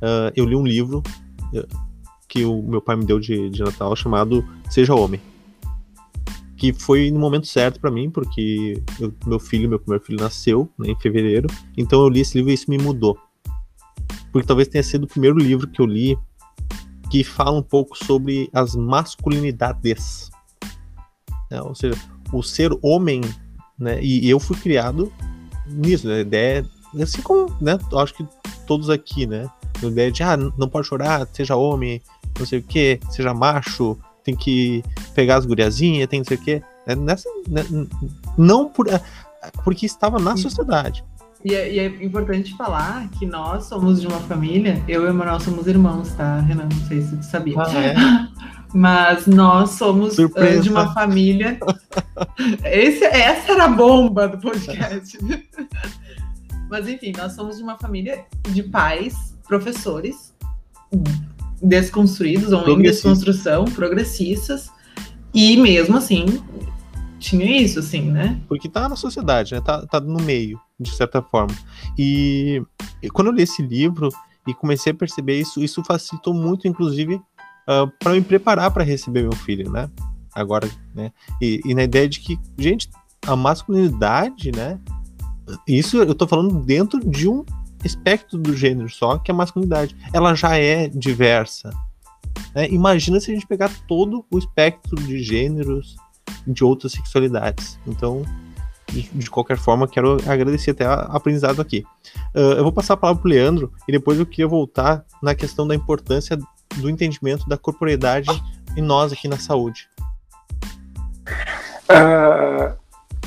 ah, 0.02 0.32
eu 0.36 0.45
li 0.45 0.56
um 0.56 0.66
livro 0.66 1.02
eh, 1.54 1.68
que 2.28 2.45
o 2.45 2.62
meu 2.62 2.82
pai 2.82 2.95
me 2.95 3.06
deu 3.06 3.20
de, 3.20 3.49
de 3.49 3.62
Natal 3.64 3.95
chamado 3.95 4.45
Seja 4.70 4.93
Homem. 4.95 5.20
Que 6.56 6.72
foi 6.72 7.10
no 7.10 7.20
momento 7.20 7.47
certo 7.47 7.80
pra 7.80 7.89
mim, 7.89 8.10
porque 8.10 8.82
eu- 8.99 9.14
meu 9.26 9.39
filho, 9.39 9.68
meu 9.68 9.80
primeiro 9.80 10.04
filho, 10.06 10.20
nasceu 10.22 10.70
né, 10.78 10.91
em 10.91 10.95
fevereiro. 10.99 11.47
Então 11.76 12.02
eu 12.02 12.08
li 12.10 12.20
esse 12.22 12.38
livro 12.38 12.52
e 12.52 12.54
isso 12.54 12.70
me 12.70 12.78
mudou. 12.78 13.18
Porque 14.32 14.47
talvez 14.47 14.68
tenha 14.68 14.84
sido 14.84 15.04
o 15.04 15.08
primeiro 15.08 15.38
livro 15.38 15.68
que 15.68 15.82
eu 15.82 15.86
li 15.86 16.18
que 17.10 17.24
fala 17.24 17.58
um 17.58 17.64
pouco 17.64 17.97
sobre 17.97 18.49
as 18.54 18.76
masculinidades. 18.76 20.30
né? 21.49 21.62
Ou 21.62 21.76
seja, 21.76 21.99
o 22.32 22.41
ser 22.41 22.72
homem, 22.82 23.20
né? 23.82 24.00
E 24.02 24.30
eu 24.30 24.40
fui 24.40 24.56
criado 24.58 25.12
nisso, 25.68 26.08
né? 26.08 26.22
Ideia, 26.22 26.66
assim 27.02 27.22
como, 27.22 27.56
né? 27.60 27.78
Acho 27.96 28.14
que 28.14 28.26
todos 28.68 28.90
aqui, 28.90 29.26
né? 29.26 29.50
A 29.82 29.86
ideia 29.86 30.12
de, 30.12 30.24
ah, 30.24 30.38
não 30.38 30.70
pode 30.70 30.88
chorar, 30.88 31.28
seja 31.34 31.56
homem, 31.56 32.02
não 32.38 32.46
sei 32.46 32.60
o 32.60 32.64
que, 32.64 33.00
seja 33.10 33.34
macho, 33.34 33.98
tem 34.24 34.36
que 34.36 34.84
pegar 35.16 35.38
as 35.38 35.46
guriazinhas, 35.46 36.08
tem 36.08 36.20
não 36.20 36.26
sei 36.26 36.38
o 36.38 36.42
que. 36.42 36.62
Nessa, 36.98 37.30
né, 37.48 37.64
não 38.38 38.68
por, 38.68 38.88
porque 39.64 39.86
estava 39.86 40.20
na 40.20 40.38
sociedade. 40.38 41.04
E 41.44 41.56
é, 41.56 41.74
e 41.74 41.80
é 41.80 41.86
importante 42.04 42.56
falar 42.56 43.10
que 43.18 43.26
nós 43.26 43.66
somos 43.66 44.00
de 44.00 44.08
uma 44.08 44.20
família, 44.20 44.82
eu 44.88 45.04
e 45.04 45.06
o 45.06 45.10
Emanuel 45.10 45.40
somos 45.40 45.66
irmãos, 45.66 46.10
tá, 46.14 46.40
Renan? 46.42 46.70
Não 46.72 46.88
sei 46.88 47.02
se 47.02 47.18
tu 47.18 47.24
sabia. 47.24 47.56
é? 47.56 47.96
Mas 48.74 49.28
nós 49.28 49.72
somos 49.72 50.15
Surpresa. 50.15 50.57
eh, 50.57 50.59
de 50.61 50.69
uma 50.69 50.93
família. 50.93 51.59
Esse, 52.63 53.03
essa 53.03 53.51
era 53.51 53.65
a 53.65 53.67
bomba 53.67 54.28
do 54.28 54.38
podcast. 54.38 55.17
Mas 56.69 56.88
enfim, 56.88 57.11
nós 57.17 57.34
somos 57.34 57.57
de 57.57 57.63
uma 57.63 57.78
família 57.78 58.26
de 58.49 58.63
pais, 58.63 59.38
professores, 59.45 60.34
desconstruídos 61.61 62.53
ou 62.53 62.67
em 62.69 62.82
desconstrução, 62.82 63.65
progressistas, 63.65 64.69
e 65.34 65.57
mesmo 65.57 65.97
assim 65.97 66.26
tinha 67.19 67.45
isso, 67.61 67.80
assim, 67.80 68.09
né? 68.09 68.41
Porque 68.47 68.67
tá 68.67 68.89
na 68.89 68.95
sociedade, 68.95 69.53
né? 69.53 69.61
Tá, 69.61 69.86
tá 69.86 69.99
no 69.99 70.19
meio, 70.22 70.59
de 70.80 70.91
certa 70.91 71.22
forma. 71.22 71.55
E, 71.97 72.61
e 73.01 73.09
quando 73.09 73.28
eu 73.28 73.34
li 73.34 73.43
esse 73.43 73.61
livro 73.61 74.09
e 74.47 74.53
comecei 74.55 74.91
a 74.91 74.95
perceber 74.95 75.39
isso, 75.39 75.63
isso 75.63 75.84
facilitou 75.84 76.34
muito, 76.34 76.67
inclusive, 76.67 77.22
para 77.99 78.13
me 78.13 78.22
preparar 78.22 78.72
para 78.72 78.84
receber 78.84 79.24
meu 79.24 79.36
filho, 79.36 79.72
né? 79.72 79.89
Agora, 80.34 80.69
né? 80.95 81.11
E, 81.41 81.61
e 81.65 81.74
na 81.74 81.84
ideia 81.84 82.07
de 82.07 82.19
que, 82.19 82.39
gente, 82.57 82.89
a 83.26 83.36
masculinidade, 83.36 84.51
né? 84.51 84.80
Isso 85.67 85.97
eu 85.97 86.15
tô 86.15 86.28
falando 86.28 86.59
dentro 86.63 86.99
de 86.99 87.28
um 87.28 87.43
espectro 87.84 88.38
do 88.38 88.55
gênero 88.55 88.89
só, 88.89 89.17
que 89.17 89.32
é 89.32 89.34
a 89.34 89.38
masculinidade. 89.38 89.95
Ela 90.13 90.34
já 90.36 90.57
é 90.57 90.88
diversa. 90.88 91.72
né? 92.55 92.67
Imagina 92.69 93.19
se 93.19 93.32
a 93.32 93.34
gente 93.34 93.47
pegar 93.47 93.72
todo 93.88 94.26
o 94.32 94.38
espectro 94.38 94.95
de 94.95 95.22
gêneros 95.22 95.95
de 96.47 96.63
outras 96.63 96.93
sexualidades. 96.93 97.80
Então, 97.86 98.24
de, 98.91 99.03
de 99.03 99.30
qualquer 99.30 99.57
forma, 99.57 99.88
quero 99.88 100.17
agradecer 100.28 100.72
até 100.72 100.86
a 100.86 100.93
aprendizado 100.93 101.61
aqui. 101.61 101.84
Uh, 102.36 102.53
eu 102.57 102.63
vou 102.63 102.72
passar 102.72 102.93
a 102.93 102.97
palavra 102.97 103.22
pro 103.22 103.32
Leandro 103.32 103.72
e 103.88 103.91
depois 103.91 104.19
eu 104.19 104.26
queria 104.26 104.47
voltar 104.47 105.03
na 105.22 105.34
questão 105.34 105.67
da 105.67 105.76
importância 105.76 106.38
do 106.78 106.89
entendimento 106.89 107.47
da 107.47 107.57
corporeidade 107.57 108.30
em 108.78 108.82
nós 108.82 109.11
aqui 109.11 109.28
na 109.28 109.38
saúde. 109.38 109.88
Ah, 111.89 112.74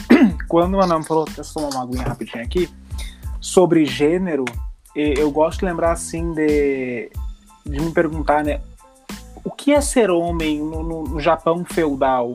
quando 0.49 0.75
o 0.75 0.81
Anam 0.81 1.03
falou, 1.03 1.25
deixa 1.25 1.43
eu 1.43 1.55
tomar 1.55 1.69
uma 1.71 1.83
aguinha 1.85 2.03
rapidinho 2.05 2.43
aqui, 2.45 2.69
sobre 3.41 3.85
gênero, 3.85 4.45
eu 4.95 5.31
gosto 5.31 5.61
de 5.61 5.67
lembrar 5.67 5.93
assim 5.93 6.33
de, 6.33 7.11
de 7.67 7.81
me 7.81 7.91
perguntar, 7.93 8.45
né? 8.45 8.61
O 9.45 9.51
que 9.51 9.73
é 9.73 9.81
ser 9.81 10.11
homem 10.11 10.59
no, 10.61 10.83
no- 10.83 11.05
no 11.05 11.21
Japão 11.21 11.65
feudal, 11.65 12.35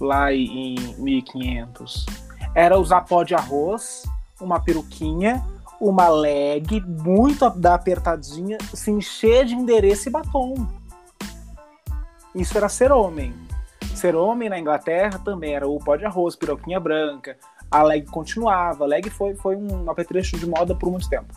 lá 0.00 0.32
em, 0.32 0.74
em 0.76 0.94
1500? 0.98 2.06
Era 2.54 2.78
usar 2.78 3.00
pó 3.02 3.24
de 3.24 3.34
arroz, 3.34 4.04
uma 4.40 4.60
peruquinha, 4.60 5.44
uma 5.80 6.08
leg 6.08 6.80
muito 6.80 7.48
da 7.50 7.74
apertadinha, 7.74 8.58
se 8.74 8.90
encher 8.90 9.46
de 9.46 9.54
endereço 9.54 10.08
e 10.08 10.12
batom. 10.12 10.54
Isso 12.34 12.56
era 12.56 12.68
ser 12.68 12.92
homem. 12.92 13.34
Ser 13.94 14.14
homem 14.14 14.48
na 14.48 14.58
Inglaterra 14.58 15.18
também 15.24 15.54
era 15.54 15.66
o 15.68 15.78
pó 15.78 15.96
de 15.96 16.04
arroz, 16.04 16.36
piroquinha 16.36 16.78
branca. 16.78 17.36
A 17.70 17.82
leg 17.82 18.06
continuava. 18.06 18.84
A 18.84 18.86
leg 18.86 19.08
foi, 19.10 19.34
foi 19.34 19.56
um 19.56 19.90
apetrecho 19.90 20.36
de 20.38 20.46
moda 20.46 20.74
por 20.74 20.90
muito 20.90 21.08
tempo. 21.08 21.32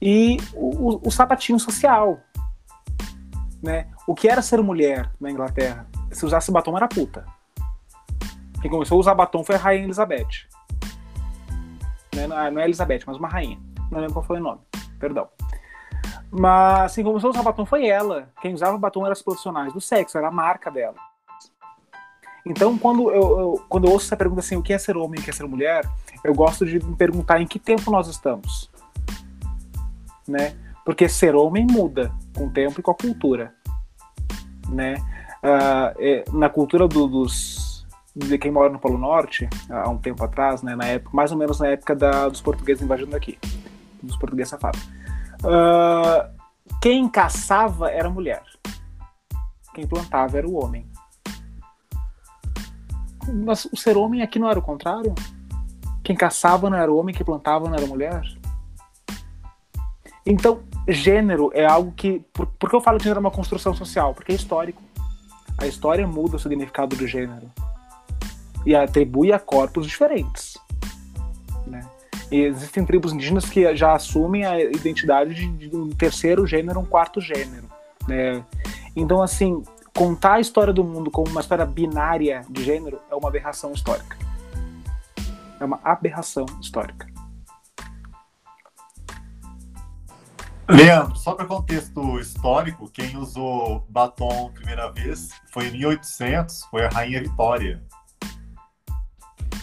E 0.00 0.36
o, 0.54 0.94
o- 0.94 1.00
o 1.08 1.10
sapatinho 1.10 1.58
social. 1.58 2.18
Né? 3.62 3.86
O 4.06 4.14
que 4.14 4.28
era 4.28 4.42
ser 4.42 4.62
mulher 4.62 5.10
na 5.20 5.30
Inglaterra? 5.30 5.86
Se 6.12 6.24
usasse 6.26 6.50
batom 6.52 6.76
era 6.76 6.86
puta. 6.86 7.24
Quem 8.60 8.70
começou 8.70 8.96
a 8.96 9.00
usar 9.00 9.14
batom 9.14 9.42
foi 9.42 9.54
a 9.54 9.58
Rainha 9.58 9.84
Elizabeth. 9.84 10.46
Né? 12.14 12.26
Não 12.26 12.60
é 12.60 12.64
Elizabeth, 12.64 13.00
mas 13.06 13.16
uma 13.16 13.28
rainha. 13.28 13.58
Não 13.90 14.00
lembro 14.00 14.14
qual 14.14 14.24
foi 14.24 14.38
o 14.38 14.42
nome. 14.42 14.60
Perdão. 14.98 15.28
Mas 16.30 16.94
quem 16.94 17.04
começou 17.04 17.28
a 17.28 17.30
usar 17.30 17.42
batom 17.42 17.64
foi 17.64 17.86
ela. 17.86 18.28
Quem 18.42 18.54
usava 18.54 18.76
batom 18.76 19.02
eram 19.02 19.12
os 19.12 19.22
profissionais 19.22 19.72
do 19.72 19.80
sexo, 19.80 20.18
era 20.18 20.28
a 20.28 20.32
marca 20.32 20.70
dela. 20.70 20.96
Então, 22.44 22.76
quando 22.76 23.10
eu, 23.10 23.38
eu, 23.38 23.64
quando 23.68 23.86
eu 23.86 23.92
ouço 23.92 24.06
essa 24.06 24.16
pergunta 24.16 24.40
assim, 24.40 24.56
o 24.56 24.62
que 24.62 24.72
é 24.72 24.78
ser 24.78 24.96
homem 24.96 25.18
e 25.18 25.22
o 25.22 25.24
que 25.24 25.30
é 25.30 25.32
ser 25.32 25.46
mulher, 25.46 25.88
eu 26.22 26.34
gosto 26.34 26.66
de 26.66 26.84
me 26.84 26.94
perguntar 26.94 27.40
em 27.40 27.46
que 27.46 27.58
tempo 27.58 27.90
nós 27.90 28.06
estamos. 28.06 28.70
Né? 30.28 30.54
Porque 30.84 31.08
ser 31.08 31.34
homem 31.34 31.66
muda 31.66 32.12
com 32.36 32.46
o 32.46 32.50
tempo 32.50 32.80
e 32.80 32.82
com 32.82 32.90
a 32.90 32.94
cultura. 32.94 33.54
Né? 34.68 34.94
Uh, 35.42 35.94
é, 35.98 36.24
na 36.32 36.50
cultura 36.50 36.86
do, 36.86 37.06
dos, 37.06 37.73
de 38.14 38.38
quem 38.38 38.50
mora 38.50 38.70
no 38.70 38.78
Polo 38.78 38.96
Norte, 38.96 39.48
há 39.68 39.90
um 39.90 39.98
tempo 39.98 40.22
atrás, 40.22 40.62
né, 40.62 40.76
na 40.76 40.86
época, 40.86 41.16
mais 41.16 41.32
ou 41.32 41.38
menos 41.38 41.58
na 41.58 41.68
época 41.68 41.96
da, 41.96 42.28
dos 42.28 42.40
portugueses 42.40 42.82
invadindo 42.82 43.16
aqui, 43.16 43.38
dos 44.02 44.16
portugueses 44.16 44.50
safados. 44.50 44.80
Uh, 45.42 46.30
quem 46.80 47.08
caçava 47.08 47.90
era 47.90 48.06
a 48.06 48.10
mulher. 48.10 48.42
Quem 49.74 49.86
plantava 49.86 50.38
era 50.38 50.48
o 50.48 50.54
homem. 50.54 50.86
Mas 53.26 53.64
o 53.64 53.76
ser 53.76 53.96
homem 53.96 54.22
aqui 54.22 54.38
não 54.38 54.48
era 54.48 54.58
o 54.58 54.62
contrário? 54.62 55.14
Quem 56.04 56.14
caçava 56.14 56.70
não 56.70 56.78
era 56.78 56.92
o 56.92 56.96
homem, 56.96 57.14
quem 57.14 57.24
plantava 57.24 57.66
não 57.66 57.74
era 57.74 57.84
a 57.84 57.88
mulher? 57.88 58.22
Então, 60.24 60.62
gênero 60.86 61.50
é 61.52 61.66
algo 61.66 61.92
que. 61.92 62.20
Por, 62.32 62.46
por 62.46 62.70
que 62.70 62.76
eu 62.76 62.80
falo 62.80 62.98
que 62.98 63.04
gênero 63.04 63.18
é 63.18 63.20
uma 63.20 63.30
construção 63.30 63.74
social? 63.74 64.14
Porque 64.14 64.32
é 64.32 64.34
histórico. 64.34 64.80
A 65.58 65.66
história 65.66 66.06
muda 66.06 66.36
o 66.36 66.38
significado 66.38 66.94
do 66.96 67.06
gênero. 67.06 67.50
E 68.64 68.74
atribui 68.74 69.32
a 69.32 69.38
corpos 69.38 69.86
diferentes. 69.86 70.56
Né? 71.66 71.80
Existem 72.30 72.84
tribos 72.84 73.12
indígenas 73.12 73.44
que 73.44 73.74
já 73.76 73.94
assumem 73.94 74.44
a 74.44 74.60
identidade 74.60 75.34
de, 75.34 75.68
de 75.68 75.76
um 75.76 75.90
terceiro 75.90 76.46
gênero, 76.46 76.80
um 76.80 76.84
quarto 76.84 77.20
gênero. 77.20 77.68
Né? 78.08 78.44
Então, 78.96 79.22
assim, 79.22 79.62
contar 79.94 80.34
a 80.34 80.40
história 80.40 80.72
do 80.72 80.82
mundo 80.82 81.10
como 81.10 81.30
uma 81.30 81.40
história 81.40 81.64
binária 81.64 82.42
de 82.48 82.64
gênero 82.64 83.00
é 83.10 83.14
uma 83.14 83.28
aberração 83.28 83.72
histórica. 83.72 84.16
É 85.60 85.64
uma 85.64 85.80
aberração 85.84 86.46
histórica. 86.60 87.14
Leandro, 90.68 91.14
só 91.16 91.34
para 91.34 91.44
contexto 91.44 92.18
histórico, 92.18 92.90
quem 92.90 93.18
usou 93.18 93.86
batom 93.88 94.50
primeira 94.54 94.90
vez 94.90 95.28
foi 95.52 95.68
em 95.68 95.72
1800, 95.72 96.64
foi 96.70 96.86
a 96.86 96.88
Rainha 96.88 97.20
Vitória. 97.20 97.82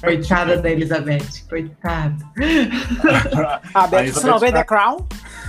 Coitada 0.04 0.58
da 0.58 0.70
Elizabeth, 0.70 1.48
coitada. 1.48 2.16
a 3.74 3.88
Beth, 3.88 4.12
você 4.12 4.28
não 4.28 4.40
vê 4.40 4.52
The 4.52 4.64
Crown? 4.64 5.08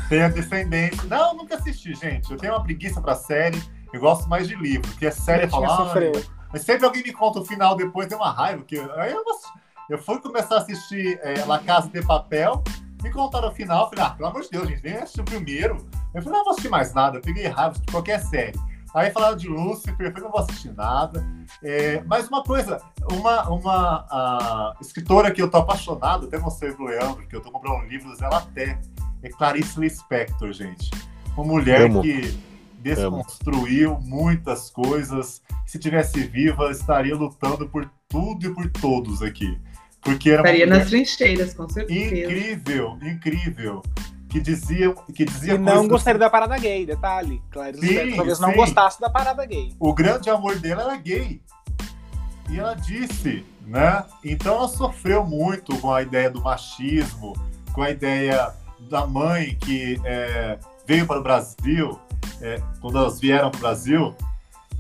Tem 0.08 0.22
a 0.22 0.28
descendência. 0.28 1.02
Não, 1.08 1.34
nunca 1.34 1.56
assisti, 1.56 1.94
gente. 1.94 2.30
Eu 2.30 2.36
tenho 2.36 2.52
uma 2.52 2.62
preguiça 2.62 3.00
pra 3.00 3.14
série. 3.14 3.60
Eu 3.92 4.00
gosto 4.00 4.28
mais 4.28 4.46
de 4.46 4.54
livro, 4.54 4.88
porque 4.90 5.06
é 5.06 5.10
série 5.10 5.48
falar. 5.48 5.94
Mas 6.52 6.62
sempre 6.62 6.84
alguém 6.84 7.02
me 7.02 7.12
conta 7.12 7.40
o 7.40 7.44
final 7.44 7.74
depois, 7.74 8.06
tem 8.06 8.16
uma 8.16 8.30
raiva. 8.30 8.62
Que... 8.62 8.78
Aí 8.78 9.12
eu, 9.12 9.24
eu 9.88 9.98
fui 9.98 10.20
começar 10.20 10.56
a 10.56 10.58
assistir 10.58 11.18
é, 11.22 11.44
La 11.46 11.58
Casa 11.58 11.88
de 11.88 12.02
Papel, 12.02 12.62
me 13.02 13.10
contaram 13.10 13.48
o 13.48 13.52
final, 13.52 13.88
falei, 13.88 14.04
ah, 14.04 14.10
pelo 14.10 14.28
amor 14.28 14.42
de 14.42 14.50
Deus, 14.50 14.68
gente, 14.68 14.82
vem 14.82 14.94
assistir 14.94 15.22
o 15.22 15.24
primeiro. 15.24 15.78
Eu 16.14 16.22
falei, 16.22 16.26
não, 16.26 16.38
não 16.38 16.44
vou 16.44 16.50
assistir 16.52 16.68
mais 16.68 16.92
nada, 16.92 17.18
eu 17.18 17.22
peguei 17.22 17.46
raiva 17.46 17.78
de 17.78 17.90
qualquer 17.90 18.20
série. 18.20 18.58
Aí 18.94 19.10
falaram 19.10 19.36
de 19.36 19.48
Lúcifer, 19.48 19.94
eu 19.98 20.10
falei, 20.10 20.24
não 20.24 20.30
vou 20.30 20.40
assistir 20.40 20.72
nada. 20.72 21.26
É, 21.62 22.02
mas 22.04 22.28
uma 22.28 22.42
coisa, 22.42 22.80
uma, 23.10 23.48
uma 23.48 24.76
escritora 24.80 25.30
que 25.30 25.40
eu 25.40 25.50
tô 25.50 25.58
apaixonado, 25.58 26.26
até 26.26 26.38
mostrei 26.38 26.72
pro 26.72 26.84
Leandro, 26.84 27.26
que 27.26 27.34
eu 27.34 27.40
tô 27.40 27.50
comprando 27.50 27.88
livros, 27.88 28.20
ela 28.20 28.38
até, 28.38 28.78
é 29.22 29.28
Clarice 29.30 29.80
Lispector, 29.80 30.52
gente. 30.52 30.90
Uma 31.34 31.46
mulher 31.46 31.82
Amo. 31.82 32.02
que 32.02 32.38
desconstruiu 32.80 33.92
Amo. 33.92 34.00
muitas 34.02 34.68
coisas. 34.68 35.40
Se 35.66 35.78
tivesse 35.78 36.24
viva, 36.24 36.70
estaria 36.70 37.16
lutando 37.16 37.66
por 37.68 37.90
tudo 38.08 38.46
e 38.46 38.54
por 38.54 38.68
todos 38.70 39.22
aqui. 39.22 39.58
Porque 40.02 40.30
era 40.30 40.42
Estaria 40.42 40.66
nas 40.66 40.88
trincheiras, 40.88 41.54
com 41.54 41.68
certeza. 41.68 42.24
Incrível, 42.24 42.98
incrível. 43.00 43.82
Que 44.32 44.40
dizia, 44.40 44.94
que 45.14 45.24
dizia 45.26 45.54
e 45.54 45.58
não 45.58 45.86
gostaria 45.86 46.18
da 46.18 46.30
parada 46.30 46.56
gay, 46.58 46.86
detalhe. 46.86 47.42
Claro, 47.50 47.78
sim, 47.78 48.16
talvez 48.16 48.38
sim. 48.38 48.42
não 48.42 48.54
gostasse 48.54 48.98
da 48.98 49.10
parada 49.10 49.44
gay. 49.44 49.74
O 49.78 49.92
grande 49.92 50.30
amor 50.30 50.58
dela 50.58 50.84
era 50.84 50.96
gay. 50.96 51.42
E 52.48 52.58
ela 52.58 52.74
disse, 52.74 53.44
né? 53.66 54.04
Então 54.24 54.56
ela 54.56 54.68
sofreu 54.68 55.22
muito 55.22 55.78
com 55.78 55.92
a 55.92 56.00
ideia 56.00 56.30
do 56.30 56.40
machismo, 56.40 57.34
com 57.74 57.82
a 57.82 57.90
ideia 57.90 58.54
da 58.88 59.06
mãe 59.06 59.54
que 59.60 60.00
é, 60.02 60.58
veio 60.86 61.06
para 61.06 61.20
o 61.20 61.22
Brasil, 61.22 62.00
é, 62.40 62.60
quando 62.80 62.96
elas 62.96 63.20
vieram 63.20 63.50
para 63.50 63.58
o 63.58 63.60
Brasil, 63.60 64.14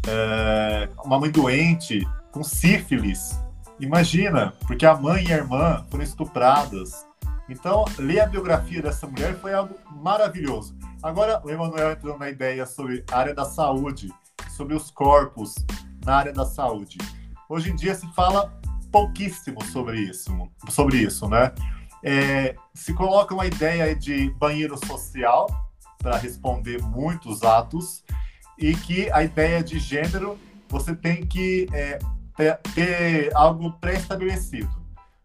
é, 0.08 0.88
uma 1.04 1.20
mãe 1.20 1.30
doente, 1.30 2.08
com 2.30 2.42
sífilis, 2.42 3.38
Imagina, 3.82 4.54
porque 4.64 4.86
a 4.86 4.94
mãe 4.94 5.24
e 5.24 5.32
a 5.32 5.38
irmã 5.38 5.84
foram 5.90 6.04
estupradas. 6.04 7.04
Então, 7.48 7.84
ler 7.98 8.20
a 8.20 8.26
biografia 8.26 8.80
dessa 8.80 9.06
mulher 9.06 9.34
foi 9.36 9.52
algo 9.52 9.76
maravilhoso. 9.90 10.76
Agora, 11.02 11.40
o 11.44 11.50
Emanuel 11.50 11.92
entrou 11.92 12.18
na 12.18 12.30
ideia 12.30 12.64
sobre 12.64 13.04
a 13.10 13.18
área 13.18 13.34
da 13.34 13.44
saúde, 13.44 14.12
sobre 14.56 14.74
os 14.74 14.90
corpos 14.90 15.54
na 16.04 16.16
área 16.16 16.32
da 16.32 16.44
saúde. 16.44 16.98
Hoje 17.48 17.70
em 17.70 17.76
dia 17.76 17.94
se 17.94 18.06
fala 18.14 18.52
pouquíssimo 18.90 19.64
sobre 19.64 20.00
isso, 20.00 20.30
sobre 20.68 20.98
isso, 20.98 21.28
né? 21.28 21.52
É, 22.04 22.56
se 22.74 22.92
coloca 22.92 23.34
uma 23.34 23.46
ideia 23.46 23.94
de 23.94 24.30
banheiro 24.30 24.76
social 24.86 25.48
para 25.98 26.16
responder 26.16 26.82
muitos 26.82 27.42
atos 27.42 28.04
e 28.58 28.74
que 28.74 29.10
a 29.12 29.22
ideia 29.22 29.62
de 29.62 29.78
gênero 29.78 30.38
você 30.68 30.94
tem 30.94 31.24
que 31.24 31.68
é, 31.72 31.98
ter, 32.36 32.58
ter 32.74 33.36
algo 33.36 33.72
pré-estabelecido. 33.72 34.81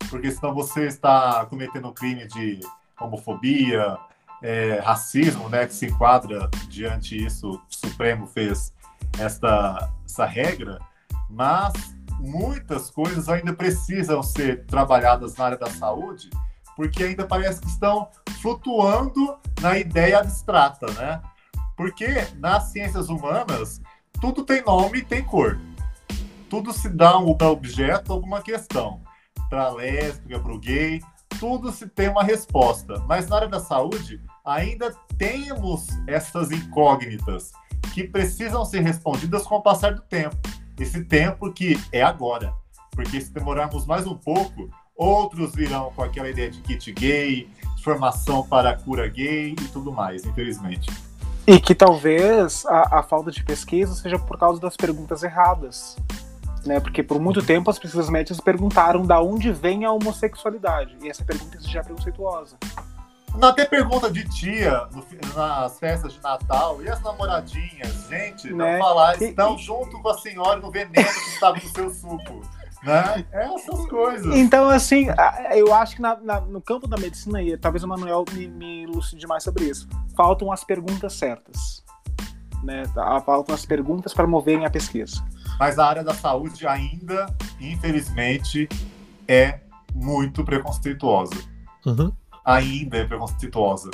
Porque 0.09 0.31
senão 0.31 0.53
você 0.53 0.85
está 0.85 1.45
cometendo 1.45 1.87
um 1.87 1.93
crime 1.93 2.27
de 2.27 2.59
homofobia, 2.99 3.97
é, 4.41 4.79
racismo, 4.79 5.49
né, 5.49 5.65
que 5.65 5.73
se 5.73 5.87
enquadra 5.87 6.49
diante 6.69 7.23
isso, 7.23 7.49
o 7.49 7.61
Supremo 7.69 8.27
fez 8.27 8.73
esta, 9.19 9.91
essa 10.05 10.25
regra, 10.25 10.79
mas 11.29 11.73
muitas 12.19 12.89
coisas 12.89 13.29
ainda 13.29 13.53
precisam 13.53 14.21
ser 14.23 14.65
trabalhadas 14.65 15.35
na 15.35 15.45
área 15.45 15.57
da 15.57 15.69
saúde, 15.69 16.29
porque 16.75 17.03
ainda 17.03 17.25
parece 17.25 17.61
que 17.61 17.67
estão 17.67 18.09
flutuando 18.41 19.37
na 19.61 19.77
ideia 19.77 20.19
abstrata, 20.19 20.85
né? 20.93 21.21
Porque 21.75 22.27
nas 22.35 22.65
ciências 22.65 23.09
humanas 23.09 23.81
tudo 24.21 24.43
tem 24.43 24.63
nome 24.63 24.99
e 24.99 25.03
tem 25.03 25.23
cor 25.23 25.59
tudo 26.49 26.73
se 26.73 26.89
dá 26.89 27.17
um 27.19 27.29
objeto, 27.29 28.11
alguma 28.11 28.41
questão. 28.41 29.01
Para 29.49 29.69
lésbica, 29.69 30.39
para 30.39 30.53
o 30.53 30.59
gay, 30.59 31.01
tudo 31.39 31.71
se 31.71 31.87
tem 31.87 32.09
uma 32.09 32.23
resposta. 32.23 33.03
Mas 33.07 33.27
na 33.27 33.37
área 33.37 33.47
da 33.47 33.59
saúde, 33.59 34.21
ainda 34.45 34.93
temos 35.17 35.87
essas 36.07 36.51
incógnitas 36.51 37.51
que 37.93 38.03
precisam 38.03 38.65
ser 38.65 38.81
respondidas 38.81 39.43
com 39.43 39.55
o 39.55 39.61
passar 39.61 39.93
do 39.93 40.01
tempo. 40.01 40.37
Esse 40.79 41.03
tempo 41.03 41.51
que 41.51 41.79
é 41.91 42.01
agora. 42.01 42.53
Porque 42.91 43.19
se 43.21 43.31
demorarmos 43.31 43.85
mais 43.85 44.05
um 44.07 44.15
pouco, 44.15 44.69
outros 44.95 45.53
virão 45.53 45.91
com 45.95 46.03
aquela 46.03 46.29
ideia 46.29 46.49
de 46.49 46.61
kit 46.61 46.91
gay, 46.91 47.49
formação 47.83 48.45
para 48.45 48.75
cura 48.75 49.07
gay 49.07 49.51
e 49.51 49.67
tudo 49.69 49.91
mais, 49.91 50.25
infelizmente. 50.25 50.89
E 51.45 51.59
que 51.59 51.73
talvez 51.73 52.65
a, 52.65 52.99
a 52.99 53.03
falta 53.03 53.31
de 53.31 53.43
pesquisa 53.43 53.95
seja 53.95 54.19
por 54.19 54.37
causa 54.37 54.59
das 54.59 54.75
perguntas 54.75 55.23
erradas 55.23 55.95
né? 56.67 56.79
Porque 56.79 57.01
por 57.01 57.19
muito 57.19 57.41
tempo 57.41 57.69
as 57.69 57.79
pesquisas 57.79 58.09
médicas 58.09 58.39
perguntaram 58.39 59.03
da 59.03 59.21
onde 59.21 59.51
vem 59.51 59.85
a 59.85 59.91
homossexualidade. 59.91 60.97
E 61.01 61.09
essa 61.09 61.23
pergunta 61.23 61.59
já 61.61 61.79
é 61.79 61.83
preconceituosa. 61.83 62.57
Até 63.41 63.65
pergunta 63.65 64.11
de 64.11 64.27
tia 64.29 64.87
no, 64.91 65.05
nas 65.35 65.79
festas 65.79 66.13
de 66.13 66.21
Natal. 66.21 66.81
E 66.81 66.89
as 66.89 67.01
namoradinhas? 67.01 68.07
Gente, 68.09 68.53
né? 68.53 68.73
não 68.73 68.79
falar, 68.79 69.21
estão 69.21 69.55
e, 69.55 69.59
junto 69.59 69.99
com 69.99 70.09
a 70.09 70.17
senhora 70.17 70.59
no 70.59 70.71
veneno 70.71 71.07
que 71.07 71.29
estava 71.29 71.55
no 71.55 71.69
seu 71.69 71.89
suco. 71.89 72.41
Né? 72.83 73.25
É 73.31 73.45
essas 73.53 73.85
coisas. 73.87 74.35
Então, 74.35 74.69
assim, 74.69 75.07
eu 75.51 75.73
acho 75.73 75.95
que 75.95 76.01
na, 76.01 76.15
na, 76.15 76.41
no 76.41 76.61
campo 76.61 76.87
da 76.87 76.97
medicina, 76.97 77.41
e 77.41 77.57
talvez 77.57 77.83
o 77.83 77.87
Manuel 77.87 78.23
me, 78.31 78.47
me 78.47 78.83
elucide 78.83 79.25
mais 79.27 79.43
sobre 79.43 79.65
isso, 79.65 79.87
faltam 80.15 80.51
as 80.51 80.63
perguntas 80.63 81.13
certas. 81.13 81.83
Né? 82.63 82.83
Faltam 83.25 83.53
as 83.53 83.65
perguntas 83.65 84.13
para 84.13 84.25
moverem 84.25 84.65
a 84.65 84.69
pesquisa. 84.69 85.23
Mas 85.59 85.79
a 85.79 85.85
área 85.85 86.03
da 86.03 86.13
saúde 86.13 86.67
ainda, 86.67 87.27
infelizmente, 87.59 88.67
é 89.27 89.59
muito 89.93 90.43
preconceituosa. 90.43 91.35
Uhum. 91.85 92.11
Ainda 92.45 92.97
é 92.97 93.05
preconceituosa. 93.05 93.89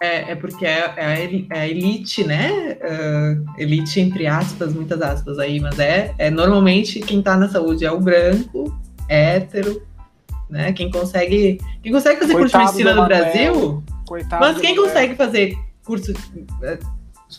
É, 0.00 0.32
é 0.32 0.34
porque 0.34 0.66
é, 0.66 0.92
é, 0.96 1.46
a 1.50 1.58
é 1.58 1.70
elite, 1.70 2.24
né? 2.24 2.76
Uh, 2.82 3.44
elite 3.58 4.00
entre 4.00 4.26
aspas, 4.26 4.74
muitas 4.74 5.00
aspas 5.00 5.38
aí, 5.38 5.60
mas 5.60 5.78
é, 5.78 6.14
é 6.18 6.30
normalmente 6.30 7.00
quem 7.00 7.22
tá 7.22 7.36
na 7.36 7.48
saúde 7.48 7.84
é 7.84 7.90
o 7.90 8.00
branco, 8.00 8.76
hétero, 9.08 9.82
né? 10.50 10.72
Quem 10.72 10.90
consegue, 10.90 11.58
quem 11.82 11.92
consegue 11.92 12.20
fazer 12.20 12.32
curso 12.34 12.46
de 12.46 12.52
Coitado 12.52 12.64
medicina 12.64 12.94
no. 12.94 13.06
Brasil, 13.06 13.84
Coitado 14.06 14.44
mas 14.44 14.60
quem 14.60 14.76
consegue 14.76 15.14
fazer 15.14 15.56
curso, 15.84 16.12
eh, 16.62 16.78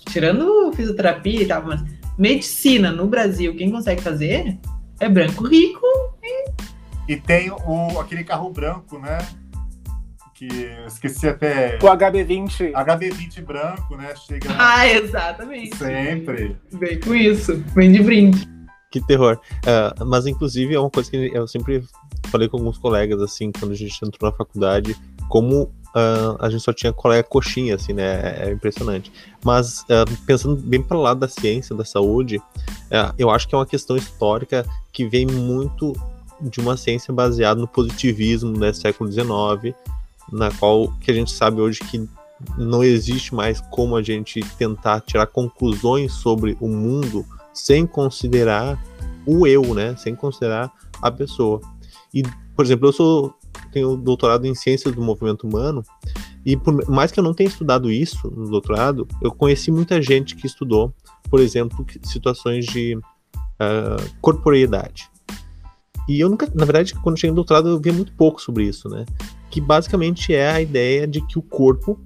tirando 0.09 0.71
fisioterapia 0.73 1.41
e 1.41 1.45
tal, 1.45 1.63
mas 1.65 1.83
medicina 2.17 2.91
no 2.91 3.07
Brasil, 3.07 3.55
quem 3.55 3.71
consegue 3.71 4.01
fazer 4.01 4.57
é 4.99 5.09
branco 5.09 5.47
rico. 5.47 5.85
E 7.07 7.15
tem 7.17 7.51
o, 7.51 7.99
aquele 7.99 8.23
carro 8.23 8.49
branco, 8.49 8.97
né? 8.97 9.17
Que 10.33 10.47
eu 10.47 10.87
esqueci 10.87 11.27
até. 11.27 11.77
O 11.77 11.85
HB20. 11.85 12.71
HB20 12.73 13.45
branco, 13.45 13.95
né? 13.95 14.13
Chega 14.15 14.49
Ah, 14.57 14.87
exatamente. 14.87 15.77
sempre. 15.77 16.57
Vem 16.71 16.99
com 16.99 17.15
isso, 17.15 17.63
vem 17.73 17.91
de 17.91 18.01
brinde. 18.01 18.55
Que 18.91 18.99
terror. 19.05 19.39
Ah, 19.65 19.93
mas, 20.05 20.25
inclusive, 20.25 20.73
é 20.73 20.79
uma 20.79 20.89
coisa 20.89 21.09
que 21.09 21.31
eu 21.33 21.47
sempre 21.47 21.83
falei 22.27 22.49
com 22.49 22.57
alguns 22.57 22.77
colegas, 22.77 23.21
assim, 23.21 23.51
quando 23.51 23.71
a 23.71 23.75
gente 23.75 23.97
entrou 24.03 24.29
na 24.29 24.35
faculdade, 24.35 24.95
como 25.29 25.71
ah, 25.95 26.35
a 26.39 26.49
gente 26.49 26.61
só 26.61 26.73
tinha 26.73 26.91
colega 26.91 27.23
coxinha, 27.23 27.75
assim, 27.75 27.93
né? 27.93 28.03
É, 28.03 28.49
é 28.49 28.51
impressionante. 28.51 29.09
Mas, 29.43 29.85
ah, 29.89 30.03
pensando 30.25 30.57
bem 30.57 30.83
para 30.83 30.97
o 30.97 31.01
lado 31.01 31.21
da 31.21 31.27
ciência, 31.29 31.73
da 31.73 31.85
saúde, 31.85 32.41
ah, 32.91 33.15
eu 33.17 33.29
acho 33.29 33.47
que 33.47 33.55
é 33.55 33.57
uma 33.57 33.65
questão 33.65 33.95
histórica 33.95 34.65
que 34.91 35.07
vem 35.07 35.25
muito 35.25 35.93
de 36.41 36.59
uma 36.59 36.75
ciência 36.75 37.13
baseada 37.13 37.61
no 37.61 37.67
positivismo 37.67 38.51
do 38.51 38.73
século 38.73 39.09
XIX, 39.09 39.73
na 40.29 40.51
qual 40.51 40.91
que 40.99 41.09
a 41.09 41.13
gente 41.13 41.31
sabe 41.31 41.61
hoje 41.61 41.79
que 41.79 42.09
não 42.57 42.83
existe 42.83 43.33
mais 43.33 43.61
como 43.71 43.95
a 43.95 44.03
gente 44.03 44.41
tentar 44.57 44.99
tirar 44.99 45.27
conclusões 45.27 46.11
sobre 46.11 46.57
o 46.59 46.67
mundo 46.67 47.25
sem 47.53 47.87
considerar 47.87 48.77
o 49.25 49.47
eu, 49.47 49.73
né? 49.73 49.95
Sem 49.95 50.13
considerar 50.13 50.69
a 51.01 51.09
pessoa. 51.09 51.61
E, 52.13 52.21
por 52.53 52.65
exemplo, 52.65 52.89
eu 52.89 52.91
sou 52.91 53.33
tenho 53.75 53.97
doutorado 53.97 54.47
em 54.47 54.55
ciências 54.55 54.95
do 54.95 55.01
movimento 55.01 55.45
humano 55.45 55.83
e 56.45 56.55
por 56.55 56.87
mais 56.89 57.11
que 57.11 57.19
eu 57.19 57.23
não 57.23 57.33
tenha 57.33 57.49
estudado 57.49 57.91
isso 57.91 58.31
no 58.31 58.49
doutorado, 58.49 59.05
eu 59.21 59.31
conheci 59.31 59.69
muita 59.69 60.01
gente 60.01 60.33
que 60.33 60.47
estudou, 60.47 60.93
por 61.29 61.41
exemplo, 61.41 61.85
situações 62.03 62.65
de 62.65 62.97
ah, 63.59 63.97
corporeidade. 64.21 65.09
E 66.07 66.19
eu 66.19 66.29
nunca, 66.29 66.49
na 66.53 66.63
verdade, 66.63 66.93
quando 66.95 67.17
cheguei 67.17 67.31
no 67.31 67.35
doutorado, 67.35 67.67
eu 67.67 67.81
via 67.81 67.91
muito 67.91 68.13
pouco 68.13 68.41
sobre 68.41 68.63
isso, 68.63 68.87
né? 68.87 69.05
Que 69.49 69.59
basicamente 69.59 70.33
é 70.33 70.49
a 70.49 70.61
ideia 70.61 71.05
de 71.05 71.19
que 71.19 71.37
o 71.37 71.41
corpo, 71.41 71.99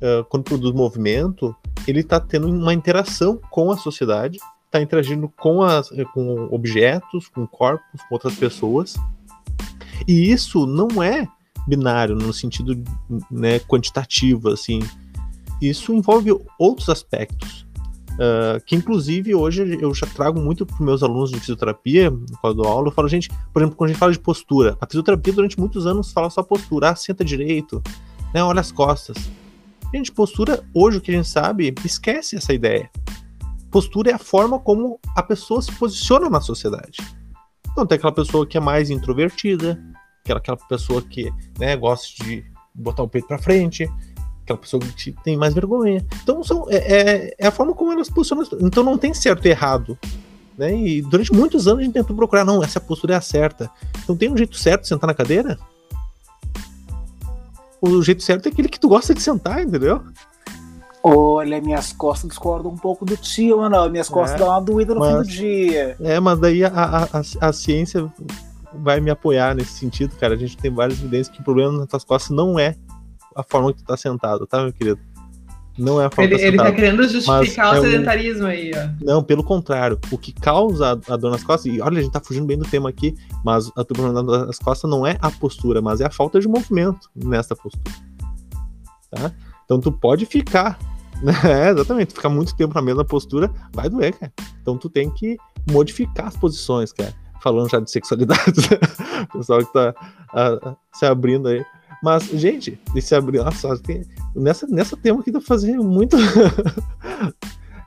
ah, 0.00 0.24
quando 0.28 0.44
produz 0.44 0.72
movimento, 0.72 1.56
ele 1.88 2.00
está 2.00 2.20
tendo 2.20 2.46
uma 2.46 2.74
interação 2.74 3.40
com 3.50 3.72
a 3.72 3.76
sociedade, 3.76 4.38
está 4.66 4.80
interagindo 4.80 5.28
com, 5.28 5.62
as, 5.62 5.88
com 6.14 6.48
objetos, 6.52 7.26
com 7.26 7.46
corpos, 7.48 8.00
com 8.08 8.14
outras 8.14 8.36
pessoas. 8.36 8.94
E 10.06 10.30
isso 10.30 10.66
não 10.66 11.02
é 11.02 11.26
binário 11.66 12.16
no 12.16 12.32
sentido 12.32 12.82
né, 13.30 13.58
quantitativo, 13.60 14.48
assim. 14.48 14.80
Isso 15.60 15.92
envolve 15.92 16.30
outros 16.58 16.88
aspectos. 16.88 17.66
ah, 18.18 18.60
que 18.66 18.74
inclusive 18.76 19.34
hoje 19.34 19.78
eu 19.80 19.94
já 19.94 20.06
trago 20.06 20.40
muito 20.40 20.66
para 20.66 20.84
meus 20.84 21.02
alunos 21.02 21.30
de 21.30 21.40
fisioterapia, 21.40 22.10
quando 22.40 22.58
eu 22.58 22.62
dou 22.62 22.66
aula, 22.66 22.88
eu 22.88 22.92
falo, 22.92 23.08
gente, 23.08 23.30
por 23.52 23.62
exemplo, 23.62 23.76
quando 23.76 23.90
a 23.90 23.92
gente 23.92 24.00
fala 24.00 24.12
de 24.12 24.18
postura, 24.18 24.76
a 24.80 24.86
fisioterapia 24.86 25.32
durante 25.32 25.58
muitos 25.58 25.86
anos 25.86 26.12
fala 26.12 26.28
só 26.28 26.42
postura, 26.42 26.90
ah, 26.90 26.96
senta 26.96 27.24
direito, 27.24 27.82
né, 28.34 28.42
olha 28.42 28.60
as 28.60 28.72
costas. 28.72 29.16
Gente, 29.92 30.12
postura, 30.12 30.62
hoje 30.74 30.98
o 30.98 31.00
que 31.00 31.10
a 31.10 31.14
gente 31.14 31.28
sabe, 31.28 31.74
esquece 31.84 32.36
essa 32.36 32.52
ideia. 32.52 32.90
Postura 33.70 34.10
é 34.10 34.14
a 34.14 34.18
forma 34.18 34.58
como 34.58 34.98
a 35.16 35.22
pessoa 35.22 35.62
se 35.62 35.72
posiciona 35.72 36.28
na 36.28 36.40
sociedade. 36.40 36.98
Então 37.72 37.86
tem 37.86 37.96
aquela 37.96 38.12
pessoa 38.12 38.46
que 38.46 38.56
é 38.56 38.60
mais 38.60 38.90
introvertida, 38.90 39.80
aquela, 40.24 40.38
aquela 40.38 40.56
pessoa 40.56 41.02
que 41.02 41.32
né, 41.58 41.76
gosta 41.76 42.24
de 42.24 42.44
botar 42.74 43.02
o 43.02 43.08
peito 43.08 43.26
pra 43.28 43.38
frente, 43.38 43.90
aquela 44.42 44.58
pessoa 44.58 44.82
que 44.82 45.12
tem 45.24 45.36
mais 45.36 45.54
vergonha. 45.54 46.04
Então 46.22 46.42
são, 46.42 46.66
é, 46.70 46.76
é- 46.76 47.34
é 47.38 47.46
a 47.46 47.50
forma 47.50 47.74
como 47.74 47.92
elas 47.92 48.08
posicionam. 48.10 48.46
Então 48.60 48.82
não 48.82 48.96
tem 48.98 49.12
certo 49.14 49.46
e 49.46 49.50
errado. 49.50 49.98
Né? 50.58 50.76
E 50.76 51.02
durante 51.02 51.32
muitos 51.32 51.66
anos 51.66 51.80
a 51.80 51.84
gente 51.84 51.94
tentou 51.94 52.14
procurar, 52.14 52.44
não, 52.44 52.62
essa 52.62 52.78
postura 52.80 53.14
é 53.14 53.16
a 53.16 53.20
certa. 53.20 53.70
Então 54.02 54.14
tem 54.16 54.30
um 54.30 54.36
jeito 54.36 54.56
certo 54.56 54.82
de 54.82 54.88
sentar 54.88 55.08
na 55.08 55.14
cadeira? 55.14 55.58
O 57.80 58.02
jeito 58.02 58.22
certo 58.22 58.46
é 58.46 58.50
aquele 58.50 58.68
que 58.68 58.78
tu 58.78 58.88
gosta 58.88 59.14
de 59.14 59.22
sentar, 59.22 59.62
entendeu? 59.62 60.02
Olha, 61.02 61.62
minhas 61.62 61.94
costas 61.94 62.28
discordam 62.28 62.70
um 62.72 62.76
pouco 62.76 63.06
do 63.06 63.16
tio, 63.16 63.56
mano. 63.56 63.88
Minhas 63.88 64.08
costas 64.10 64.38
É, 64.38 64.44
dão 64.44 64.48
uma 64.52 64.60
doída 64.60 64.94
no 64.94 65.02
fim 65.02 65.12
mas- 65.12 65.26
do 65.26 65.32
dia. 65.32 65.96
É, 65.98 66.20
mas 66.20 66.38
daí 66.38 66.62
a, 66.62 66.68
a, 66.68 67.04
a, 67.04 67.48
a 67.48 67.52
ciência 67.54 68.12
vai 68.74 69.00
me 69.00 69.10
apoiar 69.10 69.54
nesse 69.54 69.72
sentido, 69.72 70.14
cara. 70.16 70.34
A 70.34 70.36
gente 70.36 70.56
tem 70.56 70.70
várias 70.72 70.98
evidências 70.98 71.28
que 71.34 71.40
o 71.40 71.44
problema 71.44 71.72
nas 71.78 71.86
tuas 71.88 72.04
costas 72.04 72.36
não 72.36 72.58
é 72.58 72.74
a 73.36 73.42
forma 73.42 73.72
que 73.72 73.78
tu 73.82 73.84
tá 73.86 73.96
sentado, 73.96 74.46
tá, 74.46 74.62
meu 74.62 74.72
querido? 74.72 75.00
Não 75.78 76.00
é 76.00 76.06
a 76.06 76.10
forma 76.10 76.24
Ele, 76.30 76.34
que 76.36 76.40
tu 76.40 76.42
tá 76.42 76.48
ele 76.48 76.56
tá 76.56 76.64
sentado. 76.64 76.76
querendo 76.76 77.02
justificar 77.08 77.38
Mas 77.38 77.56
o 77.56 77.60
é 77.60 77.80
um- 77.88 77.90
sedentarismo 77.92 78.46
aí, 78.46 78.70
ó. 78.74 79.04
Não, 79.04 79.22
pelo 79.22 79.42
contrário. 79.42 79.98
O 80.10 80.18
que 80.18 80.32
causa 80.32 81.00
a, 81.08 81.16
dor 81.16 81.30
nas 81.30 81.42
costas, 81.42 81.72
e 81.72 81.80
olha, 81.80 82.00
a 82.00 82.02
gente 82.02 82.12
tá 82.12 82.20
fugindo 82.20 82.44
bem 82.46 82.58
do 82.58 82.64
tema 82.68 82.88
aqui, 82.88 83.14
mas 83.44 83.68
o 83.68 83.84
problema 83.84 84.22
das 84.22 84.58
costas 84.58 84.90
não 84.90 85.06
é 85.06 85.16
a 85.22 85.30
postura, 85.30 85.80
mas 85.80 86.00
é 86.00 86.06
a 86.06 86.10
falta 86.10 86.38
de 86.40 86.48
movimento 86.48 87.08
nessa 87.14 87.54
postura. 87.56 87.94
Tá? 89.10 89.32
Então 89.64 89.80
tu 89.80 89.90
pode 89.92 90.26
ficar, 90.26 90.78
né? 91.22 91.32
É, 91.44 91.70
exatamente, 91.70 92.12
ficar 92.14 92.28
muito 92.28 92.54
tempo 92.54 92.74
na 92.74 92.82
mesma 92.82 93.04
postura, 93.04 93.50
vai 93.72 93.88
doer, 93.88 94.12
cara. 94.18 94.32
Então 94.60 94.76
tu 94.76 94.90
tem 94.90 95.08
que 95.10 95.36
modificar 95.70 96.26
as 96.26 96.36
posições, 96.36 96.92
cara. 96.92 97.14
Falando 97.42 97.70
já 97.70 97.80
de 97.80 97.90
sexualidade, 97.90 98.40
o 99.34 99.38
pessoal 99.38 99.64
que 99.64 99.72
tá 99.72 99.94
ah, 100.34 100.74
se 100.92 101.06
abrindo 101.06 101.48
aí. 101.48 101.64
Mas, 102.02 102.24
gente, 102.24 102.80
esse 102.96 103.14
abrir, 103.14 103.42
nossa, 103.42 103.78
tem- 103.78 104.04
nessa, 104.34 104.66
nessa 104.66 104.96
tema 104.96 105.20
aqui 105.20 105.30
dá 105.30 105.38
pra 105.38 105.46
fazer 105.46 105.76
muito. 105.78 106.16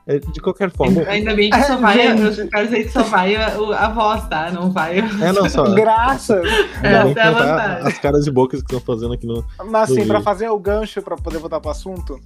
É, 0.06 0.18
de 0.18 0.38
qualquer 0.38 0.70
forma. 0.70 1.00
Ainda 1.08 1.34
bem 1.34 1.48
que 1.48 1.62
só 1.62 1.72
Ah, 1.72 1.76
vai, 1.76 1.96
gente. 2.18 2.38
eu 2.38 2.48
quero 2.48 2.66
dizer 2.66 2.84
que 2.84 2.90
só 2.90 3.02
vai 3.04 3.34
a, 3.36 3.46
a 3.56 3.88
voz, 3.88 4.28
tá? 4.28 4.50
Não 4.50 4.70
vai. 4.70 4.98
É, 4.98 5.32
não, 5.32 5.48
só. 5.48 5.64
Graças! 5.72 6.44
É, 6.82 6.92
é 6.92 6.98
a 6.98 7.14
tá 7.14 7.76
as 7.88 7.96
caras 7.98 8.26
e 8.26 8.30
bocas 8.30 8.60
que 8.60 8.66
estão 8.74 8.80
fazendo 8.80 9.14
aqui 9.14 9.26
no. 9.26 9.42
Mas 9.70 9.90
assim, 9.90 10.02
livro. 10.02 10.20
fazer 10.20 10.50
o 10.50 10.58
gancho 10.58 11.00
pra 11.00 11.16
poder 11.16 11.38
voltar 11.38 11.58
pro 11.58 11.70
assunto, 11.70 12.20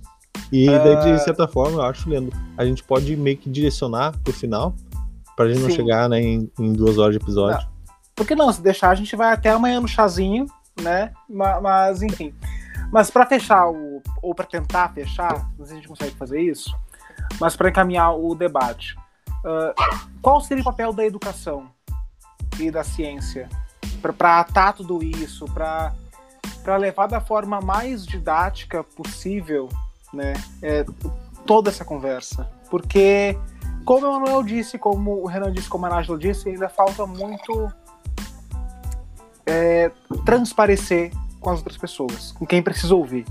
E 0.52 0.66
daí, 0.66 0.96
Ah. 0.96 1.14
de 1.14 1.22
certa 1.22 1.46
forma, 1.46 1.76
eu 1.78 1.82
acho, 1.82 2.10
Leandro, 2.10 2.36
a 2.56 2.64
gente 2.64 2.82
pode 2.82 3.14
meio 3.16 3.36
que 3.36 3.48
direcionar 3.48 4.12
pro 4.24 4.32
final, 4.32 4.74
pra 5.38 5.48
gente 5.48 5.60
não 5.62 5.70
Sim. 5.70 5.76
chegar 5.76 6.08
né, 6.08 6.20
em, 6.20 6.50
em 6.58 6.72
duas 6.72 6.98
horas 6.98 7.14
de 7.16 7.22
episódio. 7.22 7.64
por 8.14 8.26
que 8.26 8.34
não? 8.34 8.52
Se 8.52 8.60
deixar, 8.60 8.90
a 8.90 8.94
gente 8.96 9.14
vai 9.14 9.32
até 9.32 9.50
amanhã 9.50 9.80
no 9.80 9.86
chazinho, 9.86 10.46
né? 10.82 11.12
Ma- 11.28 11.60
Mas, 11.60 12.02
enfim. 12.02 12.34
Mas 12.92 13.08
pra 13.08 13.24
fechar, 13.24 13.68
o, 13.70 14.02
ou 14.20 14.34
pra 14.34 14.44
tentar 14.44 14.92
fechar, 14.92 15.48
não 15.56 15.64
sei 15.64 15.66
se 15.66 15.72
a 15.72 15.76
gente 15.76 15.88
consegue 15.88 16.16
fazer 16.16 16.40
isso, 16.40 16.74
mas 17.40 17.54
pra 17.54 17.68
encaminhar 17.68 18.16
o 18.16 18.34
debate, 18.34 18.96
ah, 19.44 19.72
qual 20.20 20.40
seria 20.40 20.62
o 20.62 20.64
papel 20.64 20.92
da 20.92 21.04
educação 21.04 21.66
e 22.58 22.68
da 22.70 22.82
ciência 22.82 23.48
pra 24.16 24.40
atar 24.40 24.72
tudo 24.72 25.02
isso, 25.04 25.44
pra 25.46 25.92
pra 26.64 26.76
levar 26.76 27.06
da 27.06 27.20
forma 27.20 27.60
mais 27.60 28.04
didática 28.04 28.82
possível, 28.84 29.68
né? 30.12 30.34
é, 30.62 30.84
toda 31.46 31.70
essa 31.70 31.84
conversa? 31.84 32.50
Porque, 32.70 33.38
como 33.88 34.06
o 34.06 34.20
Manuel 34.20 34.42
disse, 34.42 34.76
como 34.76 35.22
o 35.22 35.26
Renan 35.26 35.50
disse, 35.50 35.66
como 35.66 35.86
a 35.86 35.88
Nájila 35.88 36.18
disse, 36.18 36.46
ainda 36.50 36.68
falta 36.68 37.06
muito 37.06 37.72
é, 39.46 39.90
transparecer 40.26 41.10
com 41.40 41.48
as 41.48 41.60
outras 41.60 41.78
pessoas, 41.78 42.32
com 42.32 42.44
quem 42.44 42.62
precisa 42.62 42.94
ouvir. 42.94 43.24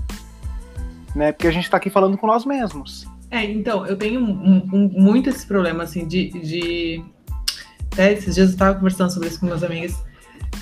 Né? 1.14 1.30
Porque 1.30 1.46
a 1.46 1.52
gente 1.52 1.70
tá 1.70 1.76
aqui 1.76 1.88
falando 1.88 2.18
com 2.18 2.26
nós 2.26 2.44
mesmos. 2.44 3.06
É, 3.30 3.44
então, 3.44 3.86
eu 3.86 3.96
tenho 3.96 4.20
um- 4.20 4.68
um- 4.72 4.90
muito 5.00 5.30
esse 5.30 5.46
problema, 5.46 5.84
assim, 5.84 6.08
de, 6.08 6.28
de. 6.30 7.04
Até 7.92 8.14
esses 8.14 8.34
dias 8.34 8.48
eu 8.48 8.54
estava 8.54 8.74
conversando 8.74 9.12
sobre 9.12 9.28
isso 9.28 9.38
com 9.38 9.46
meus 9.46 9.62
amigos, 9.62 9.96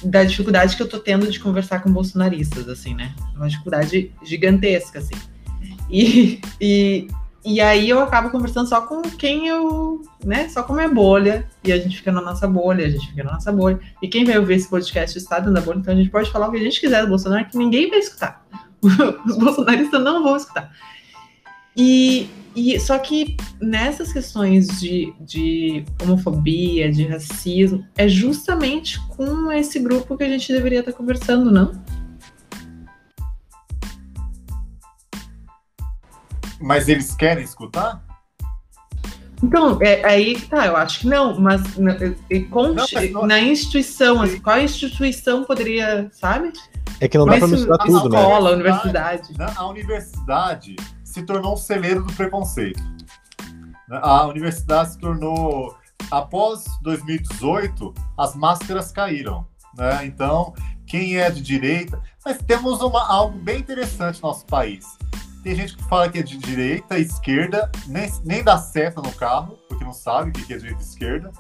da 0.04 0.24
dificuldade 0.24 0.76
que 0.76 0.82
eu 0.82 0.88
tô 0.90 0.98
tendo 0.98 1.26
de 1.30 1.40
conversar 1.40 1.82
com 1.82 1.90
bolsonaristas, 1.90 2.68
assim, 2.68 2.94
né? 2.94 3.14
Uma 3.34 3.48
dificuldade 3.48 4.12
gigantesca, 4.22 4.98
assim. 4.98 5.14
E, 5.88 6.38
e, 6.60 7.08
e 7.46 7.60
aí 7.60 7.88
eu 7.88 8.00
acabo 8.00 8.28
conversando 8.30 8.68
só 8.68 8.80
com 8.80 9.02
quem 9.02 9.46
eu, 9.46 10.02
né? 10.24 10.48
Só 10.48 10.64
com 10.64 10.72
a 10.72 10.76
minha 10.76 10.88
bolha, 10.88 11.48
e 11.62 11.72
a 11.72 11.78
gente 11.78 11.98
fica 11.98 12.10
na 12.10 12.20
nossa 12.20 12.48
bolha, 12.48 12.84
a 12.84 12.88
gente 12.88 13.06
fica 13.06 13.22
na 13.22 13.34
nossa 13.34 13.52
bolha. 13.52 13.78
E 14.02 14.08
quem 14.08 14.24
vai 14.24 14.36
ouvir 14.36 14.54
esse 14.54 14.68
podcast 14.68 15.16
está 15.16 15.38
dentro 15.38 15.54
da 15.54 15.60
bolha, 15.60 15.78
então 15.78 15.94
a 15.94 15.96
gente 15.96 16.10
pode 16.10 16.28
falar 16.32 16.48
o 16.48 16.50
que 16.50 16.56
a 16.56 16.62
gente 16.62 16.80
quiser 16.80 17.02
do 17.02 17.08
Bolsonaro, 17.08 17.46
que 17.46 17.56
ninguém 17.56 17.88
vai 17.88 18.00
escutar. 18.00 18.44
Os 19.24 19.38
bolsonaristas 19.38 20.02
não 20.02 20.24
vão 20.24 20.36
escutar. 20.36 20.72
E, 21.76 22.28
e 22.56 22.80
só 22.80 22.98
que 22.98 23.36
nessas 23.60 24.12
questões 24.12 24.66
de, 24.80 25.14
de 25.20 25.84
homofobia, 26.02 26.90
de 26.90 27.06
racismo, 27.06 27.86
é 27.96 28.08
justamente 28.08 28.98
com 29.10 29.52
esse 29.52 29.78
grupo 29.78 30.16
que 30.16 30.24
a 30.24 30.28
gente 30.28 30.52
deveria 30.52 30.80
estar 30.80 30.92
conversando, 30.92 31.48
não? 31.48 31.70
Mas 36.60 36.88
eles 36.88 37.14
querem 37.14 37.44
escutar? 37.44 38.02
Então, 39.42 39.78
é, 39.82 40.00
é 40.00 40.06
aí 40.06 40.34
que 40.34 40.46
tá, 40.46 40.66
eu 40.66 40.76
acho 40.76 41.00
que 41.00 41.06
não, 41.06 41.38
mas 41.38 41.76
na, 41.76 41.94
com, 42.50 42.74
não, 43.12 43.26
na 43.26 43.38
instituição, 43.38 44.22
assim, 44.22 44.40
qual 44.40 44.58
instituição 44.58 45.44
poderia, 45.44 46.08
sabe? 46.10 46.52
É 47.00 47.06
que 47.06 47.18
não 47.18 47.26
dá 47.26 47.36
pra 47.36 47.46
misturar 47.46 47.78
tudo, 47.78 48.08
né? 48.08 48.18
Escola, 48.18 48.52
universidade. 48.52 49.34
A 49.54 49.66
universidade 49.66 50.76
se 51.04 51.22
tornou 51.22 51.52
um 51.54 51.56
celeiro 51.56 52.02
do 52.02 52.12
preconceito. 52.14 52.82
A 53.90 54.26
universidade 54.26 54.92
se 54.92 54.98
tornou, 54.98 55.76
após 56.10 56.64
2018, 56.82 57.94
as 58.16 58.34
máscaras 58.34 58.90
caíram. 58.90 59.46
Né? 59.76 60.06
Então, 60.06 60.54
quem 60.86 61.18
é 61.18 61.30
de 61.30 61.42
direita. 61.42 62.00
Mas 62.24 62.38
temos 62.38 62.80
uma, 62.80 63.06
algo 63.06 63.38
bem 63.38 63.60
interessante 63.60 64.22
no 64.22 64.28
nosso 64.28 64.46
país. 64.46 64.86
Tem 65.46 65.54
gente 65.54 65.76
que 65.76 65.84
fala 65.84 66.08
que 66.08 66.18
é 66.18 66.22
de 66.24 66.36
direita, 66.38 66.98
esquerda, 66.98 67.70
nem, 67.86 68.12
nem 68.24 68.42
dá 68.42 68.58
seta 68.58 69.00
no 69.00 69.12
carro, 69.12 69.56
porque 69.68 69.84
não 69.84 69.92
sabe 69.92 70.30
o 70.30 70.32
que 70.32 70.52
é 70.52 70.56
direita 70.56 70.80
e 70.80 70.84
esquerda. 70.84 71.30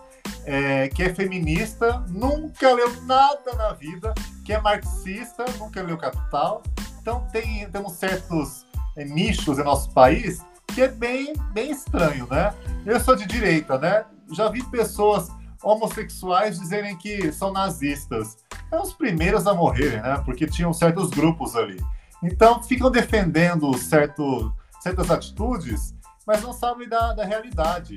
É, 0.44 0.88
que 0.90 1.02
é 1.02 1.12
feminista, 1.12 2.04
nunca 2.08 2.72
leu 2.72 3.02
nada 3.02 3.52
na 3.54 3.72
vida, 3.72 4.14
que 4.44 4.52
é 4.52 4.60
marxista, 4.60 5.44
nunca 5.58 5.82
leu 5.82 5.98
Capital. 5.98 6.62
Então 7.00 7.26
tem, 7.32 7.68
temos 7.68 7.94
certos 7.94 8.64
é, 8.96 9.04
nichos 9.04 9.58
em 9.58 9.64
nosso 9.64 9.90
país 9.90 10.40
que 10.72 10.82
é 10.82 10.88
bem, 10.88 11.34
bem 11.52 11.72
estranho, 11.72 12.28
né? 12.30 12.54
Eu 12.84 13.00
sou 13.00 13.16
de 13.16 13.26
direita, 13.26 13.76
né? 13.76 14.04
Já 14.30 14.48
vi 14.48 14.62
pessoas 14.70 15.32
homossexuais 15.60 16.60
dizerem 16.60 16.96
que 16.96 17.32
são 17.32 17.52
nazistas. 17.52 18.36
São 18.70 18.82
os 18.82 18.92
primeiros 18.92 19.48
a 19.48 19.52
morrerem, 19.52 20.00
né? 20.00 20.22
Porque 20.24 20.46
tinham 20.46 20.72
certos 20.72 21.10
grupos 21.10 21.56
ali. 21.56 21.82
Então, 22.22 22.62
ficam 22.62 22.90
defendendo 22.90 23.76
certo, 23.76 24.52
certas 24.80 25.10
atitudes, 25.10 25.94
mas 26.26 26.42
não 26.42 26.52
sabem 26.52 26.88
da, 26.88 27.12
da 27.12 27.24
realidade. 27.24 27.96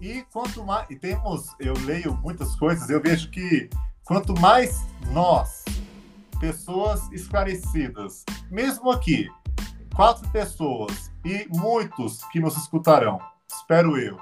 E 0.00 0.22
quanto 0.32 0.64
mais. 0.64 0.88
E 0.90 0.96
temos. 0.96 1.54
Eu 1.58 1.74
leio 1.84 2.14
muitas 2.22 2.54
coisas, 2.56 2.88
eu 2.90 3.00
vejo 3.00 3.30
que 3.30 3.68
quanto 4.04 4.38
mais 4.40 4.82
nós, 5.10 5.64
pessoas 6.38 7.10
esclarecidas, 7.12 8.24
mesmo 8.50 8.90
aqui, 8.90 9.28
quatro 9.94 10.28
pessoas 10.30 11.10
e 11.24 11.48
muitos 11.48 12.22
que 12.30 12.38
nos 12.38 12.56
escutarão, 12.56 13.18
espero 13.50 13.98
eu, 13.98 14.18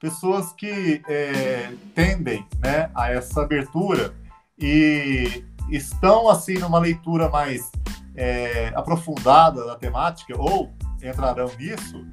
pessoas 0.00 0.52
que 0.54 1.02
é, 1.06 1.72
tendem 1.94 2.46
né, 2.58 2.90
a 2.94 3.10
essa 3.10 3.42
abertura 3.42 4.14
e 4.58 5.44
estão 5.68 6.28
assim 6.28 6.54
numa 6.54 6.78
leitura 6.78 7.28
mais 7.28 7.70
é, 8.14 8.72
aprofundada 8.74 9.64
da 9.66 9.76
temática 9.76 10.38
ou 10.38 10.72
entrarão 11.02 11.50
nisso, 11.58 12.04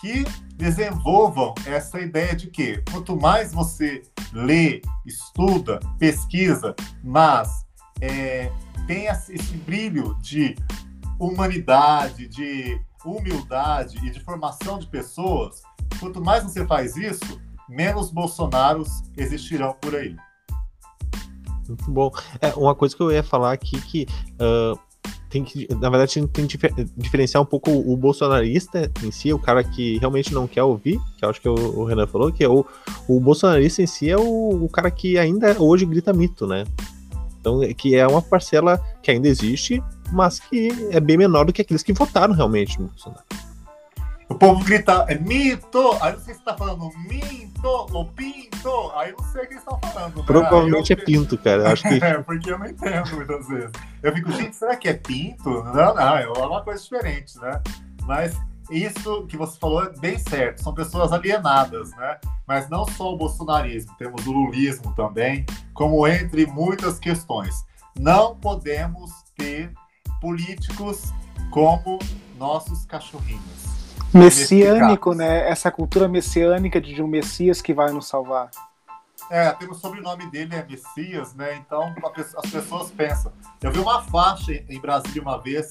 que 0.00 0.24
desenvolvam 0.54 1.54
essa 1.66 2.00
ideia 2.00 2.34
de 2.34 2.48
que 2.48 2.82
quanto 2.90 3.16
mais 3.16 3.52
você 3.52 4.02
lê, 4.32 4.80
estuda, 5.04 5.80
pesquisa, 5.98 6.74
mas 7.02 7.66
é, 8.00 8.50
tem 8.86 9.06
esse 9.06 9.56
brilho 9.58 10.16
de 10.20 10.56
humanidade, 11.18 12.28
de 12.28 12.80
humildade 13.04 13.98
e 14.06 14.10
de 14.10 14.20
formação 14.20 14.78
de 14.78 14.86
pessoas, 14.86 15.62
quanto 15.98 16.20
mais 16.20 16.44
você 16.44 16.64
faz 16.66 16.96
isso, 16.96 17.40
menos 17.68 18.10
Bolsonaros 18.10 19.02
existirão 19.16 19.74
por 19.80 19.94
aí. 19.96 20.16
Muito 21.68 21.90
bom. 21.90 22.10
É, 22.40 22.54
uma 22.54 22.74
coisa 22.74 22.96
que 22.96 23.02
eu 23.02 23.12
ia 23.12 23.22
falar 23.22 23.52
aqui 23.52 23.80
que 23.80 24.06
uh, 24.40 24.78
tem 25.28 25.44
que, 25.44 25.68
na 25.74 25.90
verdade, 25.90 26.26
tem 26.28 26.46
que 26.46 26.58
diferenciar 26.96 27.42
um 27.42 27.46
pouco 27.46 27.70
o, 27.70 27.96
bolsonarista 27.96 28.90
em 29.02 29.10
si, 29.10 29.32
o 29.32 29.38
cara 29.38 29.62
que 29.62 29.98
realmente 29.98 30.32
não 30.32 30.46
quer 30.46 30.62
ouvir, 30.62 30.98
que 31.16 31.24
eu 31.24 31.28
acho 31.28 31.40
que 31.40 31.48
o, 31.48 31.84
Renan 31.84 32.06
falou, 32.06 32.32
que 32.32 32.42
é 32.42 32.48
o, 32.48 32.64
o 33.06 33.20
bolsonarista 33.20 33.82
em 33.82 33.86
si 33.86 34.10
é 34.10 34.16
o, 34.16 34.64
o, 34.64 34.68
cara 34.68 34.90
que 34.90 35.18
ainda 35.18 35.60
hoje 35.60 35.84
grita 35.84 36.12
mito, 36.12 36.46
né? 36.46 36.64
Então, 37.40 37.60
que 37.74 37.94
é 37.94 38.06
uma 38.06 38.22
parcela 38.22 38.82
que 39.02 39.10
ainda 39.10 39.28
existe, 39.28 39.82
mas 40.12 40.40
que 40.40 40.70
é 40.90 40.98
bem 40.98 41.16
menor 41.16 41.44
do 41.44 41.52
que 41.52 41.62
aqueles 41.62 41.82
que 41.82 41.92
votaram 41.92 42.34
realmente 42.34 42.80
no 42.80 42.88
Bolsonaro. 42.88 43.22
O 44.28 44.34
povo 44.34 44.62
grita, 44.62 45.06
é 45.08 45.18
mito! 45.18 45.96
Aí 46.02 46.12
não 46.12 46.20
sei 46.20 46.34
se 46.34 46.42
tá 46.42 46.54
falando 46.54 46.90
minto 47.08 47.66
ou 47.66 48.04
pinto, 48.04 48.92
aí 48.94 49.10
não 49.16 49.24
sei 49.32 49.44
o 49.44 49.46
que 49.46 49.54
eles 49.54 49.62
estão 49.62 49.80
falando. 49.80 50.16
Né? 50.18 50.22
Provavelmente 50.26 50.92
eu... 50.92 50.98
é 50.98 51.04
pinto, 51.04 51.38
cara. 51.38 51.72
Acho 51.72 51.82
que... 51.84 51.94
é, 52.04 52.22
porque 52.22 52.50
eu 52.50 52.58
não 52.58 52.66
entendo 52.66 53.16
muitas 53.16 53.48
vezes. 53.48 53.72
Eu 54.02 54.12
fico, 54.12 54.30
gente, 54.32 54.54
será 54.54 54.76
que 54.76 54.86
é 54.86 54.92
pinto? 54.92 55.48
Não, 55.48 55.94
não, 55.94 56.16
é 56.18 56.28
uma 56.28 56.62
coisa 56.62 56.82
diferente, 56.82 57.38
né? 57.40 57.58
Mas 58.04 58.36
isso 58.70 59.26
que 59.26 59.36
você 59.36 59.58
falou 59.58 59.84
é 59.84 59.90
bem 59.98 60.18
certo, 60.18 60.62
são 60.62 60.74
pessoas 60.74 61.10
alienadas, 61.10 61.90
né? 61.92 62.18
Mas 62.46 62.68
não 62.68 62.86
só 62.86 63.14
o 63.14 63.16
bolsonarismo, 63.16 63.94
temos 63.98 64.26
o 64.26 64.32
lulismo 64.32 64.92
também, 64.94 65.46
como 65.72 66.06
entre 66.06 66.44
muitas 66.44 66.98
questões. 66.98 67.64
Não 67.98 68.36
podemos 68.36 69.10
ter 69.34 69.72
políticos 70.20 71.14
como 71.50 71.98
nossos 72.38 72.84
cachorrinhos 72.84 73.77
messiânico, 74.12 75.14
né? 75.14 75.48
Essa 75.48 75.70
cultura 75.70 76.08
messiânica 76.08 76.80
de 76.80 77.02
um 77.02 77.06
Messias 77.06 77.60
que 77.60 77.74
vai 77.74 77.90
nos 77.92 78.06
salvar. 78.08 78.50
É, 79.30 79.50
tem 79.52 79.68
o 79.68 79.74
sobrenome 79.74 80.30
dele 80.30 80.54
é 80.54 80.64
Messias, 80.64 81.34
né? 81.34 81.56
Então 81.56 81.94
as 82.36 82.50
pessoas 82.50 82.90
pensam. 82.90 83.32
Eu 83.62 83.70
vi 83.70 83.78
uma 83.78 84.02
faixa 84.02 84.52
em 84.68 84.80
Brasília 84.80 85.20
uma 85.20 85.40
vez, 85.40 85.68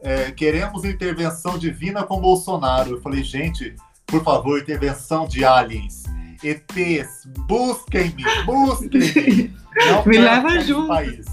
é, 0.00 0.30
queremos 0.30 0.84
intervenção 0.84 1.58
divina 1.58 2.04
com 2.04 2.20
Bolsonaro. 2.20 2.90
Eu 2.90 3.00
falei, 3.00 3.24
gente, 3.24 3.74
por 4.06 4.22
favor, 4.22 4.60
intervenção 4.60 5.26
de 5.26 5.44
aliens. 5.44 6.04
ETs, 6.42 7.26
busquem-me, 7.46 8.24
busquem-me. 8.46 9.58
Me 10.06 10.18
leva 10.18 10.60
junto. 10.60 10.88
País. 10.88 11.26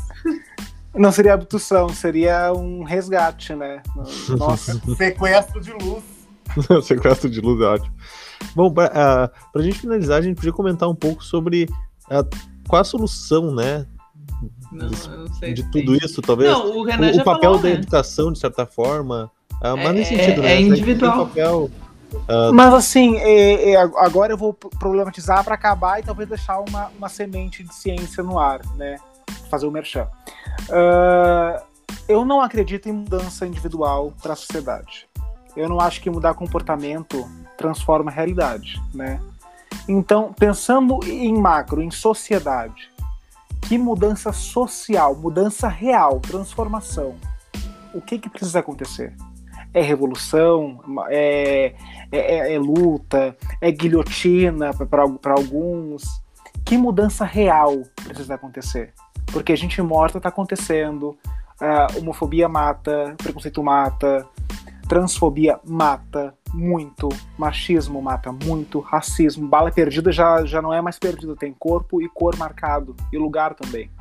Não 0.93 1.11
seria 1.11 1.33
abdução, 1.33 1.89
seria 1.89 2.51
um 2.53 2.83
resgate, 2.83 3.53
né? 3.55 3.81
Nossa. 4.37 4.79
Sequestro 4.95 5.61
de 5.61 5.71
luz. 5.71 6.16
Sequestro 6.83 7.29
de 7.29 7.41
luz 7.41 7.61
é 7.61 7.65
ótimo. 7.65 7.95
Bom, 8.55 8.71
para 8.71 9.31
uh, 9.55 9.59
a 9.59 9.61
gente 9.61 9.79
finalizar, 9.79 10.19
a 10.19 10.21
gente 10.21 10.35
podia 10.35 10.51
comentar 10.51 10.89
um 10.89 10.95
pouco 10.95 11.23
sobre 11.23 11.67
uh, 12.09 12.37
qual 12.67 12.81
a 12.81 12.85
solução, 12.85 13.53
né? 13.53 13.85
Não, 14.71 14.89
de, 15.39 15.53
de 15.53 15.71
tudo 15.71 15.95
isso, 15.95 16.21
talvez. 16.21 16.51
Não, 16.51 16.77
o, 16.77 16.83
Renan 16.83 17.11
o, 17.11 17.21
o 17.21 17.23
papel 17.23 17.41
falou, 17.41 17.57
da 17.59 17.69
né? 17.69 17.75
educação, 17.75 18.31
de 18.31 18.39
certa 18.39 18.65
forma. 18.65 19.31
Uh, 19.61 19.77
mas 19.77 19.87
é, 19.87 19.93
nesse 19.93 20.15
sentido, 20.15 20.41
é, 20.41 20.43
né? 20.43 20.53
É 20.53 20.61
individual. 20.61 21.27
Papel, 21.27 21.71
mas 22.53 22.73
assim, 22.73 23.17
é, 23.17 23.71
é, 23.71 23.75
agora 23.75 24.31
eu 24.31 24.37
vou 24.37 24.53
problematizar 24.53 25.43
para 25.43 25.55
acabar 25.55 25.99
e 25.99 26.03
talvez 26.03 26.29
deixar 26.29 26.59
uma, 26.59 26.89
uma 26.97 27.09
semente 27.09 27.63
de 27.63 27.75
ciência 27.75 28.23
no 28.23 28.39
ar, 28.39 28.61
né? 28.75 28.97
Fazer 29.49 29.65
o 29.65 29.71
merchan. 29.71 30.07
eu 32.07 32.23
não 32.23 32.41
acredito 32.41 32.87
em 32.87 32.93
mudança 32.93 33.45
individual 33.45 34.13
para 34.21 34.33
a 34.33 34.35
sociedade 34.37 35.07
eu 35.57 35.67
não 35.67 35.81
acho 35.81 35.99
que 36.01 36.09
mudar 36.09 36.35
comportamento 36.35 37.27
transforma 37.57 38.11
a 38.11 38.13
realidade, 38.13 38.81
né? 38.93 39.19
Então, 39.89 40.33
pensando 40.37 40.99
em 41.03 41.35
macro, 41.35 41.81
em 41.81 41.89
sociedade, 41.89 42.89
que 43.61 43.77
mudança 43.77 44.31
social, 44.31 45.15
mudança 45.15 45.67
real, 45.67 46.19
transformação, 46.19 47.15
o 47.93 47.99
que, 47.99 48.19
que 48.19 48.29
precisa 48.29 48.59
acontecer? 48.59 49.13
É 49.73 49.81
revolução? 49.81 50.79
É, 51.09 51.73
é, 52.11 52.17
é, 52.17 52.53
é 52.53 52.59
luta? 52.59 53.35
É 53.59 53.71
guilhotina 53.71 54.71
para 54.73 55.33
alguns? 55.33 56.03
Que 56.63 56.77
mudança 56.77 57.25
real 57.25 57.81
precisa 58.03 58.35
acontecer? 58.35 58.93
Porque 59.31 59.55
gente 59.55 59.81
morta 59.81 60.17
está 60.17 60.29
acontecendo, 60.29 61.17
homofobia 61.97 62.47
mata, 62.47 63.15
preconceito 63.17 63.63
mata, 63.63 64.25
transfobia 64.87 65.59
mata 65.65 66.33
muito, 66.53 67.09
machismo 67.37 68.01
mata 68.01 68.31
muito, 68.31 68.79
racismo, 68.79 69.47
bala 69.47 69.71
perdida 69.71 70.11
já, 70.11 70.45
já 70.45 70.61
não 70.61 70.73
é 70.73 70.81
mais 70.81 70.97
perdida, 70.97 71.35
tem 71.35 71.53
corpo 71.53 72.01
e 72.01 72.09
cor 72.09 72.35
marcado, 72.37 72.95
e 73.11 73.17
lugar 73.17 73.53
também. 73.53 73.91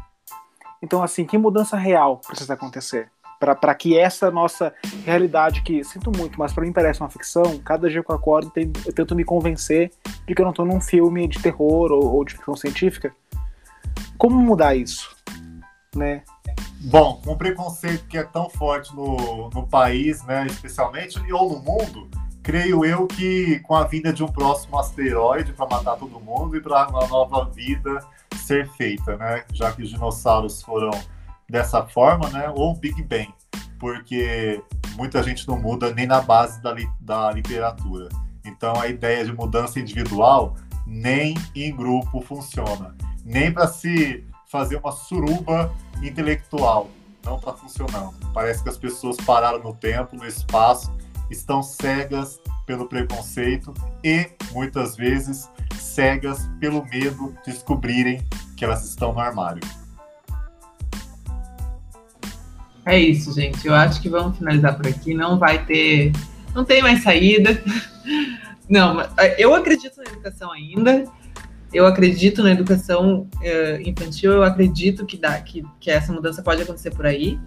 Então, 0.82 1.02
assim, 1.02 1.24
que 1.24 1.36
mudança 1.36 1.76
real 1.76 2.20
precisa 2.26 2.54
acontecer? 2.54 3.10
para 3.38 3.74
que 3.74 3.98
essa 3.98 4.30
nossa 4.30 4.72
realidade, 5.04 5.62
que 5.62 5.84
sinto 5.84 6.10
muito, 6.16 6.38
mas 6.38 6.52
para 6.52 6.64
mim 6.64 6.72
parece 6.72 7.00
uma 7.00 7.10
ficção, 7.10 7.58
cada 7.58 7.88
dia 7.88 8.02
que 8.02 8.10
eu 8.10 8.16
acordo 8.16 8.50
eu 8.56 8.92
tento 8.92 9.14
me 9.14 9.24
convencer 9.24 9.90
de 10.26 10.34
que 10.34 10.40
eu 10.40 10.44
não 10.44 10.50
estou 10.50 10.64
num 10.64 10.80
filme 10.80 11.28
de 11.28 11.38
terror 11.40 11.92
ou, 11.92 12.14
ou 12.14 12.24
de 12.24 12.32
ficção 12.34 12.56
científica. 12.56 13.14
Como 14.16 14.40
mudar 14.40 14.74
isso? 14.74 15.14
Né? 15.94 16.22
Bom, 16.80 17.20
um 17.26 17.36
preconceito 17.36 18.06
que 18.06 18.18
é 18.18 18.22
tão 18.22 18.48
forte 18.50 18.94
no, 18.94 19.50
no 19.50 19.66
país, 19.66 20.22
né, 20.24 20.46
especialmente, 20.46 21.20
ou 21.32 21.54
no 21.54 21.60
mundo, 21.60 22.08
creio 22.42 22.84
eu 22.84 23.06
que 23.06 23.58
com 23.60 23.74
a 23.74 23.84
vinda 23.84 24.12
de 24.12 24.22
um 24.22 24.28
próximo 24.28 24.78
asteroide 24.78 25.52
para 25.52 25.66
matar 25.66 25.96
todo 25.96 26.20
mundo 26.20 26.56
e 26.56 26.60
para 26.60 26.86
uma 26.88 27.06
nova 27.08 27.50
vida 27.50 27.98
ser 28.36 28.68
feita, 28.70 29.16
né? 29.16 29.44
Já 29.52 29.72
que 29.72 29.82
os 29.82 29.90
dinossauros 29.90 30.62
foram 30.62 30.92
dessa 31.48 31.84
forma, 31.84 32.28
né? 32.28 32.48
Ou 32.54 32.76
Big 32.76 33.02
Bang, 33.02 33.34
porque 33.80 34.62
muita 34.94 35.24
gente 35.24 35.46
não 35.48 35.58
muda 35.58 35.92
nem 35.92 36.06
na 36.06 36.20
base 36.20 36.62
da, 36.62 36.72
li, 36.72 36.88
da 37.00 37.32
literatura. 37.32 38.08
Então 38.44 38.80
a 38.80 38.86
ideia 38.86 39.24
de 39.24 39.32
mudança 39.32 39.80
individual 39.80 40.54
nem 40.86 41.34
em 41.52 41.74
grupo 41.74 42.20
funciona. 42.20 42.94
Nem 43.24 43.52
para 43.52 43.66
se 43.66 44.24
fazer 44.46 44.76
uma 44.76 44.92
suruba 44.92 45.72
intelectual. 46.02 46.90
Não 47.24 47.36
está 47.36 47.52
funcionando. 47.52 48.14
Parece 48.32 48.62
que 48.62 48.68
as 48.68 48.78
pessoas 48.78 49.16
pararam 49.18 49.58
no 49.62 49.74
tempo, 49.74 50.16
no 50.16 50.26
espaço, 50.26 50.92
estão 51.30 51.62
cegas 51.62 52.40
pelo 52.64 52.88
preconceito 52.88 53.74
e, 54.04 54.30
muitas 54.52 54.96
vezes, 54.96 55.50
cegas 55.78 56.48
pelo 56.60 56.84
medo 56.86 57.34
de 57.44 57.52
descobrirem 57.52 58.22
que 58.56 58.64
elas 58.64 58.84
estão 58.84 59.12
no 59.12 59.20
armário. 59.20 59.62
É 62.84 62.98
isso, 62.98 63.32
gente. 63.32 63.66
Eu 63.66 63.74
acho 63.74 64.00
que 64.00 64.08
vamos 64.08 64.38
finalizar 64.38 64.76
por 64.76 64.86
aqui. 64.86 65.12
Não 65.12 65.38
vai 65.38 65.64
ter. 65.64 66.12
Não 66.54 66.64
tem 66.64 66.80
mais 66.80 67.02
saída. 67.02 67.60
Não, 68.70 68.98
eu 69.38 69.54
acredito 69.54 69.96
na 69.96 70.04
educação 70.04 70.52
ainda. 70.52 71.04
Eu 71.76 71.86
acredito 71.86 72.42
na 72.42 72.52
educação 72.52 73.28
uh, 73.36 73.82
infantil. 73.86 74.32
Eu 74.32 74.42
acredito 74.42 75.04
que, 75.04 75.18
dá, 75.18 75.38
que, 75.42 75.62
que 75.78 75.90
essa 75.90 76.10
mudança 76.10 76.42
pode 76.42 76.62
acontecer 76.62 76.90
por 76.90 77.04
aí. 77.04 77.38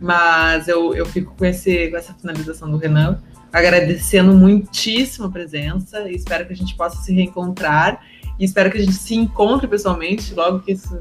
Mas 0.00 0.66
eu, 0.66 0.92
eu 0.96 1.06
fico 1.06 1.32
com, 1.36 1.44
esse, 1.44 1.88
com 1.88 1.96
essa 1.96 2.12
finalização 2.12 2.68
do 2.68 2.76
Renan, 2.76 3.22
agradecendo 3.52 4.32
muitíssimo 4.32 5.26
a 5.26 5.30
presença. 5.30 6.10
Espero 6.10 6.44
que 6.44 6.52
a 6.52 6.56
gente 6.56 6.74
possa 6.74 7.00
se 7.02 7.12
reencontrar. 7.14 8.04
E 8.36 8.44
espero 8.44 8.68
que 8.68 8.78
a 8.78 8.80
gente 8.80 8.94
se 8.94 9.14
encontre 9.14 9.68
pessoalmente 9.68 10.34
logo 10.34 10.58
que 10.58 10.72
isso 10.72 11.00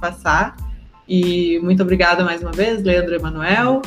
passar. 0.00 0.54
E 1.08 1.58
muito 1.58 1.82
obrigada 1.82 2.22
mais 2.24 2.40
uma 2.40 2.52
vez, 2.52 2.84
Leandro 2.84 3.16
Emanuel. 3.16 3.82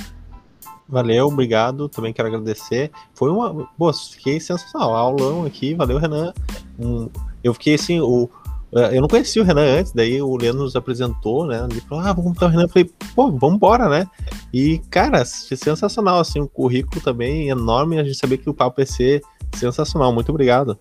Valeu, 0.90 1.28
obrigado. 1.28 1.88
Também 1.88 2.12
quero 2.12 2.28
agradecer. 2.28 2.92
Foi 3.14 3.30
uma. 3.30 3.66
Pô, 3.78 3.94
fiquei 3.94 4.42
sensacional. 4.42 4.94
Aulão 4.94 5.46
aqui, 5.46 5.74
valeu, 5.74 6.00
Renan. 6.00 6.34
Um, 6.78 7.08
eu 7.44 7.54
fiquei 7.54 7.76
assim, 7.76 8.00
o, 8.00 8.30
é, 8.74 8.96
eu 8.96 9.02
não 9.02 9.08
conhecia 9.08 9.42
o 9.42 9.46
Renan 9.46 9.80
antes, 9.80 9.92
daí 9.92 10.22
o 10.22 10.36
Leandro 10.36 10.64
nos 10.64 10.76
apresentou, 10.76 11.46
né? 11.48 11.68
Ele 11.70 11.82
falou, 11.82 12.06
ah, 12.06 12.14
vamos 12.14 12.34
botar 12.34 12.46
o 12.46 12.50
Renan. 12.50 12.64
Eu 12.64 12.70
falei, 12.70 12.92
pô, 13.16 13.32
vamos 13.32 13.56
embora, 13.56 13.90
né? 13.90 14.08
E, 14.54 14.80
cara, 14.92 15.26
sensacional, 15.26 16.20
assim, 16.20 16.40
o 16.40 16.48
currículo 16.48 17.02
também 17.02 17.50
enorme. 17.50 18.00
A 18.00 18.04
gente 18.04 18.18
sabia 18.18 18.38
que 18.38 18.50
o 18.50 18.54
papo 18.54 18.82
ia 18.82 18.86
ser 18.86 19.22
sensacional. 19.56 20.14
Muito 20.14 20.30
obrigado. 20.30 20.78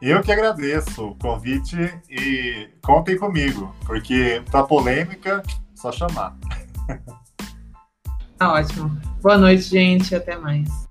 Eu 0.00 0.20
que 0.20 0.32
agradeço 0.32 1.04
o 1.04 1.14
convite 1.14 1.76
e 2.10 2.68
contem 2.82 3.16
comigo, 3.16 3.72
porque 3.86 4.42
pra 4.50 4.64
polêmica 4.64 5.42
só 5.74 5.92
chamar. 5.92 6.36
Tá 8.36 8.52
ótimo. 8.52 8.90
Boa 9.20 9.38
noite, 9.38 9.62
gente. 9.62 10.16
Até 10.16 10.36
mais. 10.36 10.81